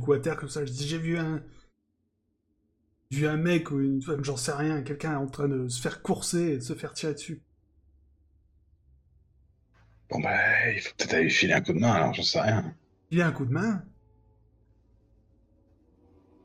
Du 0.00 0.06
coup, 0.06 0.14
à 0.14 0.18
terre 0.18 0.38
comme 0.38 0.48
ça, 0.48 0.64
je 0.64 0.72
dis 0.72 0.88
j'ai 0.88 0.96
vu 0.96 1.18
un. 1.18 1.42
J'ai 3.10 3.18
vu 3.18 3.26
un 3.26 3.36
mec 3.36 3.70
ou 3.70 3.80
une 3.80 4.00
femme, 4.00 4.24
j'en 4.24 4.38
sais 4.38 4.52
rien, 4.52 4.80
quelqu'un 4.80 5.18
en 5.18 5.26
train 5.26 5.46
de 5.46 5.68
se 5.68 5.78
faire 5.78 6.00
courser 6.00 6.52
et 6.52 6.56
de 6.56 6.62
se 6.62 6.72
faire 6.72 6.94
tirer 6.94 7.12
dessus. 7.12 7.42
Bon 10.08 10.18
bah, 10.20 10.72
il 10.72 10.80
faut 10.80 10.94
peut-être 10.96 11.12
aller 11.12 11.28
filer 11.28 11.52
un 11.52 11.60
coup 11.60 11.74
de 11.74 11.80
main, 11.80 11.92
alors 11.92 12.14
j'en 12.14 12.22
sais 12.22 12.40
rien. 12.40 12.74
Il 13.10 13.18
y 13.18 13.20
a 13.20 13.26
un 13.26 13.32
coup 13.32 13.44
de 13.44 13.52
main? 13.52 13.82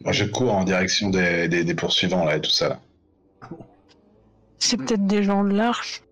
Moi, 0.02 0.12
je 0.12 0.26
cours 0.26 0.54
en 0.54 0.66
direction 0.66 1.10
des, 1.10 1.48
des, 1.48 1.64
des 1.64 1.76
poursuivants, 1.76 2.26
là, 2.26 2.36
et 2.36 2.42
tout 2.42 2.50
ça, 2.52 2.68
là. 2.68 2.82
Ah 3.40 3.48
bon? 3.50 3.66
C'est 4.60 4.76
peut-être 4.76 5.08
des 5.08 5.24
gens 5.24 5.46
de 5.46 5.54
l'arche. 5.56 6.04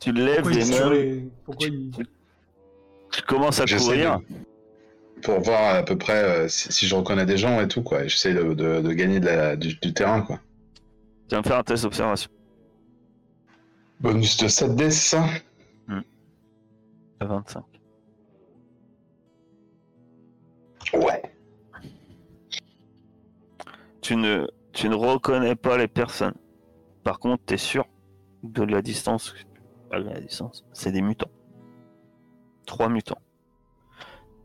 Tu 0.00 0.10
lèves 0.10 0.42
Pourquoi 0.42 0.52
des 0.64 0.70
mains, 0.70 0.90
les- 0.90 1.28
Pourquoi 1.44 1.68
il... 1.68 1.92
tu 3.12 3.22
commences 3.28 3.60
à 3.60 3.64
courir. 3.66 4.18
de- 4.18 4.47
Pour 5.22 5.40
voir 5.40 5.74
à 5.76 5.82
peu 5.82 5.96
près 5.98 6.22
euh, 6.24 6.48
si, 6.48 6.72
si 6.72 6.86
je 6.86 6.94
reconnais 6.94 7.26
des 7.26 7.36
gens 7.36 7.60
et 7.60 7.68
tout, 7.68 7.82
quoi. 7.82 8.04
Et 8.04 8.08
J'essaie 8.08 8.34
de, 8.34 8.54
de, 8.54 8.80
de 8.80 8.92
gagner 8.92 9.20
de 9.20 9.26
la, 9.26 9.56
du, 9.56 9.74
du 9.74 9.92
terrain, 9.92 10.22
quoi. 10.22 10.40
Tu 11.28 11.34
vas 11.34 11.42
me 11.42 11.46
faire 11.46 11.58
un 11.58 11.62
test 11.62 11.82
d'observation. 11.82 12.30
Bonus 14.00 14.36
de 14.36 14.48
7 14.48 14.74
d 14.76 14.90
c'est 14.90 15.16
ça? 15.16 15.24
À 17.20 17.24
25. 17.26 17.64
Ouais. 20.94 21.22
Tu 24.00 24.16
ne, 24.16 24.46
tu 24.72 24.88
ne 24.88 24.94
reconnais 24.94 25.56
pas 25.56 25.76
les 25.76 25.88
personnes. 25.88 26.34
Par 27.02 27.18
contre, 27.18 27.42
tu 27.46 27.54
es 27.54 27.58
sûr 27.58 27.84
de 28.44 28.62
la 28.62 28.80
distance. 28.82 29.34
Pas 29.90 30.00
de 30.00 30.08
la 30.08 30.20
distance. 30.20 30.64
C'est 30.72 30.92
des 30.92 31.02
mutants. 31.02 31.30
Trois 32.66 32.88
mutants. 32.88 33.18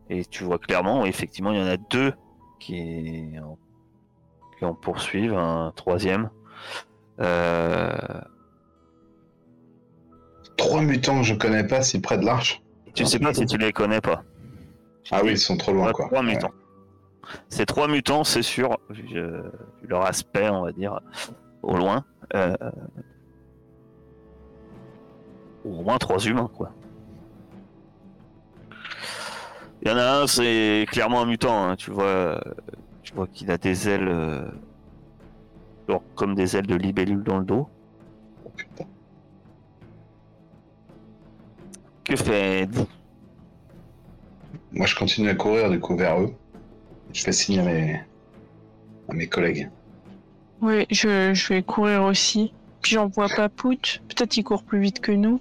Et 0.10 0.26
tu 0.26 0.44
vois 0.44 0.60
clairement, 0.60 1.06
effectivement, 1.06 1.52
il 1.52 1.60
y 1.60 1.62
en 1.64 1.68
a 1.68 1.78
deux 1.78 2.14
qui 2.60 3.34
en, 3.42 3.58
qui 4.58 4.66
en 4.66 4.74
poursuivent, 4.74 5.34
un 5.36 5.72
troisième. 5.76 6.30
Euh, 7.20 7.92
Trois 10.58 10.82
mutants 10.82 11.18
que 11.20 11.24
je 11.24 11.34
connais 11.34 11.66
pas 11.66 11.82
si 11.82 12.00
près 12.00 12.18
de 12.18 12.26
l'arche. 12.26 12.62
tu 12.94 13.06
sais 13.06 13.20
pas 13.20 13.34
si 13.34 13.46
tu 13.46 13.58
les 13.58 13.72
connais 13.72 14.02
pas. 14.02 14.24
Ah 15.12 15.22
oui, 15.24 15.32
ils 15.32 15.38
sont 15.40 15.58
trop 15.58 15.74
loin, 15.74 15.92
quoi. 15.92 16.06
Trois 16.08 16.20
Ouais. 16.22 16.34
mutants. 16.34 16.52
Ces 17.50 17.66
trois 17.66 17.88
mutants, 17.88 18.24
c'est 18.24 18.42
sûr, 18.44 18.78
vu, 18.90 19.18
euh, 19.18 19.42
vu 19.82 19.88
leur 19.88 20.06
aspect, 20.06 20.50
on 20.50 20.62
va 20.64 20.72
dire, 20.72 21.00
au 21.64 21.76
loin. 21.76 22.06
euh, 22.36 22.56
ou 25.66 25.80
au 25.80 25.84
moins 25.84 25.98
trois 25.98 26.20
humains, 26.26 26.50
quoi. 26.56 26.72
Il 29.84 29.90
y 29.90 29.92
en 29.92 29.98
a 29.98 30.22
un, 30.22 30.28
c'est 30.28 30.86
clairement 30.90 31.22
un 31.22 31.26
mutant. 31.26 31.64
hein, 31.70 31.76
Tu 31.76 31.92
vois, 31.92 32.42
tu 33.04 33.14
vois 33.14 33.28
qu'il 33.28 33.52
a 33.52 33.58
des 33.58 33.90
ailes, 33.90 34.08
euh, 34.08 34.42
genre 35.90 36.02
comme 36.16 36.36
des 36.36 36.56
ailes 36.56 36.68
de 36.68 36.76
libellule 36.76 37.22
dans 37.24 37.40
le 37.40 37.46
dos. 37.46 37.68
Oh, 38.46 38.52
putain. 38.56 38.86
Que 42.06 42.16
faites-vous? 42.16 42.88
Moi, 44.72 44.86
je 44.88 44.96
continue 44.96 45.30
à 45.30 45.36
courir, 45.36 45.70
du 45.70 45.80
coup, 45.80 45.96
vers 45.96 46.20
eux. 46.22 46.34
Je 47.14 47.22
fais 47.22 47.32
signe 47.32 47.60
à 47.60 47.64
mes, 47.64 48.02
à 49.10 49.14
mes 49.14 49.28
collègues. 49.28 49.70
Oui, 50.62 50.86
je, 50.90 51.34
je 51.34 51.48
vais 51.50 51.62
courir 51.62 52.04
aussi. 52.04 52.54
Puis 52.82 52.94
j'envoie 52.94 53.28
Papout. 53.28 54.02
Peut-être 54.08 54.36
il 54.38 54.44
court 54.44 54.64
plus 54.64 54.80
vite 54.80 55.00
que 55.02 55.12
nous. 55.12 55.40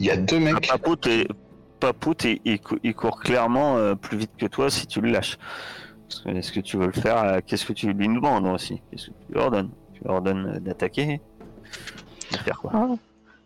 Il 0.00 0.06
y 0.06 0.10
a 0.10 0.16
deux 0.16 0.38
mecs. 0.38 0.68
Papout, 0.68 1.06
est- 1.06 1.28
Papout, 1.80 2.24
il, 2.24 2.40
il 2.44 2.60
cou- 2.60 2.78
il 2.82 2.94
court 2.94 3.20
clairement 3.20 3.76
euh, 3.76 3.94
plus 3.94 4.18
vite 4.18 4.32
que 4.36 4.46
toi 4.46 4.70
si 4.70 4.86
tu 4.86 5.00
le 5.00 5.10
lâches. 5.10 5.38
Est-ce 6.26 6.52
que 6.52 6.60
tu 6.60 6.76
veux 6.76 6.86
le 6.86 6.92
faire 6.92 7.18
euh, 7.22 7.40
Qu'est-ce 7.46 7.66
que 7.66 7.72
tu 7.72 7.92
lui 7.92 8.08
demandes 8.08 8.46
aussi? 8.46 8.82
Qu'est-ce 8.90 9.06
que 9.08 9.14
tu 9.26 9.32
lui 9.32 9.38
ordonnes? 9.38 9.70
Tu 9.92 10.00
lui 10.02 10.10
ordonnes 10.10 10.46
euh, 10.56 10.60
d'attaquer? 10.60 11.20
De 12.32 12.36
faire 12.38 12.58
quoi? 12.58 12.70
Ah. 12.74 12.88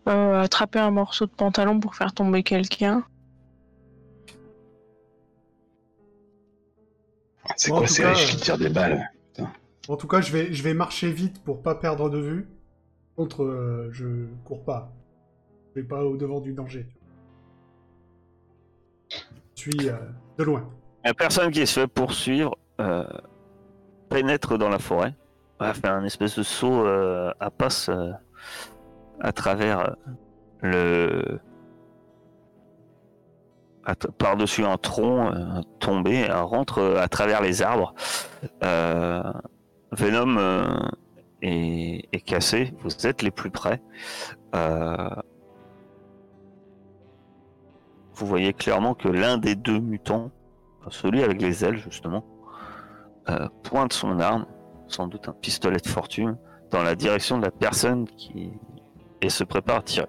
Euh, 0.09 0.41
attraper 0.41 0.79
un 0.79 0.91
morceau 0.91 1.25
de 1.25 1.31
pantalon 1.31 1.79
pour 1.79 1.95
faire 1.95 2.13
tomber 2.13 2.43
quelqu'un. 2.43 3.03
C'est 7.55 7.69
Bon, 7.71 7.79
quoi 7.79 7.87
ces 7.87 8.05
riches 8.05 8.31
qui 8.31 8.37
tirent 8.37 8.57
des 8.57 8.69
balles? 8.69 9.11
En 9.89 9.97
tout 9.97 10.07
cas, 10.07 10.21
je 10.21 10.31
vais, 10.31 10.53
je 10.53 10.63
vais 10.63 10.73
marcher 10.73 11.11
vite 11.11 11.43
pour 11.43 11.61
pas 11.61 11.75
perdre 11.75 12.09
de 12.09 12.17
vue. 12.17 12.47
Contre, 13.17 13.43
euh, 13.43 13.89
je 13.91 14.25
cours 14.45 14.63
pas. 14.63 14.93
Je 15.75 15.81
vais 15.81 15.87
pas 15.87 16.03
au 16.03 16.15
devant 16.15 16.39
du 16.39 16.53
danger. 16.53 16.87
Euh, 19.69 19.93
de 20.37 20.43
loin. 20.43 20.69
La 21.03 21.13
personne 21.13 21.51
qui 21.51 21.65
se 21.67 21.81
fait 21.81 21.87
poursuivre 21.87 22.57
euh, 22.79 23.03
pénètre 24.09 24.57
dans 24.57 24.69
la 24.69 24.79
forêt, 24.79 25.13
va 25.59 25.73
un 25.93 26.03
espèce 26.03 26.37
de 26.37 26.43
saut 26.43 26.85
euh, 26.85 27.31
à 27.39 27.49
passe 27.49 27.89
à 29.19 29.31
travers 29.31 29.95
le. 30.61 31.39
Par-dessus 34.17 34.63
un 34.63 34.77
tronc 34.77 35.33
tombé, 35.79 36.25
rentre 36.31 36.95
à 36.97 37.09
travers 37.09 37.41
les 37.41 37.61
arbres. 37.61 37.93
Venom 39.91 40.37
est, 41.41 42.25
cassé, 42.25 42.73
vous 42.79 43.05
êtes 43.05 43.21
les 43.21 43.31
plus 43.31 43.51
près. 43.51 43.81
Vous 48.15 48.25
voyez 48.25 48.53
clairement 48.53 48.93
que 48.93 49.07
l'un 49.07 49.37
des 49.37 49.55
deux 49.55 49.79
mutants 49.79 50.31
celui 50.91 51.23
avec 51.23 51.41
les 51.41 51.63
ailes 51.63 51.77
justement, 51.77 52.23
euh, 53.29 53.47
pointe 53.63 53.93
son 53.93 54.19
arme, 54.19 54.45
sans 54.87 55.07
doute 55.07 55.27
un 55.29 55.33
pistolet 55.33 55.77
de 55.77 55.87
fortune, 55.87 56.37
dans 56.71 56.83
la 56.83 56.95
direction 56.95 57.37
de 57.37 57.45
la 57.45 57.51
personne 57.51 58.07
qui 58.07 58.51
et 59.21 59.29
se 59.29 59.43
prépare 59.43 59.77
à 59.77 59.81
tirer. 59.81 60.07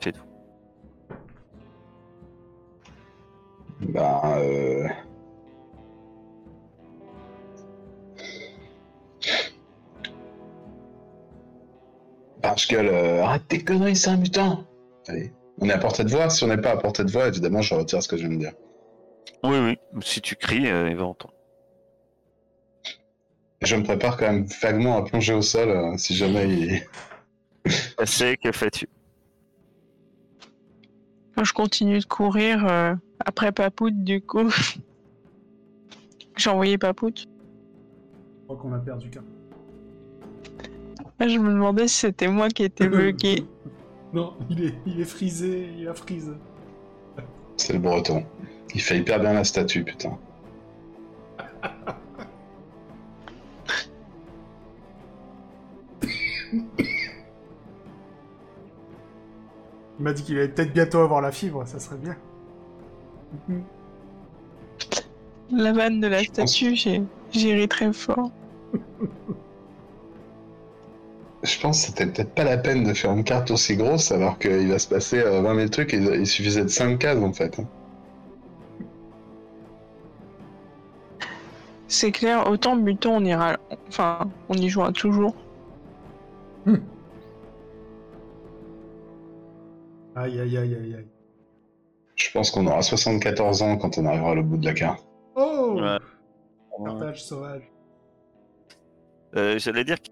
Faites-vous. 0.00 0.24
Bah, 3.92 4.22
euh... 4.36 4.88
Bah, 12.42 12.54
je 12.56 12.68
gueule, 12.68 12.88
euh, 12.88 13.24
arrête 13.24 13.48
tes 13.48 13.64
conneries, 13.64 13.96
c'est 13.96 14.10
un 14.10 14.16
mutant 14.16 14.64
Allez, 15.08 15.32
on 15.60 15.68
est 15.68 15.72
à 15.72 15.78
portée 15.78 16.04
de 16.04 16.10
voix, 16.10 16.30
si 16.30 16.44
on 16.44 16.48
n'est 16.48 16.58
pas 16.58 16.70
à 16.70 16.76
portée 16.76 17.04
de 17.04 17.10
voix, 17.10 17.28
évidemment, 17.28 17.62
je 17.62 17.74
retire 17.74 18.02
ce 18.02 18.08
que 18.08 18.16
je 18.16 18.26
viens 18.26 18.36
de 18.36 18.40
dire. 18.40 18.52
Oui, 19.42 19.58
oui. 19.58 19.78
Si 20.02 20.20
tu 20.20 20.36
cries, 20.36 20.68
euh, 20.68 20.90
il 20.90 20.96
va 20.96 21.04
entendre. 21.04 21.34
Je 23.62 23.74
me 23.74 23.82
prépare 23.82 24.16
quand 24.16 24.26
même 24.26 24.46
vaguement 24.62 24.96
à 24.98 25.02
plonger 25.04 25.34
au 25.34 25.42
sol, 25.42 25.68
euh, 25.68 25.96
si 25.96 26.14
jamais 26.14 26.48
il... 26.48 26.82
C'est 28.04 28.36
que 28.36 28.52
fais-tu 28.52 28.88
Moi, 31.36 31.44
je 31.44 31.52
continue 31.52 31.98
de 31.98 32.04
courir 32.04 32.64
euh, 32.66 32.94
après 33.24 33.50
Papout, 33.50 33.90
du 33.90 34.20
coup. 34.20 34.48
J'ai 36.36 36.50
envoyé 36.50 36.78
Papout. 36.78 37.18
Je 37.18 38.44
crois 38.44 38.56
qu'on 38.56 38.72
a 38.72 38.78
perdu 38.78 39.10
qu'un. 39.10 39.24
Je 41.20 41.38
me 41.38 41.52
demandais 41.52 41.88
si 41.88 41.96
c'était 41.96 42.28
moi 42.28 42.48
qui 42.48 42.62
étais 42.62 42.88
bugué. 42.88 43.44
Non, 44.12 44.34
il 44.50 44.64
est, 44.64 44.74
il 44.86 45.00
est 45.00 45.04
frisé, 45.04 45.70
il 45.78 45.88
a 45.88 45.94
frise. 45.94 46.34
C'est 47.56 47.72
le 47.74 47.78
breton. 47.78 48.24
Il 48.74 48.80
fait 48.80 48.98
hyper 48.98 49.20
bien 49.20 49.32
la 49.34 49.44
statue, 49.44 49.84
putain. 49.84 50.18
Il 59.98 60.04
m'a 60.04 60.12
dit 60.12 60.22
qu'il 60.22 60.38
allait 60.38 60.48
peut-être 60.48 60.72
bientôt 60.72 60.98
avoir 61.00 61.20
la 61.20 61.32
fibre, 61.32 61.66
ça 61.66 61.78
serait 61.80 61.98
bien. 61.98 62.16
La 65.50 65.72
vanne 65.72 66.00
de 66.00 66.06
la 66.06 66.22
Je 66.22 66.28
statue, 66.28 66.74
j'ai 66.74 67.02
j'ai 67.30 67.54
ri 67.54 67.68
très 67.68 67.92
fort. 67.92 68.30
Je 71.42 71.60
pense 71.60 71.80
que 71.80 71.86
c'était 71.88 72.06
peut-être 72.06 72.34
pas 72.34 72.44
la 72.44 72.58
peine 72.58 72.82
de 72.84 72.92
faire 72.94 73.12
une 73.12 73.22
carte 73.24 73.50
aussi 73.50 73.76
grosse 73.76 74.10
alors 74.10 74.38
qu'il 74.38 74.68
va 74.68 74.78
se 74.78 74.88
passer 74.88 75.20
euh, 75.20 75.40
20 75.40 75.54
000 75.54 75.68
trucs 75.68 75.94
et 75.94 75.98
il 75.98 76.26
suffisait 76.26 76.62
de 76.64 76.68
5 76.68 76.98
cases 76.98 77.22
en 77.22 77.32
fait. 77.32 77.56
C'est 81.86 82.10
clair, 82.12 82.46
autant 82.50 82.76
Mutant, 82.76 83.16
on 83.16 83.24
ira. 83.24 83.56
Enfin, 83.88 84.30
on 84.48 84.54
y 84.54 84.68
jouera 84.68 84.92
toujours. 84.92 85.34
Aïe, 90.16 90.40
aïe, 90.40 90.56
aïe, 90.58 90.74
aïe, 90.74 90.94
aïe. 90.98 91.06
Je 92.16 92.30
pense 92.32 92.50
qu'on 92.50 92.66
aura 92.66 92.82
74 92.82 93.62
ans 93.62 93.76
quand 93.78 93.96
on 93.96 94.04
arrivera 94.06 94.32
au 94.32 94.42
bout 94.42 94.56
de 94.56 94.64
la 94.66 94.74
carte. 94.74 95.06
Oh 95.36 95.78
Ouais. 95.80 95.98
Partage 96.84 97.24
sauvage. 97.24 97.62
Euh, 99.36 99.58
J'allais 99.58 99.84
dire 99.84 99.96
que 100.00 100.08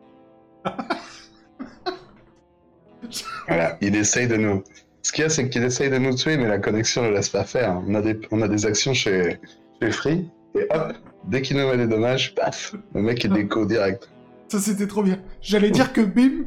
Voilà, 3.48 3.78
il 3.80 3.94
essaye 3.94 4.26
de 4.26 4.36
nous. 4.36 4.64
Ce 5.02 5.12
qu'il 5.12 5.22
y 5.22 5.26
a, 5.26 5.30
c'est 5.30 5.48
qu'il 5.48 5.62
essaye 5.62 5.88
de 5.90 5.98
nous 5.98 6.14
tuer, 6.14 6.36
mais 6.36 6.48
la 6.48 6.58
connexion 6.58 7.02
ne 7.02 7.08
le 7.08 7.14
laisse 7.14 7.28
pas 7.28 7.44
faire. 7.44 7.80
On 7.86 7.94
a 7.94 8.02
des, 8.02 8.18
on 8.32 8.42
a 8.42 8.48
des 8.48 8.66
actions 8.66 8.92
chez, 8.92 9.38
es 9.80 9.90
free, 9.92 10.28
et 10.56 10.66
hop, 10.70 10.94
dès 11.24 11.42
qu'il 11.42 11.56
nous 11.56 11.68
met 11.68 11.76
des 11.76 11.86
dommages, 11.86 12.34
paf, 12.34 12.74
le 12.94 13.02
mec 13.02 13.24
est 13.24 13.28
déco 13.28 13.64
direct. 13.66 14.10
Ça, 14.48 14.58
c'était 14.58 14.86
trop 14.88 15.02
bien. 15.02 15.22
J'allais 15.40 15.70
dire 15.70 15.92
que 15.92 16.00
bim, 16.00 16.46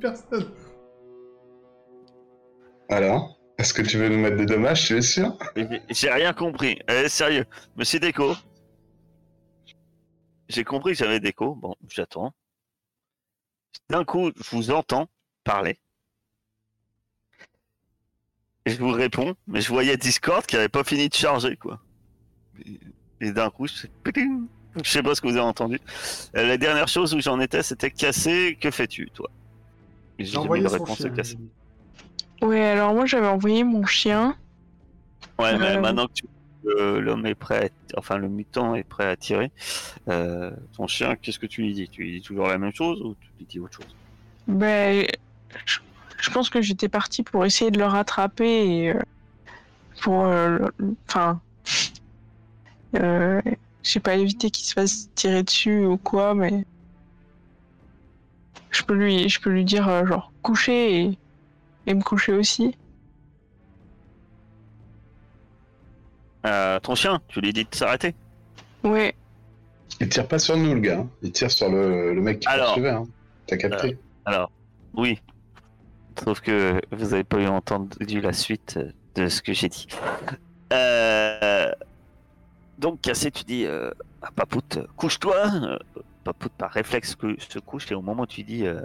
personne. 0.00 0.46
Alors, 2.88 3.36
est-ce 3.58 3.74
que 3.74 3.82
tu 3.82 3.98
veux 3.98 4.08
nous 4.08 4.18
mettre 4.20 4.36
des 4.36 4.46
dommages, 4.46 4.86
tu 4.86 4.96
es 4.96 5.02
sûr? 5.02 5.36
J'ai- 5.90 6.10
rien 6.10 6.32
compris. 6.32 6.78
Eh, 6.88 7.08
sérieux, 7.08 7.46
monsieur 7.76 7.98
Déco. 7.98 8.34
J'ai 10.48 10.62
compris 10.62 10.92
que 10.92 10.98
j'avais 10.98 11.18
Déco. 11.18 11.56
Bon, 11.56 11.74
j'attends. 11.88 12.32
D'un 13.88 14.04
coup, 14.04 14.30
je 14.36 14.56
vous 14.56 14.70
entends 14.70 15.08
parler. 15.44 15.78
Et 18.64 18.70
je 18.70 18.78
vous 18.78 18.90
réponds, 18.90 19.34
mais 19.46 19.60
je 19.60 19.68
voyais 19.68 19.96
Discord 19.96 20.44
qui 20.44 20.56
avait 20.56 20.68
pas 20.68 20.82
fini 20.82 21.08
de 21.08 21.14
charger, 21.14 21.56
quoi. 21.56 21.80
Et, 22.64 22.80
et 23.20 23.32
d'un 23.32 23.48
coup, 23.50 23.66
je 23.68 23.74
sais, 23.74 23.90
péting. 24.02 24.46
je 24.82 24.90
sais 24.90 25.02
pas 25.02 25.14
ce 25.14 25.20
que 25.20 25.28
vous 25.28 25.36
avez 25.36 25.46
entendu. 25.46 25.78
Euh, 26.36 26.46
la 26.46 26.56
dernière 26.56 26.88
chose 26.88 27.14
où 27.14 27.20
j'en 27.20 27.38
étais, 27.40 27.62
c'était 27.62 27.90
cassé. 27.92 28.58
Que 28.60 28.70
fais-tu, 28.72 29.08
toi? 29.10 29.30
J'ai 30.18 30.36
envoyé 30.36 30.64
de 30.64 30.68
son 30.68 30.74
réponse 30.78 30.98
chien. 30.98 31.10
cassé. 31.10 31.38
Ouais, 32.42 32.62
alors 32.64 32.92
moi 32.94 33.06
j'avais 33.06 33.26
envoyé 33.28 33.62
mon 33.64 33.84
chien. 33.86 34.36
Ouais, 35.38 35.56
mais 35.58 35.76
Euh, 35.76 35.80
maintenant 35.80 36.06
que 36.06 36.12
tu- 36.14 36.24
l'homme 36.66 37.26
est 37.26 37.34
prêt, 37.34 37.70
enfin 37.96 38.18
le 38.18 38.28
mutant 38.28 38.74
est 38.74 38.84
prêt 38.84 39.06
à 39.06 39.16
tirer, 39.16 39.50
euh, 40.08 40.50
ton 40.76 40.86
chien, 40.86 41.16
qu'est-ce 41.16 41.38
que 41.38 41.46
tu 41.46 41.62
lui 41.62 41.74
dis? 41.74 41.88
Tu 41.88 42.02
lui 42.02 42.12
dis 42.12 42.22
toujours 42.22 42.48
la 42.48 42.58
même 42.58 42.74
chose 42.74 43.00
ou 43.00 43.14
tu 43.20 43.28
lui 43.38 43.46
dis 43.46 43.60
autre 43.60 43.76
chose? 43.76 43.96
Ben, 44.48 45.06
je, 45.64 46.30
pense 46.30 46.50
que 46.50 46.60
j'étais 46.60 46.88
partie 46.88 47.22
pour 47.22 47.44
essayer 47.44 47.70
de 47.70 47.78
le 47.78 47.86
rattraper 47.86 48.68
et 48.68 48.90
euh, 48.90 49.00
pour, 50.02 50.26
euh, 50.26 50.58
enfin, 51.08 51.40
euh, 52.96 53.40
je 53.82 53.90
sais 53.90 54.00
pas 54.00 54.16
éviter 54.16 54.50
qu'il 54.50 54.64
se 54.64 54.72
fasse 54.74 55.08
tirer 55.14 55.42
dessus 55.42 55.84
ou 55.84 55.96
quoi, 55.96 56.34
mais 56.34 56.64
je 58.70 58.82
peux 58.82 58.94
lui, 58.94 59.28
je 59.28 59.40
peux 59.40 59.50
lui 59.50 59.64
dire 59.64 59.88
euh, 59.88 60.06
genre 60.06 60.32
coucher 60.42 61.18
et 61.86 61.94
me 61.94 62.02
coucher 62.02 62.32
aussi. 62.32 62.76
Euh, 66.46 66.78
Ton 66.80 66.94
chien, 66.94 67.20
tu 67.28 67.40
lui 67.40 67.52
dis 67.52 67.64
de 67.64 67.74
s'arrêter 67.74 68.14
Ouais, 68.84 69.14
Il 70.00 70.08
tire 70.08 70.28
pas 70.28 70.38
sur 70.38 70.56
nous, 70.56 70.74
le 70.74 70.80
gars. 70.80 70.98
hein. 71.00 71.08
Il 71.22 71.32
tire 71.32 71.50
sur 71.50 71.68
le, 71.68 72.14
le 72.14 72.20
mec 72.20 72.40
qui 72.40 72.48
Alors. 72.48 72.66
poursuivait. 72.66 72.90
Hein. 72.90 73.04
T'as 73.46 73.56
capté 73.56 73.98
Alors, 74.24 74.50
oui. 74.94 75.20
Sauf 76.24 76.40
que 76.40 76.80
vous 76.92 77.12
avez 77.14 77.24
pas 77.24 77.38
eu 77.38 77.46
entendu 77.46 78.20
la 78.20 78.32
suite 78.32 78.76
euh, 78.78 78.90
de 79.16 79.28
ce 79.28 79.42
que 79.42 79.52
j'ai 79.52 79.68
dit. 79.68 79.86
Euh, 80.72 81.70
Donc, 82.78 83.00
Cassé, 83.00 83.30
tu 83.30 83.44
dis 83.44 83.64
euh, 83.66 83.90
à 84.22 84.30
Papout, 84.30 84.76
euh, 84.78 84.86
couche-toi. 84.96 85.36
Euh, 85.62 85.78
Papout, 86.24 86.50
par 86.56 86.70
réflexe, 86.72 87.14
que 87.14 87.36
se 87.38 87.58
couche. 87.58 87.90
Et 87.92 87.94
au 87.94 88.02
moment 88.02 88.22
où 88.22 88.26
tu 88.26 88.42
dis, 88.42 88.66
euh, 88.66 88.80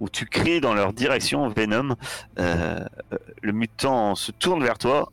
où 0.00 0.08
tu 0.08 0.26
cries 0.26 0.60
dans 0.60 0.74
leur 0.74 0.92
direction, 0.92 1.48
Venom, 1.48 1.96
euh, 2.38 2.84
euh, 3.12 3.16
le 3.42 3.52
mutant 3.52 4.14
se 4.14 4.30
tourne 4.32 4.62
vers 4.62 4.78
toi. 4.78 5.10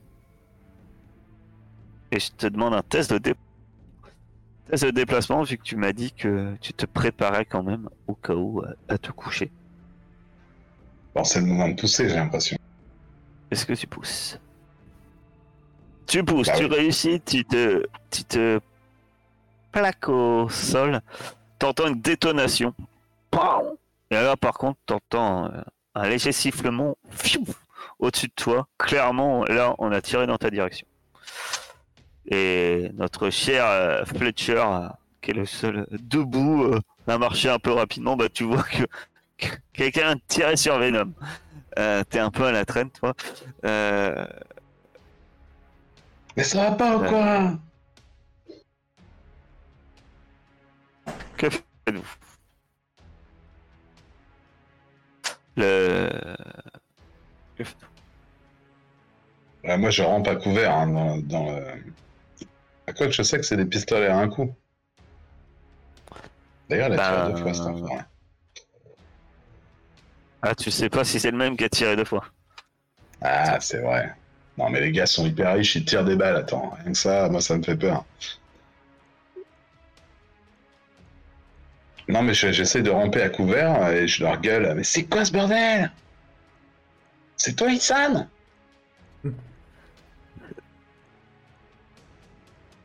Et 2.15 2.19
je 2.19 2.29
te 2.37 2.47
demande 2.47 2.73
un 2.73 2.81
test 2.81 3.11
de, 3.11 3.17
dé- 3.17 3.33
test 4.69 4.85
de 4.85 4.91
déplacement, 4.91 5.43
vu 5.43 5.57
que 5.57 5.63
tu 5.63 5.75
m'as 5.75 5.91
dit 5.91 6.13
que 6.13 6.55
tu 6.61 6.71
te 6.73 6.85
préparais 6.85 7.43
quand 7.43 7.61
même 7.61 7.89
au 8.07 8.15
cas 8.15 8.33
où 8.33 8.61
à- 8.61 8.93
à 8.93 8.97
te 8.97 9.11
coucher. 9.11 9.51
Bon, 11.13 11.25
c'est 11.25 11.41
le 11.41 11.45
moment 11.47 11.67
de 11.67 11.73
pousser, 11.75 12.07
j'ai 12.07 12.15
l'impression. 12.15 12.55
Est-ce 13.51 13.65
que 13.65 13.73
tu 13.73 13.85
pousses? 13.85 14.39
Tu 16.07 16.23
pousses, 16.23 16.47
Bah 16.47 16.53
tu 16.57 16.65
oui. 16.65 16.73
réussis, 16.75 17.19
tu 17.25 17.43
te, 17.43 17.85
tu 18.09 18.23
te 18.23 18.61
plaques 19.73 20.07
au 20.07 20.47
sol, 20.47 21.01
t'entends 21.59 21.87
une 21.87 21.99
détonation. 22.01 22.73
Et 24.09 24.15
là, 24.15 24.37
par 24.37 24.53
contre, 24.53 24.79
t'entends 24.85 25.51
euh, 25.51 25.61
un 25.95 26.07
léger 26.07 26.31
sifflement 26.31 26.95
au-dessus 27.99 28.27
de 28.27 28.33
toi. 28.37 28.69
Clairement, 28.77 29.43
là, 29.45 29.75
on 29.79 29.91
a 29.91 30.01
tiré 30.01 30.27
dans 30.27 30.37
ta 30.37 30.49
direction. 30.49 30.87
Et 32.29 32.91
notre 32.95 33.29
cher 33.29 33.65
euh, 33.67 34.05
Fletcher, 34.05 34.63
euh, 34.65 34.89
qui 35.21 35.31
est 35.31 35.33
le 35.35 35.45
seul 35.45 35.87
debout, 35.91 36.63
euh, 36.63 36.79
a 37.07 37.17
marché 37.17 37.49
un 37.49 37.59
peu 37.59 37.71
rapidement. 37.71 38.15
Bah, 38.15 38.29
tu 38.29 38.43
vois 38.45 38.63
que, 38.63 38.83
que 39.37 39.47
quelqu'un 39.73 40.11
a 40.11 40.15
tiré 40.27 40.55
sur 40.57 40.79
Venom. 40.79 41.13
Euh, 41.79 42.03
T'es 42.09 42.19
un 42.19 42.31
peu 42.31 42.45
à 42.45 42.51
la 42.51 42.65
traîne, 42.65 42.89
toi. 42.91 43.13
Euh, 43.65 44.25
Mais 46.37 46.43
ça 46.43 46.69
va 46.69 46.75
pas 46.75 46.97
ou 46.97 47.03
quoi 47.05 47.53
que 51.37 51.49
faites-vous? 51.49 52.15
Le. 55.57 56.09
que 57.55 57.63
faites-vous? 57.63 57.87
Ouais, 59.63 59.77
Moi, 59.77 59.89
je 59.89 60.03
rampe 60.03 60.27
à 60.27 60.35
couvert 60.35 60.73
hein, 60.75 60.87
dans, 60.87 61.17
dans 61.17 61.51
le... 61.51 61.63
À 62.87 62.93
quoi 62.93 63.07
que 63.07 63.11
je 63.13 63.23
sais 63.23 63.37
que 63.37 63.43
c'est 63.45 63.57
des 63.57 63.65
pistolets 63.65 64.07
à 64.07 64.17
un 64.17 64.29
coup. 64.29 64.53
D'ailleurs, 66.69 66.87
il 66.89 66.93
a 66.93 66.97
tiré 66.97 67.31
deux 67.31 67.35
fois, 67.41 67.53
cet 67.53 67.63
enfoiré. 67.65 68.03
Ah, 70.41 70.55
tu 70.55 70.69
sais 70.71 70.89
pas 70.89 71.03
si 71.03 71.19
c'est 71.19 71.31
le 71.31 71.37
même 71.37 71.57
qui 71.57 71.63
a 71.63 71.69
tiré 71.69 71.95
deux 71.95 72.05
fois. 72.05 72.25
Ah, 73.21 73.59
c'est 73.59 73.79
vrai. 73.79 74.13
Non, 74.57 74.69
mais 74.69 74.79
les 74.79 74.91
gars 74.91 75.05
sont 75.05 75.25
hyper 75.25 75.53
riches, 75.55 75.75
ils 75.75 75.85
tirent 75.85 76.05
des 76.05 76.15
balles. 76.15 76.35
Attends, 76.35 76.69
rien 76.81 76.91
que 76.91 76.97
ça, 76.97 77.27
moi, 77.29 77.41
ça 77.41 77.57
me 77.57 77.63
fait 77.63 77.75
peur. 77.75 78.05
Non, 82.07 82.21
mais 82.21 82.35
je- 82.35 82.51
j'essaie 82.51 82.83
de 82.83 82.91
ramper 82.91 83.21
à 83.23 83.29
couvert 83.29 83.89
et 83.89 84.07
je 84.07 84.23
leur 84.23 84.39
gueule. 84.39 84.73
Mais 84.75 84.83
c'est 84.83 85.05
quoi 85.05 85.25
ce 85.25 85.31
bordel? 85.31 85.91
C'est 87.35 87.55
toi, 87.55 87.69
Issan 87.71 88.29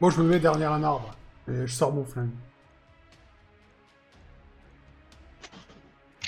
Moi, 0.00 0.10
je 0.10 0.20
me 0.20 0.28
mets 0.28 0.38
derrière 0.40 0.72
un 0.72 0.82
arbre 0.82 1.14
et 1.48 1.66
je 1.66 1.72
sors 1.72 1.92
mon 1.92 2.04
flingue. 2.04 2.30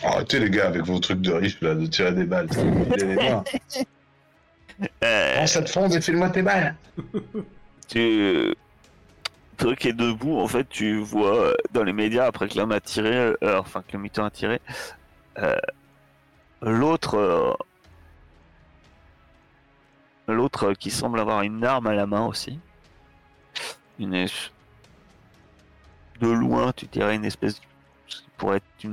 Arrêtez, 0.02 0.40
les 0.40 0.50
gars, 0.50 0.66
avec 0.66 0.82
vos 0.82 0.98
trucs 0.98 1.20
de 1.20 1.32
riches, 1.32 1.60
là, 1.60 1.74
de 1.74 1.86
tirer 1.86 2.12
des 2.12 2.24
balles. 2.24 2.48
ça 2.52 2.64
Prends 5.00 5.46
cette 5.46 5.68
fronde 5.68 5.94
et 5.94 6.00
file-moi 6.00 6.30
tes 6.30 6.42
balles. 6.42 6.74
tu. 7.88 8.54
Toi 9.58 9.76
qui 9.76 9.88
es 9.88 9.92
debout, 9.92 10.38
en 10.40 10.48
fait, 10.48 10.68
tu 10.68 10.98
vois 10.98 11.52
dans 11.72 11.84
les 11.84 11.92
médias, 11.92 12.24
après 12.26 12.48
que 12.48 12.58
l'homme 12.58 12.72
a 12.72 12.80
tiré, 12.80 13.14
euh, 13.16 13.60
enfin 13.60 13.82
que 13.86 13.92
le 13.96 14.00
mutant 14.02 14.24
a 14.24 14.30
tiré, 14.30 14.60
euh, 15.38 15.54
l'autre. 16.62 17.14
euh, 17.16 17.52
L'autre 20.28 20.70
euh, 20.70 20.74
qui 20.74 20.90
semble 20.90 21.18
avoir 21.20 21.42
une 21.42 21.64
arme 21.64 21.86
à 21.88 21.94
la 21.94 22.06
main 22.06 22.26
aussi. 22.26 22.58
Une. 23.98 24.26
De 26.20 26.28
loin, 26.28 26.72
tu 26.72 26.86
dirais 26.86 27.16
une 27.16 27.24
espèce. 27.24 27.60
Ce 28.06 28.22
qui 28.22 28.30
pourrait 28.36 28.58
être. 28.58 28.88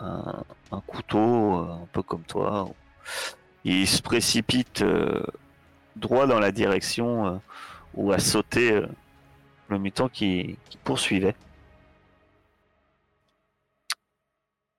Un, 0.00 0.80
couteau, 0.86 1.58
euh, 1.60 1.72
un 1.82 1.86
peu 1.92 2.02
comme 2.02 2.22
toi. 2.24 2.68
Il 3.64 3.86
se 3.88 4.02
précipite 4.02 4.82
euh, 4.82 5.22
droit 5.96 6.26
dans 6.26 6.40
la 6.40 6.52
direction 6.52 7.26
euh, 7.26 7.38
où 7.94 8.12
a 8.12 8.18
sauté 8.18 8.82
le 9.68 9.78
mutant 9.78 10.08
qui, 10.08 10.58
qui 10.70 10.76
poursuivait. 10.78 11.36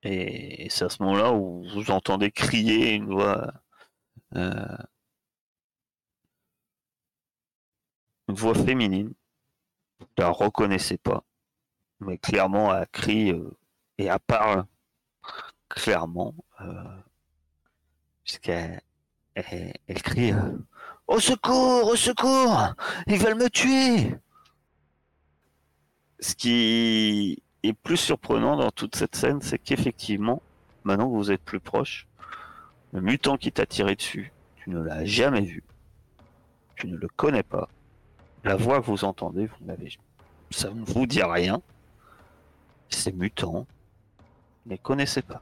Et 0.03 0.67
c'est 0.69 0.85
à 0.85 0.89
ce 0.89 1.01
moment-là 1.03 1.31
où 1.33 1.65
vous 1.73 1.91
entendez 1.91 2.31
crier 2.31 2.93
une 2.93 3.05
voix. 3.07 3.51
euh, 4.35 4.77
une 8.24 8.24
voix 8.35 8.55
féminine. 8.55 9.13
La 10.17 10.29
reconnaissez 10.29 10.97
pas. 10.97 11.23
Mais 11.99 12.17
clairement, 12.17 12.75
elle 12.75 12.87
crie 12.91 13.31
euh, 13.31 13.57
et 13.97 14.05
elle 14.05 14.19
parle 14.19 14.65
clairement. 15.69 16.35
Euh, 16.61 16.83
puisqu'elle 18.23 18.81
elle, 19.35 19.73
elle 19.87 20.01
crie 20.01 20.31
euh, 20.33 20.57
Au 21.07 21.19
secours, 21.19 21.87
au 21.87 21.95
secours 21.95 22.73
Ils 23.07 23.17
veulent 23.17 23.37
me 23.37 23.49
tuer 23.49 24.15
Ce 26.19 26.35
qui 26.35 27.41
est 27.63 27.73
plus 27.73 27.97
surprenant 27.97 28.57
dans 28.57 28.71
toute 28.71 28.95
cette 28.95 29.15
scène, 29.15 29.41
c'est 29.41 29.59
qu'effectivement, 29.59 30.41
maintenant 30.83 31.09
que 31.09 31.15
vous 31.15 31.31
êtes 31.31 31.43
plus 31.43 31.59
proche, 31.59 32.07
le 32.93 33.01
mutant 33.01 33.37
qui 33.37 33.51
t'a 33.51 33.65
tiré 33.65 33.95
dessus, 33.95 34.31
tu 34.55 34.69
ne 34.69 34.79
l'as 34.81 35.05
jamais 35.05 35.41
vu. 35.41 35.63
Tu 36.75 36.87
ne 36.87 36.95
le 36.97 37.07
connais 37.07 37.43
pas. 37.43 37.69
La 38.45 38.55
voix 38.55 38.79
que 38.79 38.85
vous 38.85 39.03
entendez, 39.03 39.47
vous 39.47 39.65
n'avez 39.65 39.89
ça 40.51 40.69
ne 40.69 40.85
vous 40.85 41.07
dit 41.07 41.23
rien. 41.23 41.61
C'est 42.89 43.11
mutant. 43.11 43.65
Vous 44.19 44.67
ne 44.67 44.71
les 44.71 44.77
connaissez 44.77 45.23
pas. 45.23 45.41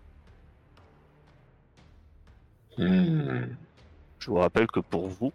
Hmm. 2.78 3.42
Je 4.20 4.28
vous 4.28 4.38
rappelle 4.38 4.68
que 4.68 4.80
pour 4.80 5.10
vous, 5.10 5.34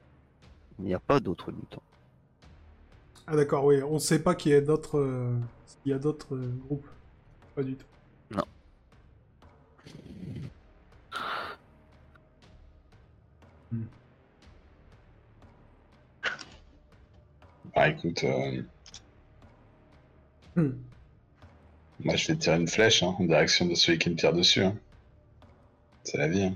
il 0.79 0.87
n'y 0.87 0.95
a 0.95 0.99
pas 0.99 1.21
d'autres 1.21 1.53
mutants. 1.53 1.83
Ah 3.27 3.37
d'accord, 3.37 3.67
oui. 3.67 3.83
On 3.83 3.99
sait 3.99 4.23
pas 4.23 4.35
qu'il 4.35 4.53
y 4.53 4.55
a 4.55 4.63
d'autres 4.63 4.99
euh, 4.99 5.37
s'il 5.67 5.93
y 5.93 5.95
a 5.95 5.99
d'autres 5.99 6.35
euh, 6.35 6.51
groupes. 6.67 6.89
Pas 7.55 7.63
du 7.63 7.77
tout. 7.77 7.87
Bah 17.79 17.89
écoute, 17.91 18.25
euh, 18.25 18.61
Hmm. 20.57 20.71
moi 22.01 22.17
je 22.17 22.27
vais 22.27 22.37
tirer 22.37 22.57
une 22.57 22.67
flèche 22.67 23.05
hein, 23.05 23.15
en 23.17 23.23
direction 23.25 23.67
de 23.67 23.77
celui 23.77 24.01
qui 24.01 24.11
me 24.11 24.17
tire 24.17 24.33
dessus. 24.33 24.65
hein. 24.65 24.75
C'est 26.03 26.19
la 26.19 26.27
vie. 26.27 26.43
hein. 26.43 26.55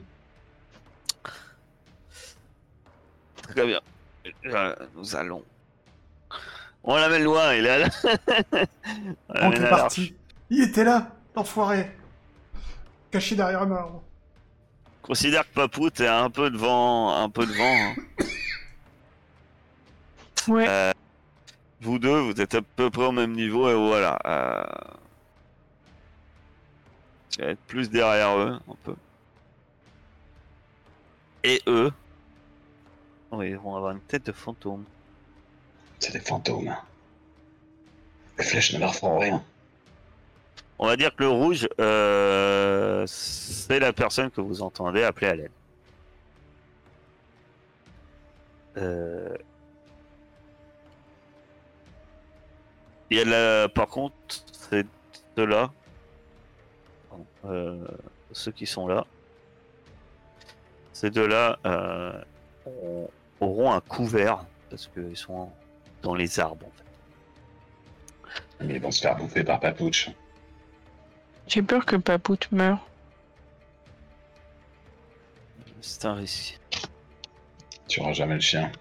Très 3.43 3.65
bien. 3.65 3.81
Euh, 4.47 4.75
nous 4.97 5.15
allons. 5.15 5.45
On 6.83 6.97
l'amène 6.97 7.23
loin, 7.23 7.55
il 7.55 7.67
est 7.67 7.79
là. 7.79 7.89
On 9.29 9.53
est 9.53 9.69
parti. 9.71 10.17
Il 10.51 10.61
était 10.65 10.83
là, 10.83 11.13
l'enfoiré. 11.37 11.89
Caché 13.13 13.37
derrière 13.37 13.63
un 13.63 13.71
arbre. 13.71 14.03
Considère 15.03 15.49
que 15.49 15.55
Papou, 15.55 15.89
t'es 15.91 16.09
un 16.09 16.31
peu 16.31 16.51
devant, 16.51 17.15
un 17.17 17.31
peu 17.31 17.47
devant. 17.47 17.77
hein. 17.77 17.95
Ouais. 20.49 20.67
Euh, 20.69 20.92
vous 21.83 21.99
deux, 21.99 22.21
vous 22.21 22.41
êtes 22.41 22.55
à 22.55 22.63
peu 22.63 22.91
près 22.91 23.07
au 23.07 23.13
même 23.13 23.33
niveau 23.33 23.69
et 23.69 23.75
voilà. 23.75 24.19
Euh... 24.25 24.65
Être 27.39 27.61
plus 27.67 27.91
derrière 27.91 28.37
eux, 28.37 28.59
un 28.69 28.75
peu. 28.85 28.95
Et 31.45 31.61
eux, 31.67 31.91
oh, 33.31 33.43
ils 33.43 33.57
vont 33.57 33.75
avoir 33.75 33.93
une 33.93 34.01
tête 34.01 34.27
de 34.27 34.33
fantôme. 34.33 34.85
C'est 35.99 36.13
des 36.13 36.21
fantômes. 36.21 36.75
Les 38.39 38.45
flèches 38.45 38.73
ne 38.75 38.79
leur 38.79 38.95
feront 38.95 39.19
rien. 39.19 39.43
On 40.79 40.87
va 40.87 40.97
dire 40.97 41.15
que 41.15 41.23
le 41.23 41.31
rouge, 41.31 41.69
euh, 41.81 43.05
c'est 43.07 43.79
la 43.79 43.93
personne 43.93 44.31
que 44.31 44.41
vous 44.41 44.63
entendez 44.63 45.03
appeler 45.03 45.27
à 45.29 45.35
l'aide. 45.35 45.51
Euh, 48.77 49.37
Il 53.13 53.19
y 53.19 53.21
a 53.21 53.25
la... 53.27 53.69
Par 53.69 53.89
contre, 53.89 54.17
c'est 54.53 54.87
ceux-là. 55.37 55.71
Euh, 57.45 57.87
ceux 58.33 58.53
qui 58.53 58.65
sont 58.65 58.87
là. 58.87 59.07
Ces 60.95 61.11
deux-là 61.11 61.59
euh, 61.67 62.25
ont- 62.65 63.11
auront 63.41 63.71
un 63.71 63.83
couvert 63.83 64.47
parce 64.71 64.87
qu'ils 64.87 65.19
sont 65.19 65.51
dans 66.01 66.15
les 66.15 66.41
arbres. 66.41 66.65
En 66.65 66.71
fait. 68.31 68.65
Mais 68.65 68.77
ils 68.77 68.81
vont 68.81 68.91
se 68.91 69.03
faire 69.03 69.15
bouffer 69.17 69.45
par 69.45 69.61
Papouche. 69.61 70.09
J'ai 71.49 71.61
peur 71.61 71.85
que 71.85 71.97
Papout 71.97 72.51
meure. 72.51 72.79
C'est 75.83 76.07
un 76.07 76.15
risque. 76.15 76.59
Tu 77.89 78.01
auras 78.01 78.15
jamais 78.15 78.37
le 78.37 78.41
chien. 78.41 78.73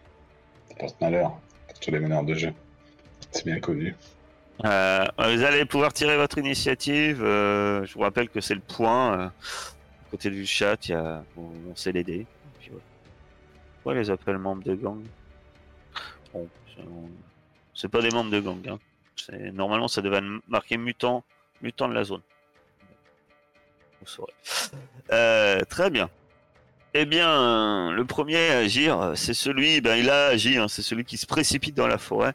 Ça 0.70 0.76
porte 0.76 1.02
malheur 1.02 1.38
pour 1.68 1.80
tous 1.82 1.92
les 1.92 2.00
meneurs 2.00 2.24
de 2.24 2.34
jeu. 2.34 2.54
C'est 3.32 3.46
bien 3.46 3.60
connu. 3.60 3.94
Euh, 4.65 5.06
vous 5.18 5.44
allez 5.44 5.65
pouvoir 5.65 5.94
tirer 5.94 6.18
votre 6.18 6.38
initiative. 6.38 7.24
euh, 7.24 7.86
je 7.86 7.94
vous 7.94 8.01
rappelle 8.01 8.30
que 8.30 8.41
c'est 8.41 8.53
le 8.56 8.62
point. 8.62 9.20
euh, 9.20 9.30
côté 10.12 10.30
du 10.30 10.46
chat, 10.46 10.88
y 10.89 10.94
a 10.94 11.24
on, 11.38 11.50
on 11.72 11.75
sait 11.75 11.91
les 11.91 12.03
dés. 12.03 12.25
Pourquoi 13.75 13.96
les 14.00 14.10
appelle 14.12 14.38
membres 14.38 14.63
de 14.63 14.75
gang 14.75 15.01
Bon, 16.34 16.48
c'est- 17.74 17.88
pas 17.88 18.01
des 18.01 18.12
membres 18.12 18.30
de 18.30 18.39
gang. 18.39 18.60
Hein. 18.70 18.80
Normalement, 19.53 19.88
ça 19.88 20.01
devait 20.01 20.22
marqué 20.48 20.77
mutant, 20.77 21.24
mutant 21.62 21.88
de 21.89 21.94
la 21.94 22.03
zone. 22.03 22.22
Vous 24.01 24.08
saurez. 24.08 24.34
Euh, 25.12 25.62
très 25.62 25.89
bien. 25.89 26.10
Eh 26.94 27.06
bien, 27.06 27.91
le 27.91 28.03
premier 28.06 28.50
à 28.50 28.58
agir, 28.60 29.13
c'est 29.15 29.34
celui, 29.34 29.80
ben, 29.82 29.96
il 29.96 30.10
a 30.10 30.27
agi, 30.27 30.58
hein, 30.58 30.68
c'est 30.68 30.82
celui 30.82 31.06
qui 31.06 31.18
se 31.18 31.25
précipite 31.25 31.75
dans 31.75 31.88
la 31.88 31.98
forêt 31.98 32.34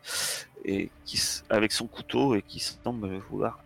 et 0.66 0.90
qui 1.04 1.22
avec 1.48 1.72
son 1.72 1.86
couteau 1.86 2.34
et 2.34 2.42
qui 2.42 2.58
semble 2.58 3.18
vouloir 3.30 3.60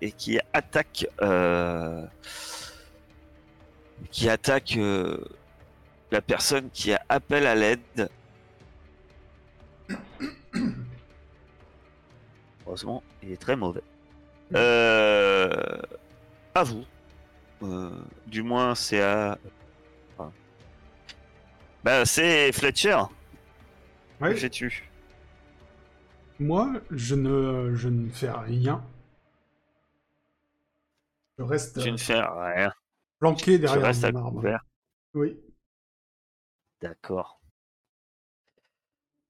et 0.00 0.10
qui 0.10 0.40
attaque 0.54 1.06
euh, 1.20 2.04
qui 4.10 4.28
attaque 4.30 4.76
euh, 4.78 5.18
la 6.10 6.22
personne 6.22 6.70
qui 6.70 6.92
a 6.94 7.00
appel 7.08 7.46
à 7.46 7.54
l'aide. 7.54 8.08
Heureusement, 12.66 13.04
il 13.22 13.30
est 13.32 13.40
très 13.40 13.54
mauvais. 13.54 13.82
Euh, 14.54 15.80
à 16.54 16.62
vous. 16.64 16.84
Du 18.26 18.42
moins, 18.42 18.74
c'est 18.74 19.00
à. 19.00 19.38
enfin, 20.16 20.32
Bah, 21.84 22.04
c'est 22.04 22.50
Fletcher. 22.52 22.98
Ouais. 24.20 24.30
Que 24.30 24.36
fais-tu 24.36 24.90
Moi, 26.38 26.80
je 26.90 27.14
ne, 27.14 27.74
je 27.74 27.88
ne 27.88 28.08
fais 28.10 28.30
rien. 28.30 28.84
Je 31.38 31.42
reste 31.44 31.78
euh, 31.78 31.90
ne 31.90 31.96
fais 31.96 32.20
rien. 32.20 32.72
planqué 33.18 33.58
derrière 33.58 33.82
restes 33.86 34.04
à 34.04 34.12
mon 34.12 34.18
arbre. 34.18 34.36
couvert. 34.36 34.64
Oui. 35.14 35.38
D'accord. 36.80 37.40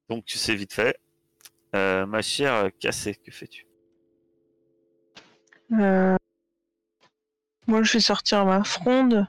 Donc 0.08 0.24
tu 0.24 0.38
sais 0.38 0.54
vite 0.54 0.72
fait. 0.72 0.98
Euh, 1.74 2.06
ma 2.06 2.22
chère 2.22 2.70
Cassé, 2.78 3.14
que 3.14 3.30
fais-tu? 3.30 3.66
Euh, 5.72 6.16
Moi, 7.66 7.82
je 7.82 7.92
vais 7.94 8.00
sortir 8.00 8.46
ma 8.46 8.62
fronde. 8.64 9.26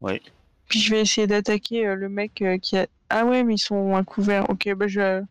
Oui. 0.00 0.20
Puis 0.68 0.78
je 0.80 0.94
vais 0.94 1.00
essayer 1.00 1.26
d'attaquer 1.26 1.86
euh, 1.86 1.94
le 1.94 2.08
mec 2.08 2.44
qui 2.62 2.76
a. 2.78 2.86
Ah 3.08 3.24
ouais, 3.24 3.42
mais 3.42 3.54
ils 3.54 3.58
sont 3.58 3.94
un 3.96 4.04
couvert. 4.04 4.48
Ok, 4.50 4.72
bah 4.74 4.86
je. 4.86 5.22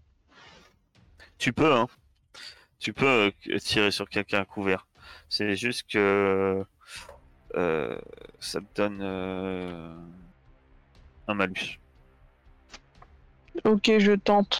Tu 1.40 1.54
peux, 1.54 1.74
hein. 1.74 1.88
Tu 2.80 2.94
peux 2.94 3.32
euh, 3.48 3.60
tirer 3.60 3.92
sur 3.92 4.10
quelqu'un 4.10 4.42
à 4.42 4.46
couvert. 4.46 4.86
C'est 5.30 5.56
juste 5.56 5.90
que 5.90 6.66
euh, 7.56 8.00
ça 8.40 8.60
te 8.60 8.66
donne 8.76 9.00
euh, 9.02 9.96
un 11.28 11.34
malus. 11.34 11.80
Ok, 13.64 13.92
je 14.00 14.12
tente. 14.14 14.60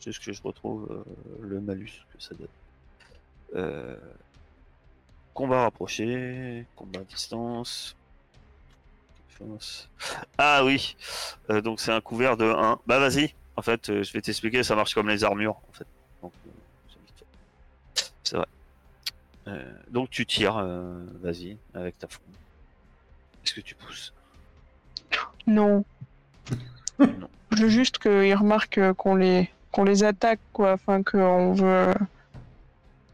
Juste 0.00 0.24
que 0.24 0.32
je 0.32 0.42
retrouve 0.42 0.88
euh, 0.90 1.04
le 1.42 1.60
malus 1.60 2.06
que 2.14 2.22
ça 2.22 2.34
donne. 2.34 3.98
Combat 5.34 5.62
rapproché, 5.62 6.66
combat 6.74 7.00
à 7.00 7.04
distance. 7.04 7.96
Défense. 9.28 9.88
Ah 10.36 10.64
oui, 10.64 10.96
donc 11.62 11.80
c'est 11.80 11.92
un 11.92 12.00
couvert 12.00 12.36
de 12.36 12.46
1. 12.46 12.80
Bah 12.86 12.98
vas-y, 12.98 13.34
en 13.58 13.62
fait, 13.62 13.90
euh, 13.90 14.04
je 14.04 14.12
vais 14.12 14.20
t'expliquer, 14.20 14.62
ça 14.62 14.76
marche 14.76 14.94
comme 14.94 15.08
les 15.08 15.24
armures, 15.24 15.56
en 15.68 15.72
fait. 15.72 15.86
Donc, 16.22 16.32
euh, 16.46 18.00
c'est 18.22 18.36
vrai. 18.36 18.46
Euh, 19.48 19.72
donc 19.90 20.10
tu 20.10 20.24
tires, 20.26 20.58
euh, 20.58 21.04
vas-y, 21.20 21.58
avec 21.74 21.98
ta 21.98 22.06
fronde. 22.06 22.36
Est-ce 23.44 23.54
que 23.54 23.60
tu 23.60 23.74
pousses? 23.74 24.14
Non. 25.48 25.84
Non. 27.00 27.28
Je 27.50 27.62
veux 27.62 27.68
juste 27.68 27.98
qu'ils 27.98 28.34
remarquent 28.36 28.92
qu'on 28.92 29.16
les 29.16 29.50
qu'on 29.72 29.82
les 29.82 30.04
attaque, 30.04 30.40
quoi. 30.52 30.74
Enfin, 30.74 31.02
qu'on 31.02 31.52
veut 31.54 31.94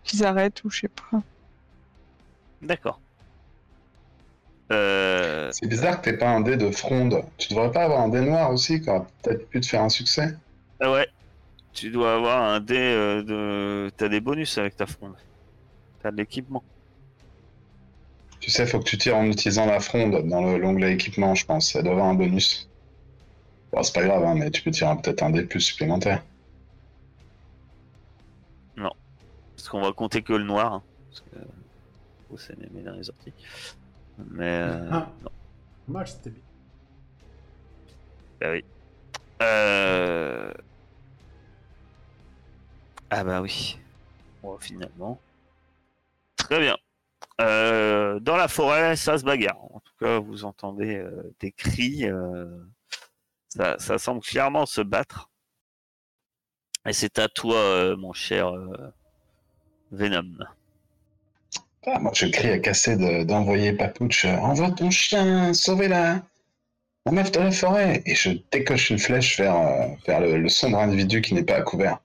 qu'ils 0.03 0.25
arrêtent 0.27 0.63
ou 0.65 0.71
je 0.71 0.81
sais 0.81 0.89
pas. 0.89 1.23
D'accord. 2.61 3.01
Euh, 4.73 5.51
C'est 5.53 5.67
bizarre 5.69 6.01
que 6.01 6.11
t'aies 6.11 6.17
pas 6.17 6.31
un 6.31 6.41
dé 6.41 6.57
de 6.57 6.71
fronde. 6.71 7.23
Tu 7.39 7.49
devrais 7.49 7.71
pas 7.71 7.85
avoir 7.85 8.01
un 8.01 8.09
dé 8.09 8.21
noir 8.21 8.51
aussi, 8.51 8.83
aurait 8.87 9.03
peut-être 9.23 9.49
pu 9.49 9.61
te 9.61 9.67
faire 9.67 9.83
un 9.83 9.89
succès. 9.89 10.35
Ah 10.81 10.91
ouais, 10.91 11.09
tu 11.73 11.91
dois 11.91 12.15
avoir 12.15 12.43
un 12.43 12.61
dé 12.61 12.77
euh, 12.79 13.23
de. 13.23 13.91
T'as 13.97 14.09
des 14.09 14.21
bonus 14.21 14.59
avec 14.59 14.77
ta 14.77 14.87
fronde. 14.87 15.15
T'as 16.03 16.11
de 16.11 16.17
l'équipement. 16.17 16.63
Tu 18.41 18.51
sais, 18.51 18.67
faut 18.67 18.79
que 18.79 18.85
tu 18.85 18.99
tires 18.99 19.17
en 19.17 19.25
utilisant 19.27 19.67
la 19.67 19.81
fronde 19.81 20.29
dans 20.29 20.43
le- 20.43 20.59
l'onglet 20.59 20.93
équipement, 20.93 21.35
je 21.35 21.47
pense. 21.47 21.73
Ça 21.73 21.83
doit 21.83 21.93
avoir 21.93 22.09
un 22.09 22.15
bonus. 22.15 22.69
Bon, 23.73 23.83
c'est 23.83 23.95
pas 23.95 24.05
grave, 24.05 24.25
hein, 24.25 24.35
mais 24.35 24.51
tu 24.51 24.63
peux 24.63 24.71
tirer 24.71 24.95
peut-être 25.03 25.23
un 25.23 25.31
dé 25.31 25.43
plus 25.45 25.61
supplémentaire. 25.61 26.23
Parce 29.57 29.69
qu'on 29.69 29.81
va 29.81 29.93
compter 29.93 30.23
que 30.23 30.35
le 30.35 30.45
noir. 30.45 30.75
hein, 30.75 30.83
parce 31.09 31.21
que. 31.23 31.37
Oh, 32.31 32.37
c'est 32.37 32.55
mes 32.73 32.83
dans 32.83 32.93
les 32.93 33.09
orties. 33.09 33.33
Mais. 34.19 34.61
euh, 34.63 34.89
Ah. 34.91 35.09
non, 35.23 35.31
Dommage, 35.89 36.13
c'était 36.13 36.31
bien. 36.31 36.43
bah 38.41 38.51
oui. 38.53 38.65
Euh... 39.43 40.53
Ah 43.11 43.25
bah 43.25 43.41
oui. 43.43 43.79
Bon, 44.43 44.59
finalement. 44.59 45.21
Très 46.37 46.61
bien. 46.61 46.77
Euh, 47.41 48.21
dans 48.21 48.37
la 48.37 48.49
forêt, 48.49 48.97
ça 48.97 49.19
se 49.19 49.25
bagarre. 49.25 49.63
En 49.75 49.81
tout 49.81 49.93
cas, 50.01 50.19
vous 50.19 50.45
entendez 50.45 50.97
euh, 50.97 51.35
des 51.41 51.53
cris. 51.53 52.05
euh, 52.09 52.47
ça, 53.49 53.79
ça 53.79 53.99
semble 53.99 54.21
clairement 54.21 54.67
se 54.67 54.81
battre. 54.81 55.31
Et 56.87 56.93
c'est 56.93 57.19
à 57.19 57.29
toi, 57.29 57.97
mon 57.97 58.13
cher 58.13 58.53
Venom. 59.91 60.37
Ah, 61.87 61.99
moi, 61.99 62.13
je 62.15 62.27
crie 62.27 62.51
à 62.51 62.59
casser 62.59 62.97
de- 62.97 63.25
d'envoyer 63.25 63.73
Papouche. 63.73 64.25
euh, 64.25 64.37
Envoie 64.39 64.71
ton 64.71 64.91
chien, 64.91 65.53
sauvez-la. 65.53 66.23
La 67.07 67.13
meuf 67.13 67.31
de 67.33 67.41
la 67.41 67.51
forêt. 67.51 68.03
Et 68.07 68.15
je 68.15 68.31
décoche 68.51 68.89
une 68.91 68.99
flèche 68.99 69.39
vers, 69.39 69.55
euh, 69.57 69.89
vers 70.07 70.21
le, 70.21 70.39
le 70.39 70.49
sombre 70.49 70.79
individu 70.79 71.21
qui 71.21 71.35
n'est 71.35 71.45
pas 71.45 71.57
à 71.57 71.63
couvert. 71.63 71.99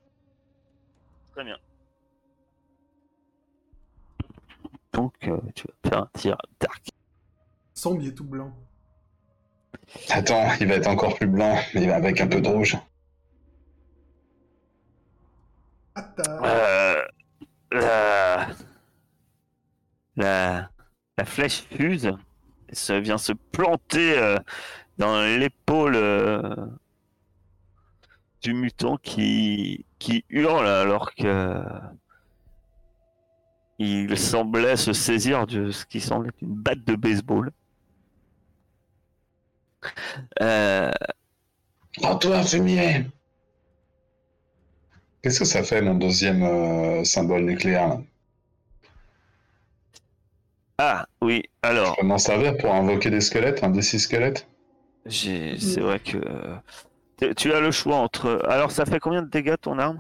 Très 1.34 1.46
bien. 1.46 1.58
Donc, 4.92 5.14
euh, 5.28 5.38
tu 5.56 5.64
vas 5.84 5.90
faire 5.90 6.00
un 6.02 6.10
tir 6.20 6.38
dark. 6.60 6.90
Sombre, 7.74 8.02
il 8.02 8.10
est 8.10 8.14
tout 8.14 8.26
blanc. 8.26 8.52
Attends, 10.10 10.50
il 10.60 10.68
va 10.68 10.76
être 10.76 10.88
encore 10.88 11.16
plus 11.16 11.28
blanc, 11.28 11.56
mais 11.74 11.84
il 11.84 11.88
va 11.90 11.96
avec 11.96 12.20
un 12.20 12.28
peu 12.28 12.42
de 12.42 12.50
rouge. 12.50 12.78
Attaque 15.96 16.28
Euh, 16.44 17.02
la... 17.72 18.48
La... 20.20 20.70
la 21.18 21.26
flèche 21.26 21.64
fuse. 21.72 22.12
Ça 22.72 23.00
vient 23.00 23.18
se 23.18 23.34
planter 23.34 24.18
euh, 24.20 24.38
dans 25.00 25.22
l'épaule 25.40 25.96
euh, 25.96 26.56
du 28.44 28.54
mutant 28.54 28.98
qui... 28.98 29.86
qui 29.98 30.24
hurle 30.30 30.68
alors 30.68 31.16
que 31.16 31.64
il 33.80 34.18
semblait 34.18 34.76
se 34.76 34.92
saisir 34.92 35.48
de 35.48 35.72
ce 35.72 35.86
qui 35.86 36.02
semble 36.02 36.28
être 36.28 36.42
une 36.42 36.54
batte 36.54 36.84
de 36.84 36.96
baseball. 36.96 37.50
Euh, 40.42 40.92
fumier. 42.46 43.06
Qu'est-ce 45.22 45.40
que 45.40 45.46
ça 45.46 45.64
fait, 45.64 45.82
mon 45.82 45.96
deuxième 45.96 46.44
euh, 46.44 47.04
symbole 47.06 47.46
nucléaire 47.46 47.88
là? 47.88 48.02
Ah 50.82 51.06
oui, 51.22 51.44
alors 51.62 51.96
Je 51.96 52.02
peux 52.02 52.08
m'en 52.08 52.18
servir 52.18 52.58
pour 52.58 52.74
invoquer 52.74 53.10
des 53.10 53.20
squelettes, 53.20 53.64
un 53.66 53.70
D6 53.70 54.00
squelette 54.00 54.48
J'ai, 55.06 55.60
c'est 55.60 55.82
vrai 55.82 56.00
que 56.00 56.18
tu- 57.18 57.36
tu 57.36 57.54
as 57.54 57.60
le 57.60 57.72
choix 57.72 57.98
entre. 57.98 58.46
Alors, 58.48 58.72
ça 58.72 58.86
fait 58.86 59.00
combien 59.00 59.22
de 59.22 59.30
dégâts 59.30 59.56
ton 59.60 59.78
arme? 59.78 60.00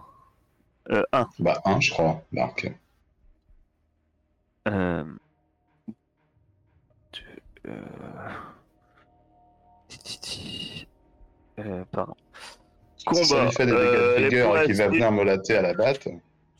Euh, 0.91 1.03
1. 1.11 1.27
Bah, 1.39 1.61
un, 1.65 1.81
je 1.81 1.91
crois. 1.91 2.23
Bah, 2.31 2.49
ok. 2.51 2.71
Euh... 4.69 5.03
euh, 7.67 7.71
euh, 11.59 11.83
pardon. 11.91 12.15
Si 12.97 13.05
Combat. 13.05 13.23
ça 13.23 13.45
lui 13.45 13.51
fait 13.51 13.65
des 13.65 13.71
dégâts 13.73 13.83
euh, 13.83 14.15
de 14.15 14.21
les 14.21 14.29
vigueur 14.29 14.57
et 14.61 14.65
qu'il 14.65 14.75
va 14.75 14.87
venir 14.87 15.11
me 15.11 15.23
latter 15.23 15.57
à 15.57 15.61
la 15.61 15.73
batte, 15.73 16.07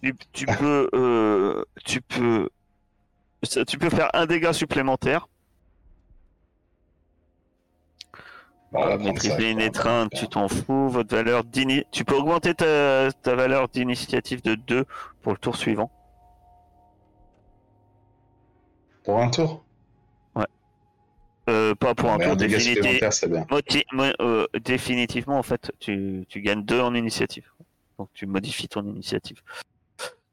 Tu, 0.01 0.13
tu 0.33 0.45
peux, 0.45 0.89
euh, 0.93 1.63
tu 1.85 2.01
peux, 2.01 2.49
ça- 3.43 3.65
tu 3.65 3.77
peux 3.77 3.89
faire 3.89 4.09
un 4.13 4.25
dégât 4.25 4.53
supplémentaire. 4.53 5.27
ça. 8.71 8.97
Maîtriser 8.97 9.51
une 9.51 9.61
étreinte, 9.61 10.11
tu 10.15 10.27
t'en 10.27 10.47
fous. 10.47 10.89
Votre 10.89 11.15
valeur 11.15 11.43
d'ini... 11.43 11.83
Tu 11.91 12.05
peux 12.05 12.15
augmenter 12.15 12.53
ta, 12.53 13.11
ta 13.11 13.35
valeur 13.35 13.67
d'initiative 13.69 14.43
de 14.43 14.55
2 14.55 14.85
pour 15.21 15.31
le 15.31 15.37
tour 15.39 15.55
suivant. 15.55 15.91
Pour 19.03 19.19
un 19.19 19.29
tour? 19.29 19.65
Euh, 21.49 21.73
pas 21.73 21.95
pour 21.95 22.11
un 22.11 22.17
Mais 22.19 22.25
tour 22.25 22.33
un 22.33 22.35
mo- 23.91 24.03
euh, 24.21 24.45
définitivement, 24.63 25.39
en 25.39 25.41
fait, 25.43 25.71
tu, 25.79 26.25
tu 26.29 26.41
gagnes 26.41 26.63
2 26.63 26.79
en 26.79 26.93
initiative. 26.93 27.49
Donc 27.97 28.09
tu 28.13 28.27
modifies 28.27 28.67
ton 28.67 28.85
initiative. 28.85 29.41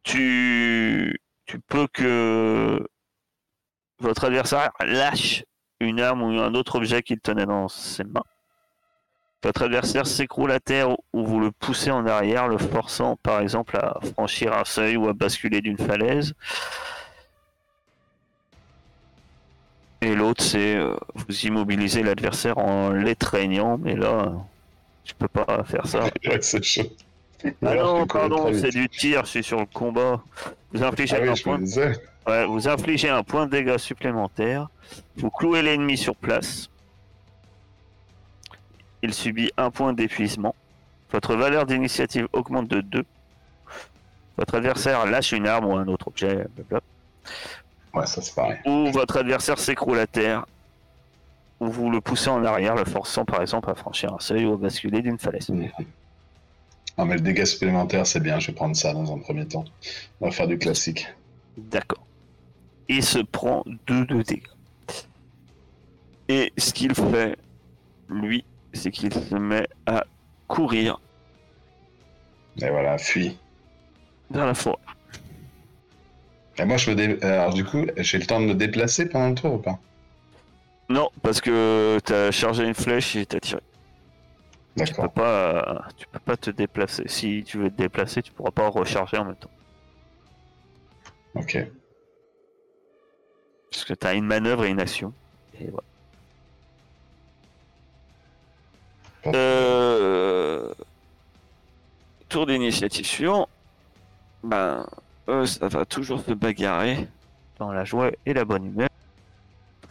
Tu, 0.02 1.18
tu 1.46 1.58
peux 1.58 1.86
que 1.86 2.86
votre 4.00 4.24
adversaire 4.24 4.70
lâche 4.80 5.44
une 5.80 6.00
arme 6.00 6.22
ou 6.22 6.40
un 6.40 6.54
autre 6.54 6.76
objet 6.76 7.02
qu'il 7.02 7.20
tenait 7.20 7.46
dans 7.46 7.68
ses 7.68 8.04
mains. 8.04 8.22
Votre 9.42 9.62
adversaire 9.64 10.06
s'écroule 10.06 10.50
à 10.50 10.58
terre 10.60 10.90
ou 11.12 11.24
vous 11.24 11.38
le 11.38 11.52
poussez 11.52 11.90
en 11.90 12.06
arrière, 12.06 12.48
le 12.48 12.58
forçant 12.58 13.16
par 13.22 13.40
exemple 13.40 13.76
à 13.76 13.98
franchir 14.14 14.52
un 14.52 14.64
seuil 14.64 14.96
ou 14.96 15.08
à 15.08 15.12
basculer 15.12 15.60
d'une 15.60 15.78
falaise. 15.78 16.34
Et 20.00 20.14
l'autre, 20.14 20.42
c'est 20.42 20.76
euh, 20.76 20.94
vous 21.14 21.46
immobiliser 21.46 22.02
l'adversaire 22.02 22.58
en 22.58 22.90
l'étreignant, 22.90 23.78
mais 23.78 23.94
là, 23.94 24.32
tu 25.04 25.14
peux 25.14 25.28
pas 25.28 25.64
faire 25.64 25.86
ça. 25.86 26.04
Ouais, 26.26 26.38
c'est 26.42 26.62
chaud. 26.62 26.82
Ah 27.62 27.68
Alors, 27.70 27.98
non, 28.00 28.06
pardon, 28.06 28.50
c'est 28.52 28.70
du 28.70 28.88
tir, 28.88 29.24
je 29.24 29.30
suis 29.30 29.44
sur 29.44 29.60
le 29.60 29.66
combat. 29.66 30.22
Vous 30.72 30.82
infligez, 30.82 31.16
Ah 31.16 31.22
un 31.22 31.28
oui, 31.28 31.36
je 31.36 31.42
point. 31.42 31.58
Ouais, 32.26 32.46
vous 32.46 32.68
infligez 32.68 33.08
un 33.08 33.22
point 33.22 33.46
de 33.46 33.50
dégâts 33.50 33.78
supplémentaire. 33.78 34.68
Vous 35.16 35.30
clouez 35.30 35.62
l'ennemi 35.62 35.96
sur 35.96 36.16
place. 36.16 36.68
Il 39.02 39.14
subit 39.14 39.50
un 39.56 39.70
point 39.70 39.92
d'épuisement. 39.92 40.54
Votre 41.12 41.36
valeur 41.36 41.66
d'initiative 41.66 42.28
augmente 42.32 42.68
de 42.68 42.80
2. 42.80 43.04
Votre 44.36 44.56
adversaire 44.56 45.06
lâche 45.06 45.32
une 45.32 45.46
arme 45.46 45.66
ou 45.66 45.76
un 45.76 45.86
autre 45.88 46.08
objet, 46.08 46.46
blablabla. 46.56 46.80
Ouais, 47.94 48.06
ça 48.06 48.20
c'est 48.20 48.34
pareil. 48.34 48.58
ou 48.66 48.90
votre 48.92 49.16
adversaire 49.16 49.58
s'écroule 49.58 49.98
à 49.98 50.06
terre, 50.06 50.44
ou 51.60 51.68
vous 51.68 51.90
le 51.90 52.00
poussez 52.02 52.28
en 52.28 52.44
arrière, 52.44 52.74
le 52.74 52.84
forçant 52.84 53.24
par 53.24 53.40
exemple 53.40 53.70
à 53.70 53.74
franchir 53.74 54.12
un 54.12 54.20
seuil 54.20 54.44
ou 54.44 54.52
à 54.52 54.56
basculer 54.56 55.00
d'une 55.00 55.18
falaise. 55.18 55.48
Mhm. 55.48 55.70
Non, 56.98 57.04
mais 57.04 57.14
le 57.14 57.20
dégât 57.20 57.46
supplémentaire, 57.46 58.06
c'est 58.06 58.20
bien. 58.20 58.38
Je 58.38 58.48
vais 58.48 58.52
prendre 58.54 58.74
ça 58.74 58.92
dans 58.92 59.12
un 59.14 59.18
premier 59.18 59.46
temps. 59.46 59.64
On 60.20 60.26
va 60.26 60.32
faire 60.32 60.46
du 60.46 60.58
classique. 60.58 61.06
D'accord. 61.56 62.05
Il 62.88 63.02
se 63.02 63.18
prend 63.18 63.64
2 63.86 64.04
de 64.06 64.22
dégâts. 64.22 64.42
Et 66.28 66.52
ce 66.58 66.72
qu'il 66.72 66.94
fait, 66.94 67.36
lui, 68.08 68.44
c'est 68.72 68.90
qu'il 68.90 69.12
se 69.12 69.34
met 69.34 69.66
à 69.86 70.04
courir 70.48 71.00
Et 72.60 72.68
voilà, 72.68 72.98
fuis. 72.98 73.38
dans 74.30 74.46
la 74.46 74.54
forêt. 74.54 74.78
Et 76.58 76.64
moi, 76.64 76.76
je 76.78 76.90
me 76.90 76.96
dé... 76.96 77.18
Alors, 77.22 77.52
du 77.52 77.64
coup, 77.64 77.84
j'ai 77.96 78.18
le 78.18 78.26
temps 78.26 78.40
de 78.40 78.46
me 78.46 78.54
déplacer 78.54 79.08
pendant 79.08 79.28
le 79.28 79.34
tour 79.34 79.54
ou 79.54 79.58
pas? 79.58 79.78
Non, 80.88 81.10
parce 81.22 81.40
que 81.40 81.98
t'as 82.04 82.30
chargé 82.30 82.64
une 82.66 82.74
flèche 82.74 83.16
et 83.16 83.26
t'as 83.26 83.40
tiré. 83.40 83.60
Tu 84.78 84.84
peux 84.84 84.84
D'accord. 84.84 85.12
pas, 85.12 85.88
tu 85.96 86.06
peux 86.06 86.18
pas 86.18 86.36
te 86.36 86.50
déplacer. 86.50 87.04
Si 87.06 87.42
tu 87.44 87.58
veux 87.58 87.70
te 87.70 87.76
déplacer, 87.76 88.22
tu 88.22 88.32
pourras 88.32 88.50
pas 88.52 88.68
recharger 88.68 89.16
en 89.18 89.24
même 89.26 89.36
temps. 89.36 89.50
Ok. 91.34 91.58
Parce 93.76 93.84
que 93.84 93.92
t'as 93.92 94.14
une 94.14 94.24
manœuvre 94.24 94.64
et 94.64 94.70
une 94.70 94.80
action. 94.80 95.12
Et 95.60 95.68
voilà. 95.68 95.84
Euh... 99.36 100.72
Tour 102.30 102.46
d'initiative 102.46 103.04
suivant. 103.04 103.50
Ben, 104.42 104.86
eux, 105.28 105.44
ça 105.44 105.68
va 105.68 105.84
toujours 105.84 106.22
se 106.22 106.32
bagarrer 106.32 107.06
dans 107.58 107.70
la 107.70 107.84
joie 107.84 108.12
et 108.24 108.32
la 108.32 108.46
bonne 108.46 108.64
humeur. 108.64 108.88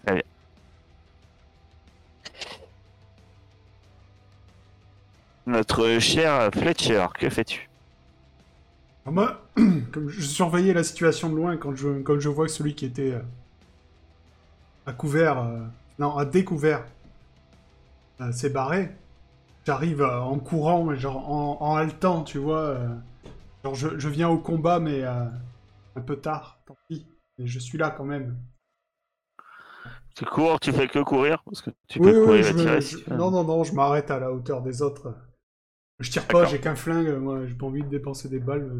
Très 0.03 0.15
bien. 0.15 0.23
Notre 5.45 5.99
cher 5.99 6.49
Fletcher, 6.51 7.05
que 7.19 7.29
fais-tu? 7.29 7.69
Alors 9.05 9.13
Moi, 9.13 9.47
comme 9.91 10.09
je 10.09 10.21
surveillais 10.21 10.73
la 10.73 10.83
situation 10.83 11.29
de 11.29 11.35
loin, 11.35 11.55
quand 11.57 11.75
je, 11.75 12.01
quand 12.01 12.19
je 12.19 12.29
vois 12.29 12.47
que 12.47 12.51
celui 12.51 12.73
qui 12.73 12.87
était 12.87 13.11
euh, 13.11 13.21
à 14.85 14.93
couvert, 14.93 15.39
euh, 15.39 15.59
non, 15.99 16.17
à 16.17 16.25
découvert, 16.25 16.85
euh, 18.21 18.31
s'est 18.31 18.49
barré, 18.49 18.91
j'arrive 19.65 20.01
euh, 20.01 20.19
en 20.21 20.39
courant, 20.39 20.85
mais 20.85 20.97
genre 20.97 21.29
en, 21.31 21.57
en 21.61 21.75
haletant, 21.75 22.23
tu 22.23 22.37
vois. 22.39 22.77
genre, 23.63 23.75
je, 23.75 23.99
je 23.99 24.09
viens 24.09 24.29
au 24.29 24.37
combat, 24.39 24.79
mais 24.79 25.03
un 25.03 26.01
peu 26.05 26.17
tard, 26.17 26.59
tant 26.65 26.77
pis. 26.87 27.07
Mais 27.37 27.47
je 27.47 27.59
suis 27.59 27.77
là 27.77 27.91
quand 27.91 28.05
même. 28.05 28.37
Tu 30.15 30.25
cours, 30.25 30.59
tu 30.59 30.71
fais 30.71 30.87
que 30.87 30.99
courir 31.03 31.43
Parce 31.45 31.61
que 31.61 31.71
tu 31.87 31.99
peux 31.99 32.13
oui, 32.13 32.23
courir 32.25 32.43
je 32.43 32.51
et 32.51 32.55
tirer. 32.55 32.81
si. 32.81 33.03
Non, 33.09 33.31
non, 33.31 33.43
non, 33.43 33.63
je 33.63 33.73
m'arrête 33.73 34.11
à 34.11 34.19
la 34.19 34.31
hauteur 34.31 34.61
des 34.61 34.81
autres. 34.81 35.13
Je 35.99 36.11
tire 36.11 36.27
pas, 36.27 36.45
j'ai 36.45 36.59
qu'un 36.59 36.75
flingue, 36.75 37.09
moi, 37.17 37.45
j'ai 37.47 37.55
pas 37.55 37.65
envie 37.65 37.83
de 37.83 37.89
dépenser 37.89 38.29
des 38.29 38.39
balles. 38.39 38.71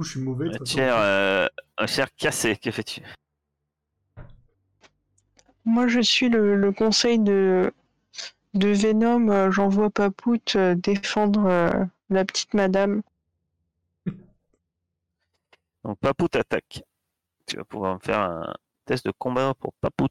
Coup, 0.00 0.04
je 0.04 0.12
suis 0.12 0.20
mauvais. 0.20 0.50
façon. 0.50 0.64
Cher, 0.64 0.96
euh, 0.96 1.46
un 1.76 1.86
cher 1.86 2.08
cassé, 2.16 2.56
que 2.56 2.70
fais-tu? 2.70 3.02
Moi, 5.66 5.88
je 5.88 6.00
suis 6.00 6.30
le, 6.30 6.56
le 6.56 6.72
conseil 6.72 7.18
de, 7.18 7.70
de 8.54 8.68
Venom. 8.68 9.28
euh, 9.28 9.50
J'envoie 9.50 9.90
Papout 9.90 10.56
euh, 10.56 10.74
défendre 10.74 11.44
euh, 11.44 11.84
la 12.08 12.24
petite 12.24 12.54
madame. 12.54 13.02
Donc 15.84 15.98
Papout 15.98 16.34
attaque. 16.34 16.82
Tu 17.46 17.56
vas 17.58 17.64
pouvoir 17.64 17.96
me 17.96 18.00
faire 18.00 18.20
un 18.20 18.54
test 18.86 19.04
de 19.04 19.10
combat 19.10 19.52
pour 19.60 19.74
Papout. 19.82 20.10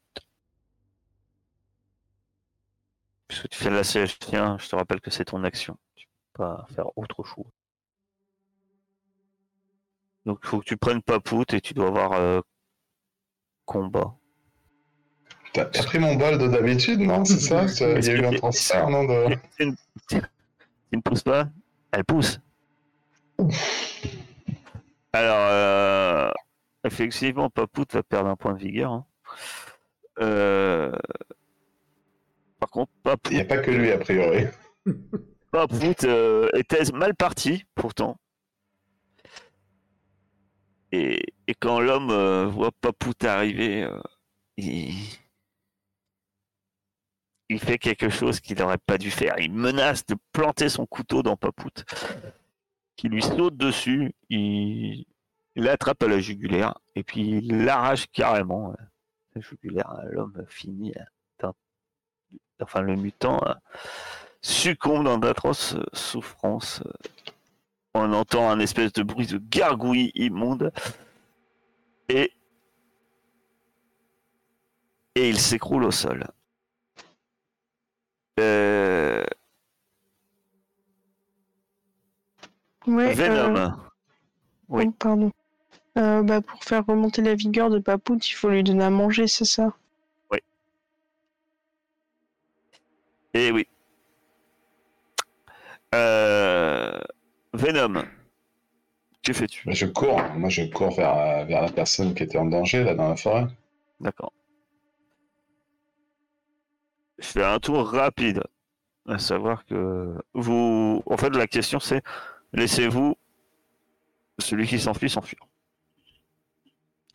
Puisque 3.26 3.48
tu 3.48 3.58
fais 3.58 3.70
la 3.70 3.82
CH, 3.82 4.20
tiens, 4.20 4.56
je 4.60 4.68
te 4.68 4.76
rappelle 4.76 5.00
que 5.00 5.10
c'est 5.10 5.24
ton 5.24 5.42
action. 5.42 5.76
pas 6.34 6.64
faire 6.76 6.96
autre 6.96 7.24
chose. 7.24 7.46
Donc 10.26 10.38
il 10.42 10.48
faut 10.48 10.60
que 10.60 10.64
tu 10.64 10.76
prennes 10.76 11.02
Papout 11.02 11.52
et 11.54 11.60
tu 11.60 11.74
dois 11.74 11.88
avoir 11.88 12.12
euh, 12.12 12.40
combat. 13.64 14.14
T'as 15.52 15.64
pris 15.64 15.98
mon 15.98 16.14
bol 16.14 16.38
de 16.38 16.46
d'habitude, 16.46 17.00
non? 17.00 17.24
C'est 17.24 17.40
ça? 17.40 17.66
Il 17.98 18.04
y 18.04 18.10
a 18.10 18.14
eu 18.14 18.24
un 18.24 18.32
transfert, 18.34 18.88
non 18.88 19.04
de... 19.04 19.34
Tu 19.58 19.66
ne- 19.66 19.74
tu 20.08 20.20
ne 20.92 21.00
pousses 21.00 21.22
pas? 21.24 21.48
Elle 21.92 22.04
pousse. 22.04 22.40
Alors, 25.12 25.48
euh, 25.50 26.30
effectivement, 26.84 27.50
Papout 27.50 27.92
va 27.92 28.02
perdre 28.04 28.28
un 28.30 28.36
point 28.36 28.52
de 28.52 28.58
vigueur. 28.58 28.92
hein. 28.92 29.06
Euh, 30.20 30.92
Par 32.60 32.68
contre, 32.70 32.92
Papout, 33.02 33.30
Il 33.32 33.36
n'y 33.36 33.40
a 33.42 33.44
pas 33.46 33.58
que 33.58 33.70
lui, 33.72 33.90
a 33.90 33.98
priori. 33.98 34.46
Papout 35.50 36.04
était 36.54 36.92
mal 36.92 37.16
parti, 37.16 37.64
pourtant. 37.74 38.18
Et, 40.92 41.22
quand 41.60 41.80
l'homme 41.80 42.10
euh, 42.10 42.46
voit 42.46 42.72
Papout 42.80 43.24
arriver, 43.24 43.84
euh, 43.84 44.00
il... 44.56 44.94
il 47.48 47.60
fait 47.60 47.78
quelque 47.78 48.08
chose 48.08 48.40
qu'il 48.40 48.58
n'aurait 48.58 48.78
pas 48.78 48.98
dû 48.98 49.10
faire. 49.10 49.34
Il 49.38 49.52
menace 49.52 50.06
de 50.06 50.16
planter 50.32 50.68
son 50.68 50.86
couteau 50.86 51.22
dans 51.22 51.36
Papout, 51.36 51.84
qui 52.96 53.08
lui 53.08 53.22
saute 53.22 53.56
dessus, 53.56 54.14
il 54.28 55.04
l'attrape 55.56 56.02
à 56.02 56.08
la 56.08 56.20
jugulaire, 56.20 56.78
et 56.94 57.02
puis 57.02 57.38
il 57.38 57.64
l'arrache 57.64 58.06
carrément. 58.12 58.70
euh, 58.70 58.84
La 59.34 59.40
jugulaire, 59.40 59.92
l'homme 60.10 60.44
finit, 60.48 60.94
enfin 62.60 62.80
le 62.80 62.96
mutant, 62.96 63.40
succombe 64.42 65.04
dans 65.04 65.18
d'atroces 65.18 65.76
souffrances. 65.92 66.82
On 67.94 68.12
entend 68.12 68.48
un 68.50 68.60
espèce 68.60 68.92
de 68.92 69.02
bruit 69.02 69.26
de 69.26 69.38
gargouille 69.38 70.12
immonde. 70.14 70.72
Et. 72.08 72.32
Et 75.16 75.28
il 75.28 75.38
s'écroule 75.40 75.84
au 75.84 75.90
sol. 75.90 76.26
Euh, 78.38 79.24
Ouais, 82.86 83.12
Venom. 83.12 83.56
euh, 83.56 83.68
Oui. 84.68 84.84
oh, 84.88 84.92
pardon. 84.98 85.30
Euh, 85.98 86.22
bah, 86.22 86.40
pour 86.40 86.62
faire 86.64 86.86
remonter 86.86 87.20
la 87.22 87.34
vigueur 87.34 87.68
de 87.70 87.78
Papout, 87.78 88.26
il 88.28 88.32
faut 88.32 88.48
lui 88.48 88.62
donner 88.62 88.84
à 88.84 88.90
manger, 88.90 89.26
c'est 89.26 89.44
ça? 89.44 89.74
Et 90.32 90.42
Eh 93.34 93.52
oui. 93.52 93.66
Euh, 95.94 96.79
Venom. 97.72 98.04
Que 99.22 99.32
fais-tu? 99.32 99.62
Je 99.72 99.86
cours, 99.86 100.22
moi 100.34 100.48
je 100.48 100.62
cours 100.62 100.94
vers, 100.94 101.44
vers 101.46 101.62
la 101.62 101.70
personne 101.70 102.14
qui 102.14 102.22
était 102.22 102.38
en 102.38 102.46
danger, 102.46 102.84
là, 102.84 102.94
dans 102.94 103.08
la 103.08 103.16
forêt. 103.16 103.46
D'accord. 104.00 104.32
Je 107.18 107.26
fais 107.26 107.44
un 107.44 107.58
tour 107.58 107.86
rapide. 107.86 108.42
À 109.08 109.18
savoir 109.18 109.64
que 109.64 110.14
vous. 110.34 111.02
En 111.06 111.16
fait, 111.16 111.30
la 111.30 111.46
question 111.46 111.80
c'est 111.80 112.02
laissez-vous 112.52 113.16
celui 114.38 114.66
qui 114.66 114.78
s'enfuit 114.78 115.10
s'enfuir. 115.10 115.40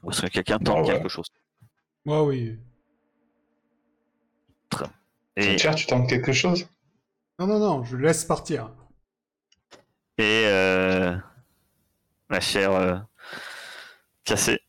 Ou 0.04 0.12
est-ce 0.12 0.22
que 0.24 0.28
quelqu'un 0.28 0.58
tente 0.60 0.78
Ah 0.78 0.82
ouais. 0.82 0.94
quelque 0.94 1.10
chose? 1.10 1.28
Ouais, 2.06 2.20
oui. 2.20 2.60
Et, 5.38 5.58
Cher, 5.58 5.76
tu 5.76 5.86
tentes 5.86 6.08
quelque 6.08 6.32
chose? 6.32 6.68
Non, 7.40 7.48
non, 7.48 7.60
non, 7.60 7.84
je 7.84 7.98
laisse 7.98 8.24
partir. 8.24 8.72
Et 10.18 10.44
euh, 10.48 11.16
ma 12.30 12.40
chère 12.40 12.72
euh, 12.72 12.98
cassée. 14.24 14.60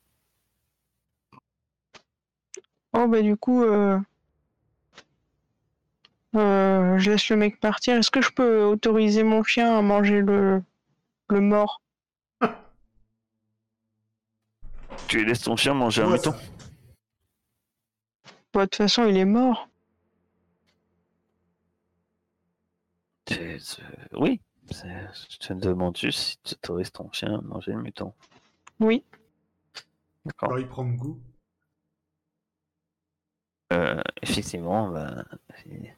Oh, 2.93 3.07
bah, 3.09 3.23
du 3.23 3.37
coup, 3.37 3.63
euh... 3.63 3.99
euh, 6.35 6.99
je 6.99 7.11
laisse 7.11 7.29
le 7.29 7.37
mec 7.37 7.61
partir. 7.61 7.97
Est-ce 7.97 8.11
que 8.11 8.21
je 8.23 8.31
peux 8.31 8.65
autoriser 8.65 9.23
mon 9.23 9.43
chien 9.43 9.77
à 9.79 9.83
manger 9.83 10.21
le, 10.23 10.63
le 11.29 11.41
mort? 11.41 11.83
Tu 15.09 15.25
laisses 15.25 15.43
ton 15.43 15.57
chien 15.57 15.75
manger 15.75 16.03
un 16.03 16.09
mouton? 16.09 16.35
Bah, 18.53 18.61
De 18.63 18.65
toute 18.65 18.77
façon, 18.77 19.05
il 19.07 19.17
est 19.17 19.25
mort. 19.25 19.69
C'est- 23.29 23.59
Oui. 24.13 24.41
C'est- 24.71 25.09
Je 25.31 25.39
te 25.39 25.53
demande 25.55 25.97
juste 25.97 26.19
si 26.19 26.39
tu 26.43 26.55
autorises 26.55 26.93
ton 26.93 27.11
chien 27.13 27.39
à 27.39 27.41
manger 27.41 27.73
le 27.73 27.83
muton. 27.83 28.13
Oui. 28.81 29.05
D'accord. 30.25 30.51
Alors 30.51 30.61
il 30.61 30.69
prend 30.69 30.85
goût? 30.85 31.21
Euh, 33.73 34.01
effectivement, 34.23 34.91
ben, 34.91 35.25
si, 35.59 35.91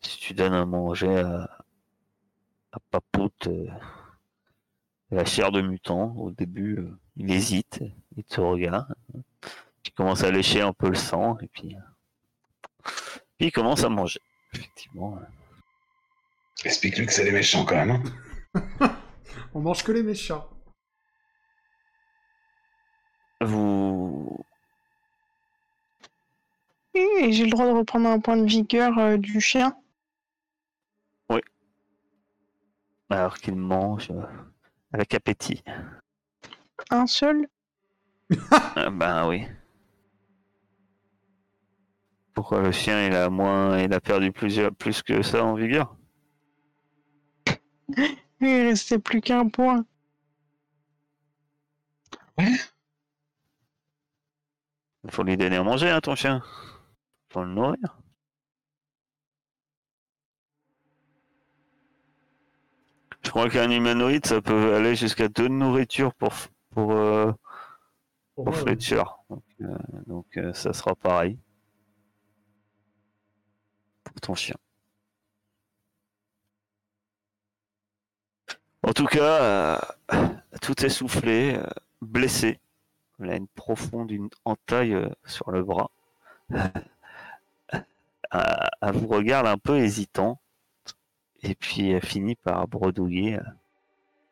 si 0.00 0.18
tu 0.18 0.34
donnes 0.34 0.52
à 0.54 0.64
manger 0.64 1.16
à, 1.18 1.64
à 2.72 2.80
Papout 2.90 3.46
euh, 3.46 3.66
la 5.10 5.24
chair 5.24 5.52
de 5.52 5.60
mutant, 5.60 6.12
au 6.16 6.30
début, 6.32 6.78
euh, 6.78 6.98
il 7.16 7.30
hésite, 7.30 7.80
il 8.16 8.24
te 8.24 8.40
regarde, 8.40 8.94
il 9.84 9.92
commence 9.92 10.22
à 10.24 10.30
lécher 10.30 10.60
un 10.60 10.72
peu 10.72 10.88
le 10.88 10.96
sang, 10.96 11.38
et 11.38 11.46
puis, 11.48 11.76
puis 13.38 13.46
il 13.46 13.52
commence 13.52 13.84
à 13.84 13.88
manger. 13.88 14.20
Effectivement. 14.52 15.20
Explique-lui 16.64 17.06
que 17.06 17.12
c'est 17.12 17.24
les 17.24 17.30
méchants 17.32 17.64
quand 17.64 17.76
même. 17.84 18.02
hein. 18.54 18.96
On 19.54 19.60
mange 19.60 19.82
que 19.84 19.92
les 19.92 20.02
méchants. 20.02 20.48
Vous, 23.40 24.44
Et 26.94 27.32
j'ai 27.32 27.44
le 27.44 27.50
droit 27.50 27.66
de 27.66 27.70
reprendre 27.72 28.08
un 28.08 28.18
point 28.18 28.36
de 28.36 28.44
vigueur 28.46 28.98
euh, 28.98 29.16
du 29.16 29.40
chien. 29.40 29.76
alors 33.10 33.38
qu'il 33.38 33.56
mange 33.56 34.10
euh, 34.10 34.22
avec 34.92 35.14
appétit, 35.14 35.62
Un 36.90 37.06
seul? 37.06 37.46
Ah, 38.50 38.90
ben 38.90 39.26
oui. 39.28 39.46
Pourquoi 42.34 42.60
le 42.60 42.70
chien 42.70 43.06
il 43.06 43.14
a 43.14 43.30
moins, 43.30 43.78
il 43.78 43.92
a 43.94 44.00
perdu 44.00 44.30
plusieurs, 44.30 44.74
plus 44.74 45.02
que 45.02 45.22
ça 45.22 45.42
en 45.44 45.54
vigueur? 45.54 45.96
Il 47.88 48.06
restait 48.40 48.98
plus 48.98 49.20
qu'un 49.20 49.48
point. 49.48 49.84
Il 55.04 55.10
faut 55.10 55.22
lui 55.22 55.36
donner 55.36 55.56
à 55.56 55.62
manger, 55.62 55.90
hein, 55.90 56.00
ton 56.00 56.14
chien. 56.14 56.42
Faut 57.30 57.42
le 57.42 57.48
nourrir. 57.48 57.98
Je 63.24 63.30
crois 63.30 63.50
qu'un 63.50 63.70
humanoïde, 63.70 64.24
ça 64.26 64.40
peut 64.40 64.74
aller 64.74 64.94
jusqu'à 64.96 65.28
deux 65.28 65.48
nourritures 65.48 66.14
pour, 66.14 66.32
pour, 66.70 66.92
euh, 66.92 67.32
Pour 68.34 68.44
pour 68.44 68.54
moi, 68.54 68.62
Fletcher. 68.62 69.02
Donc, 69.28 69.44
euh, 69.60 69.78
donc, 70.06 70.36
euh, 70.36 70.52
ça 70.54 70.72
sera 70.72 70.94
pareil. 70.94 71.38
Pour 74.04 74.20
ton 74.20 74.34
chien. 74.34 74.56
En 78.88 78.92
tout 78.94 79.04
cas, 79.04 79.42
euh, 79.42 79.78
tout 80.62 80.82
essoufflé, 80.82 81.56
euh, 81.56 81.66
blessé. 82.00 82.58
Il 83.20 83.28
a 83.28 83.36
une 83.36 83.46
profonde 83.48 84.10
une 84.10 84.30
entaille 84.46 84.94
euh, 84.94 85.10
sur 85.26 85.50
le 85.50 85.62
bras. 85.62 85.90
Elle 88.32 88.94
vous 88.94 89.08
regarde 89.08 89.46
un 89.46 89.58
peu 89.58 89.76
hésitant. 89.76 90.40
Et 91.42 91.54
puis 91.54 91.90
elle 91.90 92.04
finit 92.04 92.34
par 92.36 92.66
bredouiller. 92.66 93.38
euh, 93.38 93.42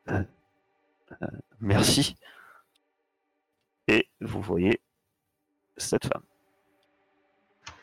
euh, 0.09 0.25
euh, 1.23 1.27
merci. 1.61 2.17
Et 3.89 4.09
vous 4.23 4.41
voyez 4.41 4.81
cette 5.77 6.07
femme. 6.07 6.23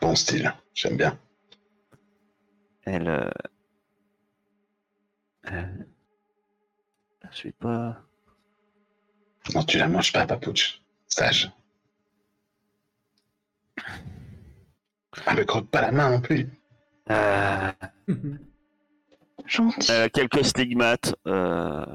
Bon 0.02 0.16
style, 0.16 0.52
j'aime 0.74 0.98
bien. 0.98 1.20
Elle. 2.86 3.08
euh, 3.08 3.30
elle- 5.44 5.88
Je 7.34 7.38
suis 7.38 7.52
pas. 7.52 7.98
Non, 9.54 9.64
tu 9.64 9.78
la 9.78 9.88
manges 9.88 10.14
pas, 10.14 10.26
Papouche. 10.26 10.82
Sage. 11.08 11.52
Ah, 15.26 15.34
mais 15.36 15.46
croque 15.46 15.68
pas 15.70 15.82
la 15.82 15.92
main 15.92 16.10
non 16.12 16.22
plus. 16.22 16.50
Euh, 17.10 17.72
Gentil. 19.46 19.92
A 19.92 20.10
quelques 20.10 20.46
stigmates. 20.46 21.16
euh, 21.28 21.86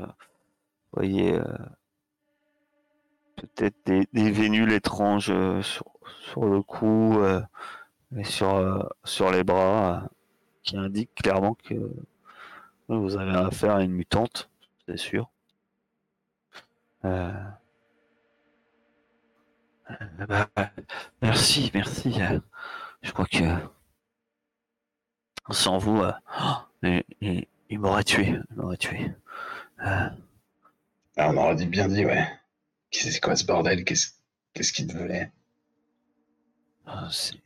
vous 0.93 1.03
voyez, 1.03 1.35
euh, 1.35 1.45
peut-être 3.37 3.77
des, 3.87 4.07
des 4.13 4.31
vénules 4.31 4.73
étranges 4.73 5.31
euh, 5.31 5.63
sur, 5.63 5.85
sur 6.21 6.45
le 6.45 6.63
cou 6.63 7.19
euh, 7.21 7.41
et 8.17 8.25
sur, 8.25 8.55
euh, 8.55 8.83
sur 9.05 9.31
les 9.31 9.45
bras, 9.45 10.03
euh, 10.05 10.07
qui 10.63 10.77
indiquent 10.77 11.15
clairement 11.15 11.55
que 11.55 11.75
Vous 12.89 13.17
avez 13.17 13.37
affaire 13.37 13.77
à 13.77 13.83
une 13.83 13.93
mutante, 13.93 14.51
c'est 14.89 14.97
sûr. 14.97 15.31
Euh, 17.05 17.33
bah, 20.29 20.49
merci, 21.23 21.71
merci. 21.75 22.19
Je 23.03 23.13
crois 23.13 23.27
que 23.27 23.45
sans 25.51 25.79
vous, 25.79 26.01
euh, 26.03 26.13
oh, 26.41 26.55
il, 26.83 27.03
il- 27.21 27.47
il 27.71 27.79
m'aurait 27.79 28.05
tué. 28.05 28.29
Il 28.51 28.57
m'aurait 28.57 28.77
tué. 28.79 29.13
Euh, 29.85 30.09
Ah, 31.19 31.31
on 31.31 31.37
aurait 31.37 31.55
dit 31.57 31.67
bien 31.67 31.87
dit, 31.89 32.05
ouais. 32.07 32.27
Qu'est-ce- 32.91 33.11
C'est 33.13 33.21
quoi 33.21 33.37
ce 33.37 33.45
bordel? 33.45 33.85
Qu'est-ce 33.85 34.13
qu'est-ce 34.55 34.73
qu'il 34.73 34.87
te 34.87 34.97
voulait? 34.97 35.31
Ah, 36.87 37.09
C'est. 37.13 37.37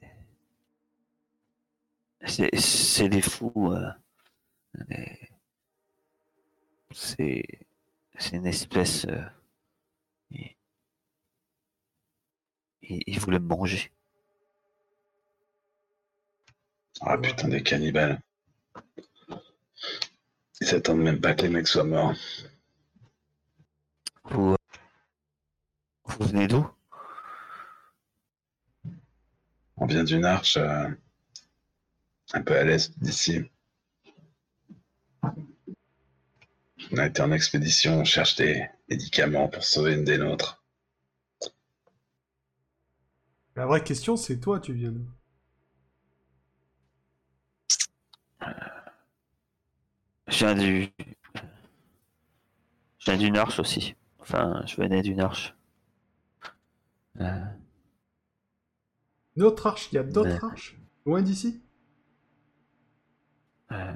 Des 3.08 3.20
fous. 3.22 3.74
des- 4.88 5.18
C'est. 6.94 7.44
C'est 8.18 8.36
une 8.36 8.46
espèce. 8.46 9.06
euh, 9.06 9.22
Il... 10.30 10.54
il- 12.82 13.02
il 13.06 13.18
voulait 13.20 13.38
me 13.40 13.46
manger. 13.46 13.90
Ah 17.02 17.18
putain, 17.18 17.48
des 17.48 17.62
cannibales. 17.62 18.20
Ils 20.60 20.66
s'attendent 20.66 21.02
même 21.02 21.20
pas 21.20 21.34
que 21.34 21.42
les 21.42 21.48
mecs 21.50 21.68
soient 21.68 21.84
morts. 21.84 22.14
Vous. 24.24 24.56
Vous 26.04 26.26
venez 26.26 26.46
d'où? 26.48 26.66
On 29.76 29.86
vient 29.86 30.04
d'une 30.04 30.24
arche 30.24 30.56
euh, 30.56 30.88
un 32.34 32.42
peu 32.42 32.56
à 32.56 32.64
l'est 32.64 32.96
d'ici. 33.00 33.50
On 36.90 36.96
a 36.98 37.06
été 37.06 37.20
en 37.22 37.32
expédition, 37.32 38.00
on 38.00 38.04
cherche 38.04 38.36
des 38.36 38.66
médicaments 38.88 39.48
pour 39.48 39.62
sauver 39.62 39.92
une 39.94 40.04
des 40.04 40.18
nôtres. 40.18 40.62
La 43.56 43.64
vraie 43.64 43.82
question, 43.82 44.16
c'est 44.18 44.40
toi, 44.40 44.60
tu 44.60 44.74
viens 44.74 44.92
d'où? 44.92 45.06
Je 50.28 50.38
viens 50.46 50.54
du. 50.56 50.88
Je 52.98 53.04
viens 53.10 53.16
d'une 53.18 53.36
arche 53.36 53.58
aussi. 53.58 53.94
Enfin, 54.18 54.62
je 54.66 54.76
venais 54.76 55.02
d'une 55.02 55.20
arche. 55.20 55.54
Euh, 57.20 57.44
Une 59.36 59.42
autre 59.42 59.66
arche 59.66 59.88
Il 59.92 59.96
y 59.96 59.98
a 59.98 60.02
d'autres 60.02 60.42
arches? 60.44 60.78
Loin 61.04 61.20
d'ici? 61.22 61.60
Euh, 63.72 63.94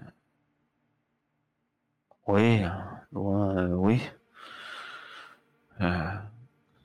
Oui, 2.27 2.63
euh, 2.63 2.69
loin, 3.13 3.57
euh, 3.57 3.75
oui. 3.75 4.01
Euh, 5.81 6.11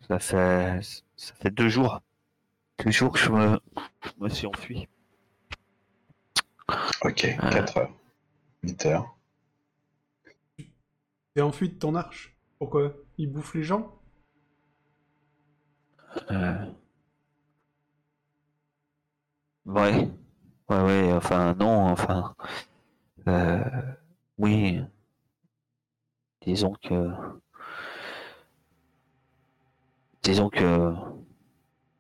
ça 0.08 0.20
fait, 0.20 0.80
ça 1.18 1.34
fait 1.36 1.52
deux 1.52 1.70
jours, 1.70 2.02
deux 2.86 2.92
jours 2.92 3.14
que 3.14 3.20
je 3.20 3.32
me, 3.32 3.60
je 4.04 4.12
me 4.20 4.30
suis 4.30 4.48
enfui. 4.48 4.88
Ok, 7.04 7.28
4 7.52 7.78
heures. 7.78 7.92
8 8.64 8.86
heures. 8.86 9.16
T'es 11.34 11.42
enfui 11.42 11.68
de 11.68 11.74
ton 11.78 11.96
arche? 11.96 12.38
Pourquoi? 12.58 12.94
Il 13.18 13.30
bouffe 13.34 13.54
les 13.54 13.64
gens? 13.64 14.00
Euh, 16.32 16.66
ouais, 19.66 20.08
ouais, 20.70 20.82
ouais. 20.84 21.14
Enfin, 21.14 21.56
non, 21.56 21.88
enfin, 21.90 22.36
euh, 23.28 23.64
oui. 24.38 24.82
Disons 26.42 26.74
que, 26.74 27.10
disons 30.24 30.50
que 30.50 30.94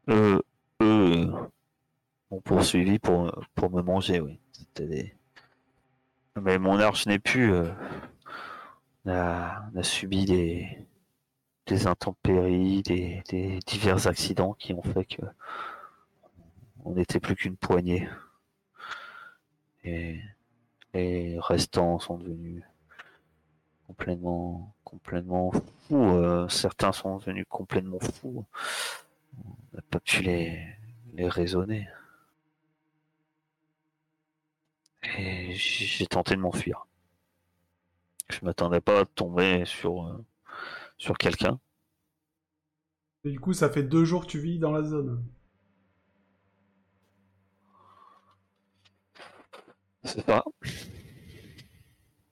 eux, 0.10 0.42
eux 0.82 1.32
m'ont 2.30 2.42
poursuivi 2.42 3.00
pour 3.00 3.72
me 3.72 3.82
manger, 3.82 4.20
oui. 4.20 4.40
Des... 4.76 5.16
Mais 6.42 6.58
mon 6.60 6.80
arche 6.80 7.06
n'est 7.08 7.20
plus. 7.20 7.52
euh, 7.54 7.72
a, 9.08 9.64
a 9.76 9.84
subi 9.84 10.26
des 10.26 10.88
des 11.68 11.88
intempéries, 11.88 12.82
des, 12.84 13.24
des 13.30 13.60
divers 13.66 14.08
accidents 14.08 14.54
qui 14.54 14.74
ont 14.74 14.82
fait 14.82 15.06
que 15.06 15.22
on 16.84 16.94
n'était 16.94 17.20
plus 17.20 17.36
qu'une 17.36 17.56
poignée. 17.58 18.08
Et 19.84 20.20
les 20.94 21.38
restants 21.40 22.00
sont 22.00 22.18
devenus 22.18 22.64
complètement, 23.96 24.74
complètement 24.84 25.52
fous. 25.88 25.96
euh, 25.96 26.48
certains 26.50 26.92
sont 26.92 27.18
devenus 27.18 27.46
complètement 27.50 28.00
fous. 28.00 28.46
On 29.74 29.78
n'a 29.78 29.82
pas 29.90 30.00
pu 30.00 30.22
les, 30.24 30.66
les 31.14 31.28
raisonner. 31.28 31.88
Et 35.16 35.54
j'ai 35.54 35.86
j'ai 35.86 36.08
tenté 36.08 36.36
de 36.36 36.40
m'enfuir. 36.42 36.88
Je 38.32 38.40
m'attendais 38.44 38.82
pas 38.82 39.02
à 39.02 39.06
tomber 39.06 39.64
sur, 39.66 40.08
euh, 40.08 40.26
sur 40.98 41.18
quelqu'un. 41.18 41.60
Et 43.24 43.32
du 43.32 43.40
coup, 43.40 43.54
ça 43.54 43.72
fait 43.72 43.82
deux 43.82 44.06
jours 44.06 44.28
que 44.28 44.30
tu 44.30 44.38
vis 44.40 44.60
dans 44.60 44.72
la 44.72 44.84
zone. 44.84 45.24
C'est 50.04 50.22
ça. 50.26 50.44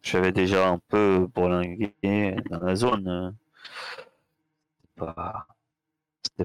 J'avais 0.09 0.31
déjà 0.31 0.67
un 0.67 0.79
peu 0.79 1.27
bourlingué 1.27 1.93
dans 2.49 2.59
la 2.61 2.75
zone. 2.75 3.07
euh. 3.07 3.31
C'était 4.97 5.05
pas, 5.05 5.47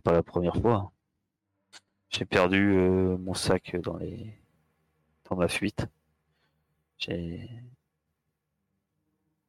pas 0.05 0.12
la 0.12 0.22
première 0.22 0.55
fois. 0.57 0.92
J'ai 2.11 2.27
perdu 2.27 2.74
euh, 2.77 3.16
mon 3.16 3.33
sac 3.33 3.74
dans 3.83 3.96
les, 3.96 4.38
dans 5.31 5.37
ma 5.37 5.48
fuite. 5.48 5.87
J'ai, 6.98 7.48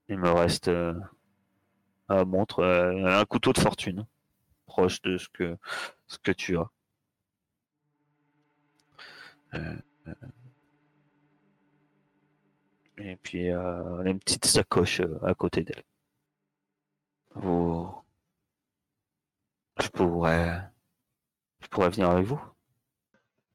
il 0.07 0.17
me 0.17 0.29
reste 0.29 0.69
à 2.07 2.23
montre 2.25 2.59
euh, 2.59 3.19
un 3.19 3.25
couteau 3.25 3.51
de 3.51 3.59
fortune, 3.59 4.05
proche 4.65 5.01
de 5.01 5.17
ce 5.17 5.27
que, 5.27 5.57
ce 6.07 6.17
que 6.19 6.31
tu 6.31 6.57
as. 6.57 6.69
Et 12.97 13.15
puis 13.17 13.49
euh, 13.49 14.03
une 14.03 14.19
petite 14.19 14.45
sacoche 14.45 15.01
euh, 15.01 15.19
à 15.25 15.33
côté 15.33 15.63
d'elle. 15.63 15.83
Vous... 17.35 17.89
Je 19.81 19.87
pourrais... 19.89 20.61
Je 21.61 21.67
pourrais 21.67 21.89
venir 21.89 22.09
avec 22.11 22.25
vous 22.25 22.39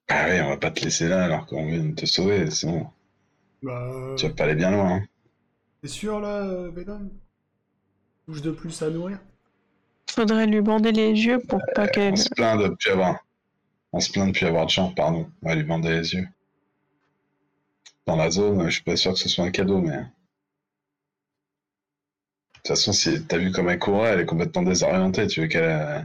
Ah 0.09 0.27
oui, 0.29 0.41
on 0.43 0.49
va 0.51 0.57
pas 0.59 0.71
te 0.71 0.85
laisser 0.85 1.09
là 1.09 1.25
alors 1.25 1.47
qu'on 1.47 1.67
vient 1.67 1.85
de 1.85 1.95
te 1.95 2.05
sauver, 2.07 2.51
sinon 2.51 2.91
Bah, 3.63 3.91
euh, 3.93 4.15
tu 4.17 4.27
vas 4.27 4.35
pas 4.35 4.45
aller 4.45 4.55
bien 4.57 4.71
loin. 4.71 4.97
hein. 4.97 5.03
t'es 5.81 5.89
sûr 5.89 6.21
là, 6.21 6.43
euh, 6.45 6.71
Venom 6.71 7.09
Touche 8.27 8.43
de 8.43 8.51
plus 8.51 8.83
à 8.83 8.91
nourrir 8.91 9.19
Faudrait 10.11 10.47
lui 10.47 10.61
bander 10.61 10.93
les 10.93 11.11
yeux 11.13 11.39
pour 11.39 11.61
pas 11.75 11.87
qu'elle. 11.87 12.15
On 12.15 12.17
se 12.17 12.29
plaint 12.31 12.61
de 12.61 12.69
plus 12.69 12.91
avoir. 12.91 13.25
On 13.93 14.01
se 14.01 14.11
plaint 14.11 14.27
de 14.27 14.33
plus 14.33 14.45
avoir 14.47 14.67
de 14.67 14.71
gens, 14.71 14.93
pardon. 14.93 15.31
On 15.43 15.49
va 15.49 15.55
lui 15.55 15.63
bander 15.63 15.91
les 15.91 16.15
yeux. 16.15 16.27
Dans 18.07 18.17
la 18.17 18.31
zone, 18.31 18.65
je 18.67 18.75
suis 18.75 18.83
pas 18.85 18.97
sûr 18.97 19.15
que 19.15 19.19
ce 19.19 19.29
soit 19.31 19.45
un 19.45 19.51
cadeau, 19.51 19.81
mais. 19.81 19.97
De 19.99 20.05
toute 22.55 22.69
façon, 22.69 22.93
si 22.93 23.27
t'as 23.27 23.39
vu 23.39 23.53
comme 23.53 23.69
elle 23.71 23.79
courait, 23.79 24.11
elle 24.11 24.21
est 24.21 24.27
complètement 24.27 24.63
désorientée. 24.63 25.27
Tu 25.27 25.41
veux 25.41 25.47
qu'elle. 25.47 25.65
euh, 25.65 26.03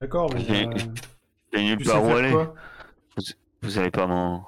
D'accord, 0.00 0.32
mais 0.32 0.40
J'ai- 0.40 0.66
euh, 0.66 1.62
nulle 1.62 1.84
part 1.84 2.04
où 2.04 2.14
aller 2.14 2.36
Vous 3.62 3.78
allez 3.78 3.90
pas 3.90 4.06
m'en... 4.06 4.46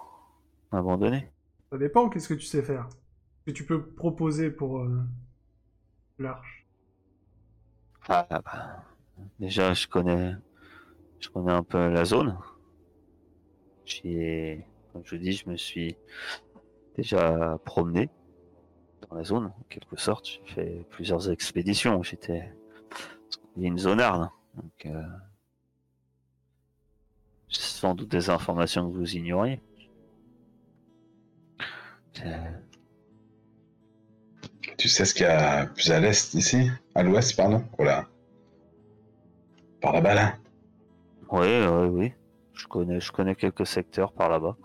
m'abandonner 0.72 1.30
Ça 1.70 1.78
dépend, 1.78 2.08
qu'est-ce 2.08 2.28
que 2.28 2.35
tu 2.35 2.46
sais 2.46 2.62
faire? 2.62 2.88
Ce 3.40 3.50
que 3.50 3.56
tu 3.56 3.64
peux 3.66 3.85
proposer 3.94 4.50
pour 4.50 4.78
euh, 4.80 5.02
l'arche? 6.18 6.66
Ah 8.08 8.26
bah... 8.30 8.85
Déjà, 9.38 9.74
je 9.74 9.87
connais... 9.87 10.35
Je 11.20 11.28
connais 11.30 11.52
un 11.52 11.62
peu 11.62 11.88
la 11.88 12.04
zone. 12.04 12.38
J'y 13.84 14.08
ai... 14.18 14.66
Comme 14.92 15.02
je 15.04 15.16
vous 15.16 15.22
dis, 15.22 15.32
je 15.32 15.48
me 15.48 15.56
suis 15.56 15.96
déjà 16.96 17.58
promené 17.64 18.10
dans 19.08 19.16
la 19.16 19.24
zone, 19.24 19.46
en 19.46 19.64
quelque 19.68 19.96
sorte. 19.96 20.26
J'ai 20.26 20.54
fait 20.54 20.86
plusieurs 20.90 21.30
expéditions. 21.30 22.02
J'étais... 22.02 22.52
Il 23.56 23.62
y 23.62 23.64
a 23.66 23.68
une 23.68 23.78
zonarde. 23.78 24.28
Donc... 24.54 24.86
Euh... 24.86 25.02
j'ai 27.48 27.60
sans 27.60 27.94
doute 27.94 28.08
des 28.10 28.30
informations 28.30 28.90
que 28.90 28.96
vous 28.96 29.16
ignoriez. 29.16 29.60
C'est- 32.12 32.62
Tu 34.78 34.88
sais 34.88 35.04
ce 35.04 35.14
qu'il 35.14 35.26
y 35.26 35.28
a 35.28 35.66
plus 35.66 35.90
à 35.90 36.00
l'est 36.00 36.34
ici? 36.34 36.70
À 36.94 37.02
l'ouest, 37.02 37.36
pardon? 37.36 37.64
Oh 37.78 37.84
là. 37.84 38.08
Par 39.80 39.92
là-bas, 39.92 40.14
là. 40.14 40.38
Oui, 41.30 41.46
oui, 41.46 41.86
oui. 41.88 42.12
Je 42.54 42.66
connais, 42.66 43.00
je 43.00 43.12
connais 43.12 43.34
quelques 43.34 43.66
secteurs 43.66 44.12
par 44.12 44.28
là-bas. 44.28 44.56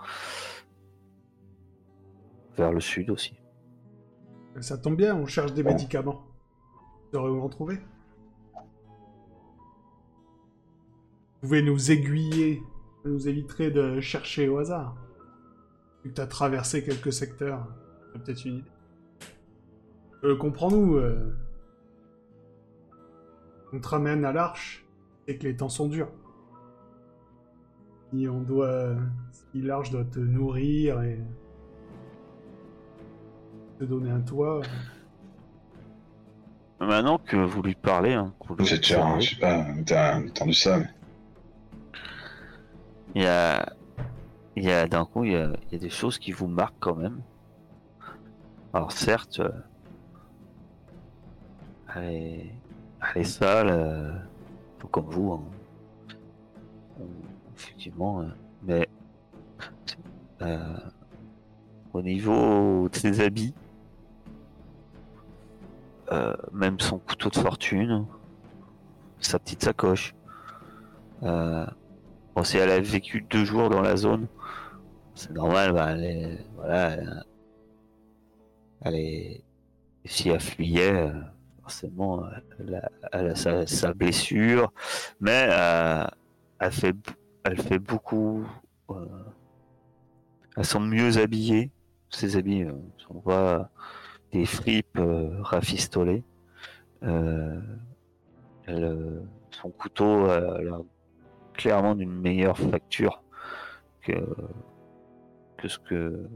vers 2.57 2.71
le 2.71 2.79
sud 2.79 3.09
aussi. 3.11 3.39
Ça 4.61 4.77
tombe 4.79 4.95
bien, 4.95 5.15
on 5.15 5.27
cherche 5.27 5.53
des 5.53 5.61
médicaments. 5.63 6.23
Vous 7.03 7.11
saurez 7.19 7.29
où 7.29 7.41
en 7.41 7.49
trouver. 7.49 7.79
Vous 11.35 11.41
pouvez 11.41 11.61
nous 11.61 11.91
aiguiller. 11.91 12.61
Nous 13.05 13.27
éviterait 13.29 13.71
de 13.71 14.01
chercher 14.01 14.49
au 14.49 14.57
hasard. 14.57 14.97
Vu 16.03 16.09
que 16.09 16.15
t'as 16.15 16.27
traversé 16.27 16.83
quelques 16.83 17.13
secteurs, 17.13 17.65
t'as 18.13 18.19
peut-être 18.19 18.43
une 18.45 18.55
idée. 18.57 18.71
Euh, 20.23 20.35
comprends-nous. 20.35 20.95
euh, 20.95 21.37
On 23.71 23.79
te 23.79 23.87
ramène 23.87 24.25
à 24.25 24.33
l'arche 24.33 24.83
et 25.27 25.37
que 25.37 25.43
les 25.43 25.55
temps 25.55 25.69
sont 25.69 25.87
durs. 25.87 26.09
Si 28.11 28.27
on 28.27 28.41
doit... 28.41 28.95
Si 29.31 29.61
l'arche 29.61 29.91
doit 29.91 30.05
te 30.05 30.19
nourrir 30.19 31.01
et... 31.01 31.23
te 33.79 33.85
donner 33.85 34.11
un 34.11 34.21
toit... 34.21 34.61
Maintenant 36.79 37.17
que 37.17 37.37
vous 37.37 37.63
lui 37.63 37.73
parlez, 37.73 38.13
hein, 38.13 38.33
J'ai 38.59 38.77
déjà, 38.77 38.97
l'observez, 38.97 39.21
je 39.21 39.29
sais 39.31 39.41
pas, 39.41 39.65
t'as 39.83 40.19
entendu 40.19 40.53
ça, 40.53 40.77
mais 40.77 40.89
il 43.15 43.23
y 43.23 43.25
a, 43.25 43.73
il 44.55 44.63
y 44.63 44.71
a 44.71 44.87
d'un 44.87 45.05
coup, 45.05 45.23
il 45.23 45.31
y 45.31 45.35
a, 45.35 45.53
il 45.65 45.73
y 45.73 45.75
a 45.75 45.79
des 45.79 45.89
choses 45.89 46.19
qui 46.19 46.31
vous 46.31 46.45
marquent 46.45 46.79
quand 46.79 46.95
même. 46.95 47.21
Alors 48.73 48.91
certes, 48.91 49.39
euh, 49.39 49.49
elle 51.95 52.03
est, 52.03 52.51
elle 53.01 53.21
est 53.21 53.25
sale, 53.25 53.69
euh, 53.71 54.11
tout 54.77 54.87
comme 54.87 55.05
vous, 55.05 55.33
hein. 55.33 55.43
Effectivement, 57.57 58.21
euh, 58.21 58.25
mais 58.61 58.87
euh, 60.43 60.77
au 61.91 62.03
niveau 62.03 62.87
de 62.87 62.95
ses 62.95 63.19
habits, 63.19 63.55
euh, 66.11 66.35
même 66.53 66.79
son 66.79 66.99
couteau 66.99 67.31
de 67.31 67.35
fortune, 67.35 68.05
sa 69.21 69.39
petite 69.39 69.63
sacoche. 69.63 70.13
Bon, 71.21 72.43
si 72.43 72.57
elle 72.57 72.69
a 72.69 72.79
vécu 72.79 73.21
deux 73.21 73.43
jours 73.43 73.71
dans 73.71 73.81
la 73.81 73.97
zone, 73.97 74.27
c'est 75.15 75.31
normal, 75.31 75.73
bah, 75.73 75.93
elle 75.93 76.03
est, 76.03 76.45
voilà, 76.55 76.97
elle, 78.81 78.95
est, 78.95 79.43
si 80.05 80.29
elle 80.29 80.39
fuyait, 80.39 81.11
forcément, 81.63 82.23
elle 82.59 82.75
a, 82.75 82.91
elle 83.13 83.29
a 83.29 83.65
sa, 83.65 83.93
blessure, 83.95 84.71
mais 85.19 85.47
euh, 85.49 86.05
elle 86.59 86.71
fait, 86.71 86.95
elle 87.47 87.61
fait 87.61 87.79
beaucoup, 87.79 88.45
euh, 88.89 89.05
elles 90.57 90.65
sont 90.65 90.81
mieux 90.81 91.17
habillées, 91.17 91.71
ses 92.09 92.35
habits, 92.35 92.63
euh, 92.63 92.73
on 93.09 93.19
voit 93.19 93.69
des 94.33 94.45
fripes 94.45 94.97
euh, 94.97 95.41
rafistolées. 95.41 96.23
Elle, 97.01 97.63
son 99.51 99.69
couteau 99.69 100.25
a 100.25 100.61
l'air 100.61 100.81
clairement 101.53 101.95
d'une 101.95 102.11
meilleure 102.11 102.57
facture 102.57 103.23
que, 104.01 104.13
que 105.55 105.67
ce 105.69 105.79
que 105.79 106.27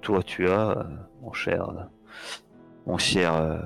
toi 0.00 0.24
tu 0.24 0.48
as, 0.48 0.86
mon 1.22 1.32
cher, 1.32 1.88
mon 2.84 2.98
cher, 2.98 3.62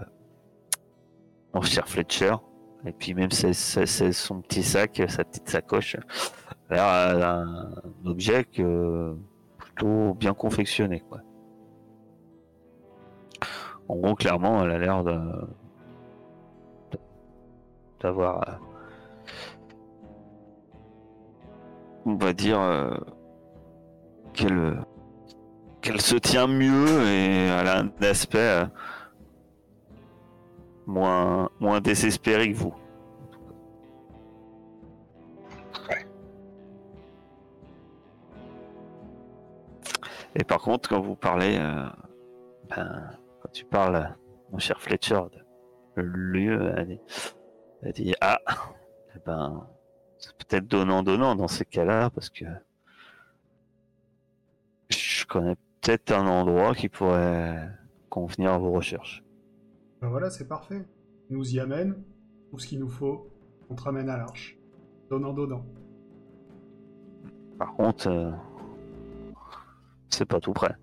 mon 1.55 1.63
cher 1.63 1.89
Fletcher. 1.89 2.35
Et 2.85 2.93
puis 2.93 3.15
même 3.15 3.31
son 3.31 4.43
petit 4.43 4.63
sac, 4.63 5.03
sa 5.09 5.25
petite 5.25 5.49
sacoche, 5.49 5.97
l'air 6.71 7.19
d'un 7.19 7.71
objet 8.05 8.45
que 8.45 9.17
plutôt 9.59 10.15
bien 10.15 10.35
confectionné, 10.35 11.01
quoi. 11.01 11.21
En 13.89 13.97
gros, 13.97 14.15
clairement, 14.15 14.63
elle 14.63 14.71
a 14.71 14.79
l'air 14.79 15.05
d'avoir, 18.01 18.49
euh, 18.49 18.53
on 22.07 22.15
va 22.15 22.33
dire, 22.33 22.61
euh, 22.61 22.95
qu'elle 24.33 24.59
euh, 24.59 25.99
se 25.99 26.15
tient 26.15 26.47
mieux 26.47 27.03
et 27.05 27.47
elle 27.47 27.67
a 27.67 27.81
un 27.81 27.91
aspect 28.03 28.39
euh, 28.39 28.67
moins 30.87 31.51
moins 31.59 31.81
désespéré 31.81 32.53
que 32.53 32.57
vous. 32.57 32.75
Et 40.37 40.45
par 40.45 40.61
contre, 40.61 40.89
quand 40.89 41.01
vous 41.01 41.17
parlez, 41.17 41.59
euh, 41.59 41.87
ben, 42.69 43.11
quand 43.43 43.51
tu 43.53 43.65
parles, 43.65 44.17
mon 44.53 44.59
cher 44.59 44.81
Fletcher, 44.81 45.21
de 45.97 46.03
lieu, 46.03 46.73
elle 46.77 46.87
dit, 46.87 47.01
elle 47.83 47.93
dit 47.93 48.15
ah, 48.21 48.41
eh 49.17 49.19
ben, 49.25 49.67
c'est 50.19 50.37
peut-être 50.37 50.67
donnant-donnant 50.67 51.35
dans 51.35 51.49
ces 51.49 51.65
cas-là, 51.65 52.11
parce 52.11 52.31
que 52.31 52.45
je 54.91 55.25
connais 55.27 55.57
peut-être 55.81 56.13
un 56.13 56.27
endroit 56.27 56.75
qui 56.75 56.89
pourrait 56.89 57.71
convenir 58.09 58.53
à 58.53 58.59
vos 58.59 58.73
recherches. 58.73 59.25
Ben 60.01 60.09
voilà, 60.09 60.31
c'est 60.31 60.49
parfait. 60.49 60.87
Il 61.29 61.37
nous 61.37 61.55
y 61.55 61.61
amène, 61.61 62.03
tout 62.51 62.59
ce 62.59 62.67
qu'il 62.67 62.81
nous 62.81 62.89
faut, 62.89 63.31
on 63.69 63.75
te 63.75 63.83
ramène 63.83 64.09
à 64.09 64.17
l'arche. 64.17 64.59
Donnant, 65.09 65.33
donnant. 65.33 65.65
Par 67.59 67.75
contre, 67.75 68.09
euh, 68.09 68.31
c'est 70.21 70.27
pas 70.27 70.39
tout 70.39 70.53
prêt. 70.53 70.77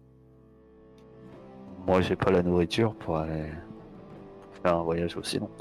Moi, 1.85 2.01
j'ai 2.01 2.15
pas 2.15 2.31
la 2.31 2.41
nourriture 2.41 2.95
pour 2.95 3.17
aller 3.17 3.51
faire 4.63 4.77
un 4.77 4.81
voyage 4.81 5.15
aussi 5.15 5.37
long. 5.37 5.51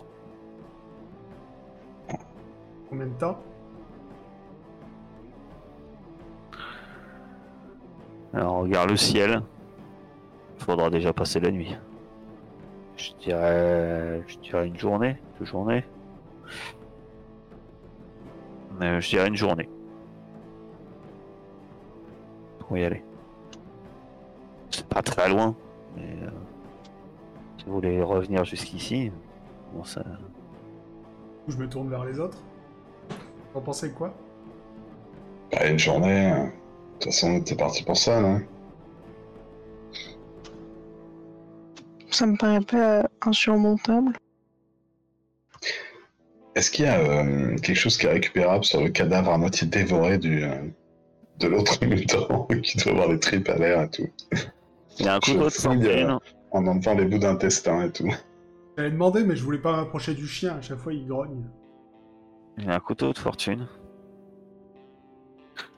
Combien 2.89 3.07
de 3.07 3.13
temps? 3.19 3.39
Alors, 8.33 8.55
on 8.55 8.61
regarde 8.63 8.89
le 8.89 8.97
ciel. 8.97 9.43
Faudra 10.57 10.89
déjà 10.89 11.13
passer 11.13 11.39
la 11.39 11.51
nuit. 11.51 11.77
Je 12.97 13.13
dirais, 13.21 14.23
je 14.27 14.39
dirais 14.39 14.69
une 14.69 14.79
journée, 14.79 15.19
deux 15.39 15.45
journées. 15.45 15.85
Mais 18.81 19.03
je 19.03 19.11
dirais 19.11 19.29
une 19.29 19.37
journée. 19.37 19.69
Pour 22.61 22.79
y 22.79 22.85
aller. 22.87 23.05
Pas 24.97 25.03
très 25.03 25.29
loin, 25.29 25.55
mais 25.95 26.17
euh, 26.23 26.31
si 27.59 27.67
vous 27.67 27.75
voulez 27.75 28.01
revenir 28.01 28.47
jusqu'ici, 28.47 29.13
bon 29.75 29.85
ça. 29.85 30.03
Je 31.49 31.57
me 31.59 31.69
tourne 31.69 31.91
vers 31.91 32.03
les 32.07 32.19
autres 32.19 32.39
T'en 33.53 33.61
pensez 33.61 33.91
quoi? 33.91 34.15
Bah, 35.53 35.67
une 35.69 35.79
journée. 35.79 36.33
euh, 36.33 36.45
De 36.45 36.51
toute 36.95 37.05
façon, 37.13 37.43
t'es 37.43 37.55
parti 37.55 37.85
pour 37.85 37.99
ça, 37.99 38.23
non? 38.23 38.41
Ça 42.11 42.25
me 42.27 42.39
paraît 42.39 42.63
pas 42.63 43.07
insurmontable. 43.21 44.13
Est-ce 46.55 46.71
qu'il 46.71 46.87
y 46.87 46.89
a 46.89 46.99
euh, 47.01 47.55
quelque 47.59 47.77
chose 47.77 47.99
qui 47.99 48.07
est 48.07 48.13
récupérable 48.13 48.65
sur 48.65 48.81
le 48.81 48.89
cadavre 48.89 49.31
à 49.31 49.37
moitié 49.37 49.67
dévoré 49.67 50.17
du, 50.17 50.43
euh, 50.43 50.57
de 51.39 51.49
l'autre 51.49 51.85
mutant 51.85 52.49
qui 52.63 52.79
doit 52.79 52.93
avoir 52.93 53.09
les 53.09 53.21
tripes 53.21 53.51
à 53.51 53.57
l'air 53.57 53.83
et 53.83 53.91
tout? 53.91 54.09
Il 54.99 55.05
y 55.07 55.09
a 55.09 55.15
un 55.17 55.21
couteau 55.21 55.45
de 55.45 55.51
fouille, 55.51 55.87
euh, 55.87 56.09
fortune. 56.09 56.19
En 56.53 56.67
enlevant 56.67 56.95
les 56.95 57.05
bouts 57.05 57.19
d'intestin 57.19 57.83
et 57.87 57.93
tout. 57.93 58.11
J'avais 58.77 58.91
demandé, 58.91 59.25
mais 59.25 59.37
je 59.37 59.43
voulais 59.45 59.59
pas 59.59 59.77
m'approcher 59.77 60.15
du 60.15 60.27
chien. 60.27 60.57
À 60.57 60.61
chaque 60.63 60.79
fois, 60.79 60.93
il 60.93 61.07
grogne. 61.07 61.45
Il 62.59 62.65
y 62.65 62.69
a 62.69 62.75
un 62.75 62.81
couteau 62.81 63.13
de 63.13 63.19
fortune. 63.19 63.67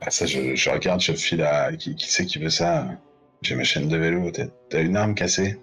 Ah, 0.00 0.10
ça, 0.10 0.26
je, 0.26 0.54
je 0.54 0.70
regarde, 0.70 1.00
je 1.00 1.12
file 1.12 1.42
à. 1.42 1.72
Qui, 1.76 1.94
qui 1.96 2.10
c'est 2.10 2.24
qui 2.26 2.38
veut 2.38 2.50
ça? 2.50 2.86
J'ai 3.42 3.54
ma 3.54 3.64
chaîne 3.64 3.88
de 3.88 3.96
vélo. 3.96 4.30
T'as- 4.30 4.46
T'as 4.70 4.82
une 4.82 4.96
arme 4.96 5.14
cassée? 5.14 5.60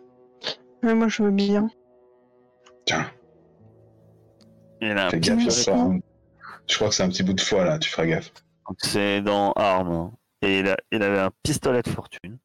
Mais 0.83 0.93
moi, 0.93 1.07
je 1.07 1.23
veux 1.23 1.31
bien. 1.31 1.69
Tiens, 2.85 3.09
Il 4.81 4.89
y 4.89 4.91
en 4.93 4.97
a 4.97 5.03
un 5.05 5.09
fais 5.09 5.19
petit 5.19 5.29
gaffe, 5.29 5.39
il 5.39 5.41
y 5.41 5.43
a 5.43 5.45
merci. 5.45 5.65
pas 5.71 5.77
un- 5.77 5.99
Je 6.67 6.75
crois 6.75 6.89
que 6.89 6.95
c'est 6.95 7.03
un 7.03 7.09
petit 7.09 7.23
bout 7.23 7.33
de 7.33 7.41
foie 7.41 7.63
là, 7.65 7.79
tu 7.79 7.89
feras 7.89 8.05
gaffe. 8.05 8.31
C'est 8.79 9.21
dans 9.21 9.51
armes. 9.53 9.91
hein. 9.91 10.11
Et 10.41 10.59
il, 10.59 10.67
a- 10.67 10.77
il 10.91 11.01
avait 11.01 11.19
un 11.19 11.31
pistolet 11.43 11.81
de 11.81 11.89
fortune. 11.89 12.37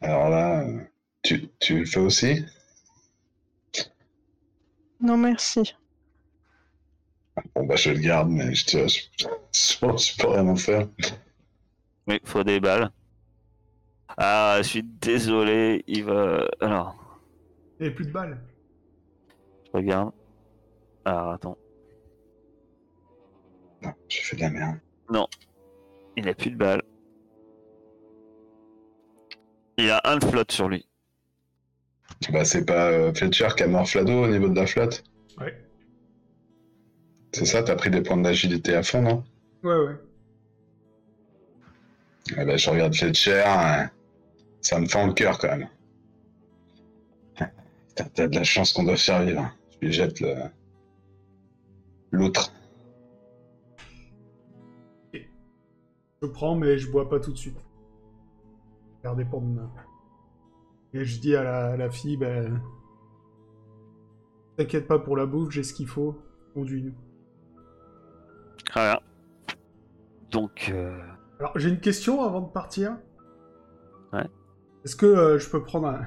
Alors 0.00 0.28
là, 0.28 0.66
tu, 1.22 1.48
tu 1.60 1.80
le 1.80 1.86
fais 1.86 2.00
aussi? 2.00 2.44
Non, 5.00 5.16
merci. 5.16 5.74
Bon, 7.54 7.66
bah, 7.66 7.76
je 7.76 7.90
le 7.90 7.98
garde, 8.00 8.30
mais 8.30 8.54
je, 8.54 8.66
te- 8.66 8.88
je, 8.88 9.00
je, 9.18 9.74
je 9.96 10.16
peux 10.16 10.28
rien 10.28 10.46
en 10.48 10.56
faire. 10.56 10.88
Oui, 12.06 12.20
faut 12.24 12.42
des 12.42 12.58
balles. 12.60 12.90
Ah, 14.16 14.56
je 14.58 14.68
suis 14.68 14.82
désolé. 14.82 15.84
Il 15.86 16.04
va. 16.04 16.48
Alors, 16.60 17.20
Il 17.78 17.82
n'y 17.82 17.86
avait 17.86 17.94
plus 17.94 18.06
de 18.06 18.10
balles. 18.12 18.40
je 19.66 19.70
regarde. 19.78 20.12
Alors, 21.04 21.32
attends. 21.32 21.58
Non, 23.82 23.92
j'ai 24.08 24.22
fait 24.22 24.36
de 24.36 24.40
la 24.40 24.50
merde. 24.50 24.78
Il 26.16 26.24
n'a 26.24 26.34
plus 26.34 26.50
de 26.50 26.56
balles. 26.56 26.82
Il 29.78 29.90
a 29.90 30.00
un 30.04 30.18
flotte 30.18 30.50
sur 30.50 30.68
lui. 30.68 30.84
Bah, 32.32 32.44
c'est 32.44 32.64
pas 32.64 32.90
euh, 32.90 33.14
Fletcher 33.14 33.48
qui 33.56 33.62
a 33.62 33.68
mort 33.68 33.88
Flado 33.88 34.24
au 34.24 34.26
niveau 34.26 34.48
de 34.48 34.56
la 34.56 34.66
flotte 34.66 35.04
Ouais. 35.38 35.56
C'est 37.32 37.44
ça, 37.44 37.62
t'as 37.62 37.76
pris 37.76 37.90
des 37.90 38.02
points 38.02 38.16
d'agilité 38.16 38.74
à 38.74 38.82
fond, 38.82 39.02
non? 39.02 39.24
Ouais, 39.62 39.76
ouais. 39.76 39.96
Ah 42.36 42.44
bah, 42.44 42.56
je 42.56 42.68
regarde 42.68 42.94
Fletcher, 42.94 43.44
hein. 43.46 43.88
ça 44.62 44.80
me 44.80 44.86
fend 44.86 45.06
le 45.06 45.12
cœur 45.12 45.38
quand 45.38 45.56
même. 45.56 45.68
T'as 47.94 48.26
de 48.26 48.34
la 48.34 48.44
chance 48.44 48.72
qu'on 48.72 48.82
doit 48.82 48.96
faire 48.96 49.22
vivre. 49.22 49.48
Je 49.74 49.86
lui 49.86 49.92
jette 49.92 50.18
le... 50.18 50.34
l'autre. 52.10 52.52
Je 55.14 56.26
prends, 56.26 56.56
mais 56.56 56.78
je 56.78 56.90
bois 56.90 57.08
pas 57.08 57.20
tout 57.20 57.32
de 57.32 57.38
suite. 57.38 57.67
Regardez 58.98 59.24
pour 59.24 59.40
demain. 59.40 59.70
Et 60.94 61.04
je 61.04 61.20
dis 61.20 61.36
à 61.36 61.42
la, 61.44 61.66
à 61.72 61.76
la 61.76 61.90
fille, 61.90 62.16
ben. 62.16 62.60
T'inquiète 64.56 64.88
pas 64.88 64.98
pour 64.98 65.16
la 65.16 65.26
bouffe, 65.26 65.50
j'ai 65.50 65.62
ce 65.62 65.72
qu'il 65.72 65.86
faut. 65.86 66.18
Conduis-nous. 66.54 66.94
Voilà. 68.74 69.00
Donc, 70.30 70.70
euh, 70.74 70.98
Alors, 71.38 71.52
j'ai 71.56 71.68
une 71.68 71.80
question 71.80 72.22
avant 72.22 72.40
de 72.40 72.50
partir. 72.50 72.96
Ouais. 74.12 74.26
Est-ce 74.84 74.96
que 74.96 75.06
euh, 75.06 75.38
je 75.38 75.48
peux 75.48 75.62
prendre 75.62 75.88
un. 75.88 76.02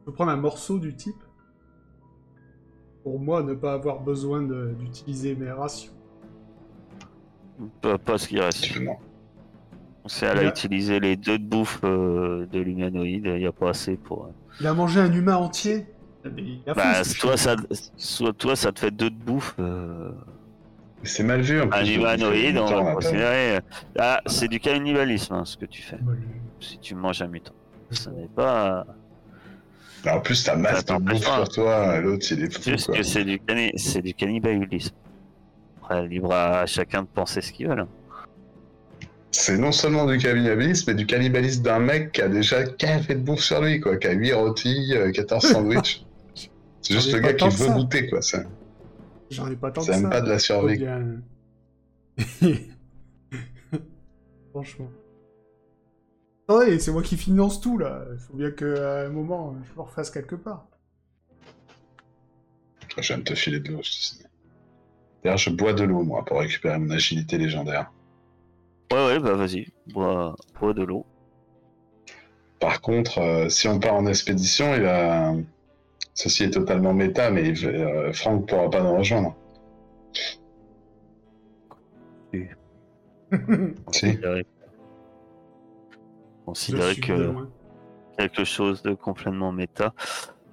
Je 0.00 0.04
peux 0.06 0.12
prendre 0.12 0.30
un 0.32 0.36
morceau 0.36 0.78
du 0.78 0.94
type? 0.94 1.22
Pour 3.02 3.18
moi, 3.18 3.42
ne 3.42 3.54
pas 3.54 3.72
avoir 3.72 4.00
besoin 4.00 4.42
de- 4.42 4.74
d'utiliser 4.78 5.34
mes 5.34 5.50
rations. 5.50 5.92
pas, 7.80 7.96
pas 7.98 8.18
ce 8.18 8.28
qui 8.28 8.38
reste. 8.40 8.64
Effectivement. 8.64 9.00
C'est 10.06 10.26
elle 10.26 10.38
a 10.38 10.44
utilisé 10.44 10.98
les 11.00 11.16
deux 11.16 11.38
de 11.38 11.44
bouffe 11.44 11.80
euh, 11.84 12.46
de 12.50 12.58
l'humanoïde. 12.60 13.24
Il 13.26 13.34
n'y 13.38 13.46
a 13.46 13.52
pas 13.52 13.70
assez 13.70 13.96
pour. 13.96 14.24
euh. 14.24 14.28
Il 14.60 14.66
a 14.66 14.74
mangé 14.74 15.00
un 15.00 15.12
humain 15.12 15.36
entier? 15.36 15.86
Mais 16.24 16.42
il 16.42 16.62
a 16.66 16.74
Bah, 16.74 17.04
fou, 17.04 17.14
toi, 17.20 17.36
ça, 17.36 17.56
soit 17.96 18.32
toi, 18.32 18.56
ça 18.56 18.72
te 18.72 18.80
fait 18.80 18.90
deux 18.90 19.10
de 19.10 19.14
bouffe. 19.16 19.54
euh, 19.60 20.10
C'est 21.04 21.22
mal 21.22 21.40
vu 21.40 21.60
en 21.60 21.68
plus. 21.68 21.78
Un 21.80 21.84
humanoïde, 21.84 22.58
on 22.58 22.66
à 22.66 22.82
va 22.82 22.94
considérer. 22.94 23.58
Ah, 23.98 24.20
c'est 24.26 24.48
du 24.48 24.58
cannibalisme 24.60 25.34
hein, 25.34 25.44
ce 25.44 25.56
que 25.56 25.66
tu 25.66 25.82
fais. 25.82 25.98
Si 26.60 26.78
tu 26.78 26.94
manges 26.94 27.22
un 27.22 27.28
mutant. 27.28 27.52
Ce 27.90 28.08
n'est 28.10 28.28
pas. 28.28 28.84
Bah, 30.04 30.16
en 30.16 30.20
plus, 30.20 30.42
t'as 30.42 30.56
masse 30.56 30.84
de 30.84 30.94
bouffe 30.96 31.22
sur 31.24 31.48
toi, 31.48 32.00
l'autre 32.00 32.26
il 32.32 32.42
est 32.44 32.52
fou. 32.52 32.60
Juste 32.70 32.86
quoi. 32.86 32.96
que 32.96 33.02
c'est 33.04 33.24
du, 33.24 33.38
canni- 33.38 33.72
c'est 33.76 34.02
du 34.02 34.14
cannibalisme. 34.14 34.94
Après, 35.80 36.06
libre 36.08 36.32
à 36.32 36.66
chacun 36.66 37.02
de 37.02 37.08
penser 37.08 37.40
ce 37.40 37.52
qu'il 37.52 37.68
veut. 37.68 37.74
là. 37.76 37.86
C'est 39.32 39.56
non 39.56 39.72
seulement 39.72 40.04
du 40.06 40.18
cannibalisme, 40.18 40.90
mais 40.90 40.94
du 40.94 41.06
cannibalisme 41.06 41.62
d'un 41.62 41.78
mec 41.78 42.12
qui 42.12 42.20
a 42.22 42.28
déjà 42.28 42.64
café 42.64 43.14
de 43.14 43.20
bouffe 43.20 43.40
sur 43.40 43.62
lui, 43.62 43.80
quoi, 43.80 43.96
qui 43.96 44.06
a 44.06 44.12
8 44.12 44.32
rôtis, 44.34 44.92
euh, 44.94 45.10
14 45.10 45.44
sandwichs. 45.44 46.04
C'est 46.82 46.94
juste 46.94 47.12
le 47.12 47.20
gars 47.20 47.32
qui 47.32 47.44
veut 47.44 47.50
ça. 47.50 47.72
goûter, 47.74 48.08
quoi. 48.08 48.20
Ça, 48.22 48.44
J'en 49.30 49.50
ai 49.50 49.56
pas 49.56 49.70
tant 49.70 49.80
c'est 49.80 49.92
que 49.92 49.94
ça. 49.94 50.00
même 50.02 50.10
pas 50.10 50.20
de 50.20 50.28
la 50.28 50.38
survie. 50.38 50.84
Franchement. 54.50 54.90
Ouais, 56.48 56.78
c'est 56.78 56.90
moi 56.90 57.02
qui 57.02 57.16
finance 57.16 57.60
tout 57.60 57.78
là. 57.78 58.04
Il 58.12 58.18
faut 58.18 58.34
bien 58.34 58.50
qu'à 58.50 59.06
un 59.06 59.08
moment, 59.08 59.56
je 59.62 59.74
me 59.74 59.82
refasse 59.82 60.10
quelque 60.10 60.34
part. 60.34 60.66
Je 62.98 63.06
viens 63.06 63.18
de 63.18 63.22
te 63.22 63.34
filer 63.34 63.60
de 63.60 63.70
l'eau, 63.72 63.80
je 63.82 63.90
te. 63.90 64.24
D'ailleurs, 65.22 65.38
je 65.38 65.50
bois 65.50 65.72
de 65.72 65.84
l'eau, 65.84 66.02
moi, 66.02 66.24
pour 66.24 66.40
récupérer 66.40 66.78
mon 66.78 66.90
agilité 66.90 67.38
légendaire. 67.38 67.90
Ouais, 68.92 69.06
ouais, 69.06 69.18
bah 69.20 69.32
vas-y. 69.32 69.66
Bois, 69.86 70.36
bois 70.60 70.74
de 70.74 70.82
l'eau. 70.82 71.06
Par 72.60 72.82
contre, 72.82 73.18
euh, 73.18 73.48
si 73.48 73.66
on 73.66 73.80
part 73.80 73.94
en 73.94 74.06
expédition, 74.06 74.74
il 74.74 74.82
va... 74.82 75.32
Ceci 76.12 76.44
est 76.44 76.50
totalement 76.50 76.92
méta, 76.92 77.30
mais 77.30 77.48
il 77.48 77.54
va- 77.54 77.68
euh, 77.70 78.12
Franck 78.12 78.46
pourra 78.46 78.68
pas 78.68 78.82
nous 78.82 78.94
rejoindre. 78.94 79.34
Si 82.34 82.46
Considérer, 86.44 86.94
que 86.96 87.34
quelque 88.18 88.44
chose 88.44 88.82
de 88.82 88.92
complètement 88.92 89.52
méta, 89.52 89.94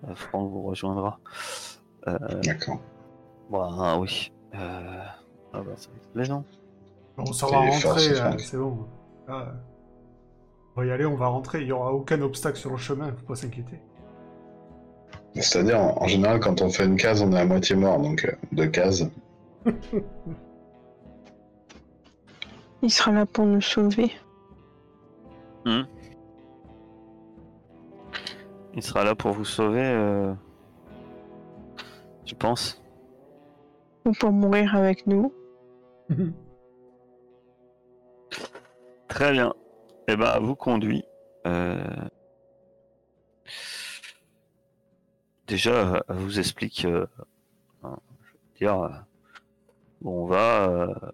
euh, 0.08 0.16
Franck 0.16 0.50
vous 0.50 0.62
rejoindra. 0.64 1.20
D'accord. 2.44 2.80
Bah 3.50 3.98
oui. 4.00 4.32
Euh... 4.56 5.04
Ah 5.54 5.62
bah 5.62 5.74
ça 5.76 5.90
va 5.90 5.98
être 5.98 6.14
plaisant. 6.14 6.46
On 7.20 7.34
s'en 7.34 7.48
C'est 7.48 7.54
va 7.54 7.60
rentrer, 7.60 8.14
Franck. 8.16 8.34
euh, 8.34 8.38
c'est 8.40 8.58
bon. 8.58 8.86
Là, 9.28 9.54
on 10.76 10.82
va 10.82 10.88
y 10.88 10.92
aller, 10.92 11.06
on 11.06 11.16
va 11.16 11.28
rentrer. 11.28 11.62
Il 11.62 11.68
y 11.68 11.72
aura 11.72 11.94
aucun 11.94 12.22
obstacle 12.22 12.58
sur 12.58 12.72
le 12.72 12.78
chemin, 12.78 13.12
faut 13.12 13.26
pas 13.26 13.36
s'inquiéter. 13.36 13.80
C'est-à-dire, 15.36 15.80
en 15.80 16.02
en 16.02 16.08
général, 16.08 16.40
quand 16.40 16.62
on 16.62 16.70
fait 16.70 16.86
une 16.86 16.98
case, 16.98 17.22
on 17.22 17.32
est 17.34 17.40
à 17.40 17.46
moitié 17.46 17.76
mort, 17.76 18.00
donc 18.00 18.26
euh, 18.26 18.32
deux 18.52 18.68
cases. 18.68 19.04
Il 22.82 22.90
sera 22.90 23.12
là 23.12 23.26
pour 23.26 23.46
nous 23.46 23.62
sauver. 23.62 24.12
Il 28.74 28.82
sera 28.82 29.04
là 29.04 29.14
pour 29.14 29.32
vous 29.34 29.46
sauver, 29.46 29.84
euh... 29.84 30.34
tu 32.24 32.34
penses 32.34 32.82
Ou 34.06 34.14
pour 34.14 34.32
mourir 34.32 34.76
avec 34.76 35.06
nous. 35.06 35.34
Très 39.10 39.32
bien. 39.32 39.54
Eh 40.08 40.16
ben, 40.16 40.40
vous 40.40 40.56
conduit. 40.56 41.04
Euh... 41.46 41.78
Déjà, 45.48 45.96
euh, 45.96 46.00
vous 46.10 46.40
explique. 46.40 46.86
euh, 46.86 47.08
hein, 47.84 47.98
je 48.22 48.32
veux 48.32 48.40
dire, 48.60 49.06
on 50.06 50.26
va. 50.28 51.12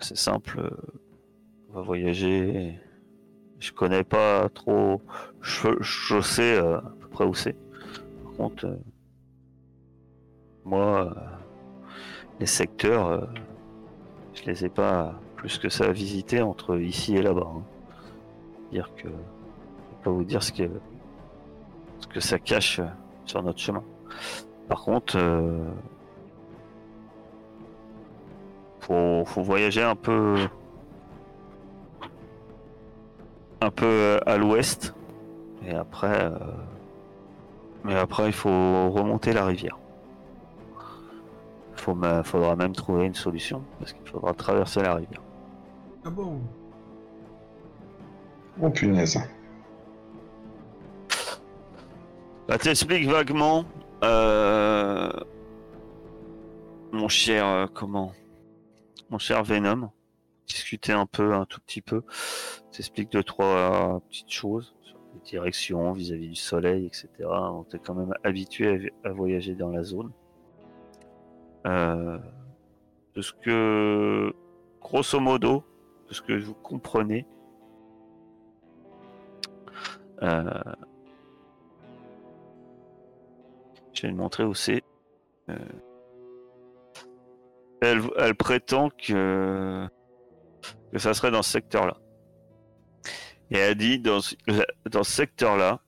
C'est 0.00 0.16
simple. 0.16 0.68
On 1.70 1.74
va 1.74 1.82
voyager. 1.82 2.78
Je 3.60 3.72
connais 3.72 4.04
pas 4.04 4.48
trop. 4.48 5.00
Je, 5.40 5.68
je 5.80 6.20
sais 6.20 6.58
à 6.58 6.82
peu 7.00 7.08
près 7.08 7.24
où 7.24 7.34
c'est. 7.34 7.56
Par 8.24 8.32
contre, 8.36 8.78
moi, 10.64 11.14
les 12.40 12.46
secteurs. 12.46 13.32
je 14.34 14.42
les 14.44 14.64
ai 14.64 14.68
pas 14.68 15.20
plus 15.38 15.56
que 15.58 15.68
ça 15.68 15.84
à 15.84 15.92
visiter 15.92 16.42
entre 16.42 16.78
ici 16.78 17.16
et 17.16 17.22
là-bas. 17.22 17.46
hein. 17.48 17.62
Dire 18.72 18.90
que 18.96 19.08
je 19.08 19.12
peux 19.12 20.02
pas 20.04 20.10
vous 20.10 20.24
dire 20.24 20.42
ce 20.42 20.52
que 20.52 20.68
ce 22.00 22.06
que 22.08 22.20
ça 22.20 22.38
cache 22.38 22.80
euh, 22.80 22.86
sur 23.24 23.42
notre 23.42 23.58
chemin. 23.58 23.82
Par 24.68 24.82
contre, 24.82 25.16
euh, 25.16 25.64
faut, 28.80 29.24
voyager 29.42 29.82
un 29.82 29.96
peu 29.96 30.36
un 33.60 33.70
peu 33.70 33.86
euh, 33.86 34.18
à 34.26 34.36
l'ouest 34.36 34.94
et 35.64 35.72
après 35.74 36.24
euh, 36.24 36.38
mais 37.84 37.94
après 37.94 38.26
il 38.26 38.32
faut 38.32 38.90
remonter 38.90 39.32
la 39.32 39.46
rivière. 39.46 39.78
Ma- 41.94 42.22
faudra 42.22 42.54
même 42.54 42.72
trouver 42.72 43.06
une 43.06 43.14
solution 43.14 43.62
parce 43.78 43.94
qu'il 43.94 44.06
faudra 44.06 44.34
traverser 44.34 44.82
la 44.82 44.94
rivière. 44.96 45.22
Ah 46.04 46.10
bon 46.10 46.40
Oh 48.60 48.70
punaise. 48.70 49.18
Bah, 52.48 52.58
t'expliques 52.58 53.06
vaguement, 53.06 53.64
euh, 54.02 55.10
mon 56.92 57.08
cher, 57.08 57.46
euh, 57.46 57.66
comment, 57.72 58.12
mon 59.10 59.18
cher 59.18 59.44
Venom, 59.44 59.90
discuter 60.46 60.92
un 60.92 61.06
peu, 61.06 61.34
un 61.34 61.44
tout 61.44 61.60
petit 61.60 61.82
peu, 61.82 62.02
t'expliques 62.72 63.12
deux 63.12 63.22
trois 63.22 64.00
petites 64.08 64.32
choses 64.32 64.74
sur 64.80 64.98
les 65.14 65.20
directions 65.20 65.92
vis-à-vis 65.92 66.30
du 66.30 66.36
soleil, 66.36 66.86
etc. 66.86 67.08
On 67.20 67.64
t'est 67.64 67.78
quand 67.78 67.94
même 67.94 68.14
habitué 68.24 68.90
à, 69.04 69.08
à 69.10 69.12
voyager 69.12 69.54
dans 69.54 69.70
la 69.70 69.82
zone. 69.84 70.10
Euh, 71.66 72.18
de 73.14 73.22
ce 73.22 73.32
que, 73.32 74.32
grosso 74.80 75.20
modo, 75.20 75.64
ce 76.10 76.22
que 76.22 76.32
vous 76.38 76.54
comprenez. 76.54 77.26
Euh, 80.22 80.50
Je 83.92 84.02
vais 84.02 84.08
le 84.08 84.14
montrer 84.16 84.44
c'est. 84.54 84.82
Euh, 85.50 85.56
Elle, 87.80 88.00
prétend 88.34 88.90
que, 88.90 89.88
que 90.92 90.98
ça 90.98 91.14
serait 91.14 91.30
dans 91.30 91.42
ce 91.42 91.50
secteur-là. 91.50 91.96
Et 93.50 93.56
elle 93.58 93.76
dit 93.76 93.98
dans, 93.98 94.20
ce- 94.20 94.34
dans 94.90 95.02
ce 95.04 95.10
secteur-là, 95.12 95.80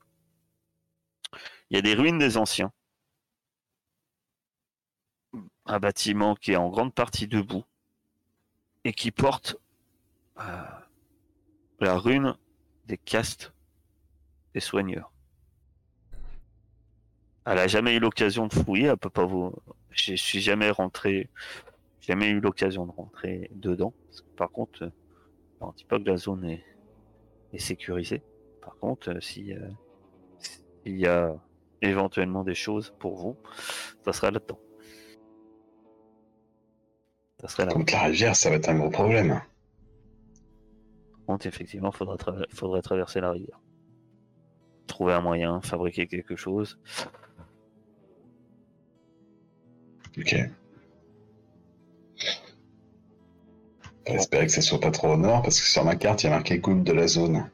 il 1.70 1.76
y 1.76 1.78
a 1.78 1.82
des 1.82 1.94
ruines 1.94 2.18
des 2.18 2.36
anciens. 2.36 2.72
Un 5.66 5.78
bâtiment 5.78 6.34
qui 6.34 6.52
est 6.52 6.56
en 6.56 6.68
grande 6.68 6.94
partie 6.94 7.28
debout 7.28 7.64
et 8.84 8.92
qui 8.92 9.10
porte 9.12 9.56
la 11.80 11.98
rune 11.98 12.34
des 12.86 12.98
castes 12.98 13.52
des 14.54 14.60
soigneurs. 14.60 15.12
Elle 17.46 17.58
a 17.58 17.66
jamais 17.66 17.94
eu 17.94 18.00
l'occasion 18.00 18.46
de 18.46 18.54
fouiller, 18.54 18.86
elle 18.86 18.96
peut 18.96 19.10
pas 19.10 19.24
vous. 19.24 19.52
Je 19.90 20.14
suis 20.14 20.40
jamais 20.40 20.70
rentré, 20.70 21.28
jamais 22.00 22.28
eu 22.28 22.40
l'occasion 22.40 22.86
de 22.86 22.92
rentrer 22.92 23.50
dedans. 23.54 23.94
Par 24.36 24.50
contre, 24.50 24.84
euh, 24.84 24.90
on 25.60 25.72
dit 25.72 25.84
pas 25.84 25.98
que 25.98 26.04
la 26.04 26.16
zone 26.16 26.44
est, 26.44 26.64
sécurisée. 27.58 28.22
Par 28.62 28.76
contre, 28.76 29.10
euh, 29.10 29.20
si 29.20 29.52
euh, 29.52 29.68
s'il 30.38 30.98
y 30.98 31.06
a 31.06 31.34
éventuellement 31.82 32.44
des 32.44 32.54
choses 32.54 32.94
pour 32.98 33.16
vous, 33.16 33.36
ça 34.04 34.12
sera 34.12 34.30
là-dedans. 34.30 34.60
Ça 37.46 37.64
la 37.64 38.04
rivière, 38.04 38.36
ça 38.36 38.50
va 38.50 38.56
être 38.56 38.68
un 38.68 38.78
gros 38.78 38.90
problème. 38.90 39.40
Contre, 41.30 41.46
effectivement, 41.46 41.92
faudra 41.92 42.16
tra- 42.16 42.44
faudrait 42.52 42.82
traverser 42.82 43.20
la 43.20 43.30
rivière. 43.30 43.60
Trouver 44.88 45.12
un 45.12 45.20
moyen, 45.20 45.60
fabriquer 45.60 46.08
quelque 46.08 46.34
chose. 46.34 46.80
Ok. 50.18 50.34
On 54.08 54.12
va 54.12 54.18
espérer 54.18 54.46
que 54.46 54.50
ça 54.52 54.60
soit 54.60 54.80
pas 54.80 54.90
trop 54.90 55.12
au 55.12 55.16
nord, 55.16 55.42
parce 55.42 55.60
que 55.60 55.66
sur 55.68 55.84
ma 55.84 55.94
carte, 55.94 56.24
il 56.24 56.26
y 56.26 56.30
a 56.30 56.32
marqué 56.32 56.58
goutte 56.58 56.82
de 56.82 56.92
la 56.92 57.06
zone. 57.06 57.48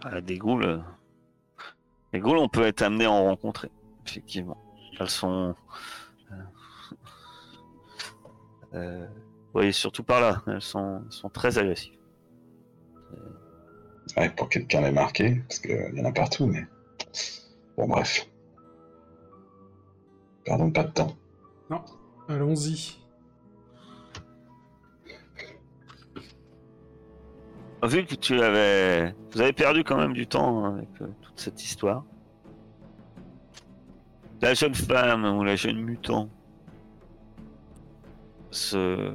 Ah, 0.00 0.22
des 0.22 0.38
ghouls. 0.38 0.64
euh, 0.64 0.78
Les 2.14 2.20
ghouls, 2.20 2.38
on 2.38 2.48
peut 2.48 2.64
être 2.66 2.80
amené 2.80 3.04
à 3.04 3.10
en 3.10 3.24
rencontrer. 3.24 3.70
Effectivement. 4.06 4.56
Elles 4.98 5.10
sont. 5.10 5.54
euh, 8.72 9.06
Oui, 9.54 9.72
surtout 9.72 10.04
par 10.04 10.20
là. 10.20 10.42
Elles 10.46 10.60
sont, 10.60 11.02
elles 11.04 11.12
sont 11.12 11.28
très 11.28 11.58
agressives. 11.58 11.98
Ouais, 14.16 14.30
pour 14.30 14.48
quelqu'un 14.48 14.80
l'ait 14.80 14.92
marqué, 14.92 15.42
parce 15.48 15.60
qu'il 15.60 15.92
y 15.94 16.00
en 16.00 16.04
a 16.04 16.12
partout, 16.12 16.46
mais. 16.46 16.66
Bon, 17.76 17.86
bref. 17.86 18.26
Perdons 20.44 20.70
pas 20.70 20.84
de 20.84 20.90
temps. 20.90 21.16
Non, 21.70 21.84
allons-y. 22.28 22.96
Vu 27.82 28.04
que 28.04 28.14
tu 28.14 28.40
avais. 28.40 29.14
Vous 29.32 29.40
avez 29.40 29.52
perdu 29.52 29.84
quand 29.84 29.96
même 29.96 30.12
du 30.12 30.26
temps 30.26 30.64
avec 30.66 30.88
euh, 31.00 31.06
toute 31.22 31.40
cette 31.40 31.62
histoire. 31.62 32.04
La 34.42 34.54
jeune 34.54 34.74
femme 34.74 35.24
ou 35.24 35.44
la 35.44 35.56
jeune 35.56 35.80
mutant 35.80 36.28
se 38.50 39.12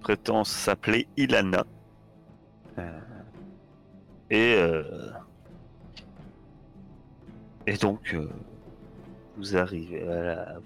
prétend 0.00 0.44
s'appeler 0.44 1.06
Ilana. 1.16 1.64
Euh, 2.78 3.00
et 4.30 4.54
euh, 4.56 5.10
et 7.66 7.76
donc 7.76 8.14
euh, 8.14 8.28
vous 9.36 9.56
arrivez, 9.56 10.04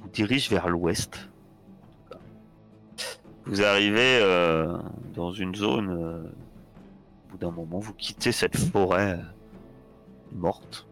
vous 0.00 0.08
dirige 0.08 0.50
vers 0.50 0.68
l'ouest. 0.68 1.28
Vous 3.44 3.62
arrivez 3.62 4.20
dans 5.14 5.30
une 5.30 5.54
zone. 5.54 5.90
au 5.90 7.30
bout 7.30 7.38
d'un 7.38 7.52
moment, 7.52 7.78
vous 7.78 7.94
quittez 7.94 8.32
cette 8.32 8.56
forêt 8.56 9.20
morte 10.32 10.88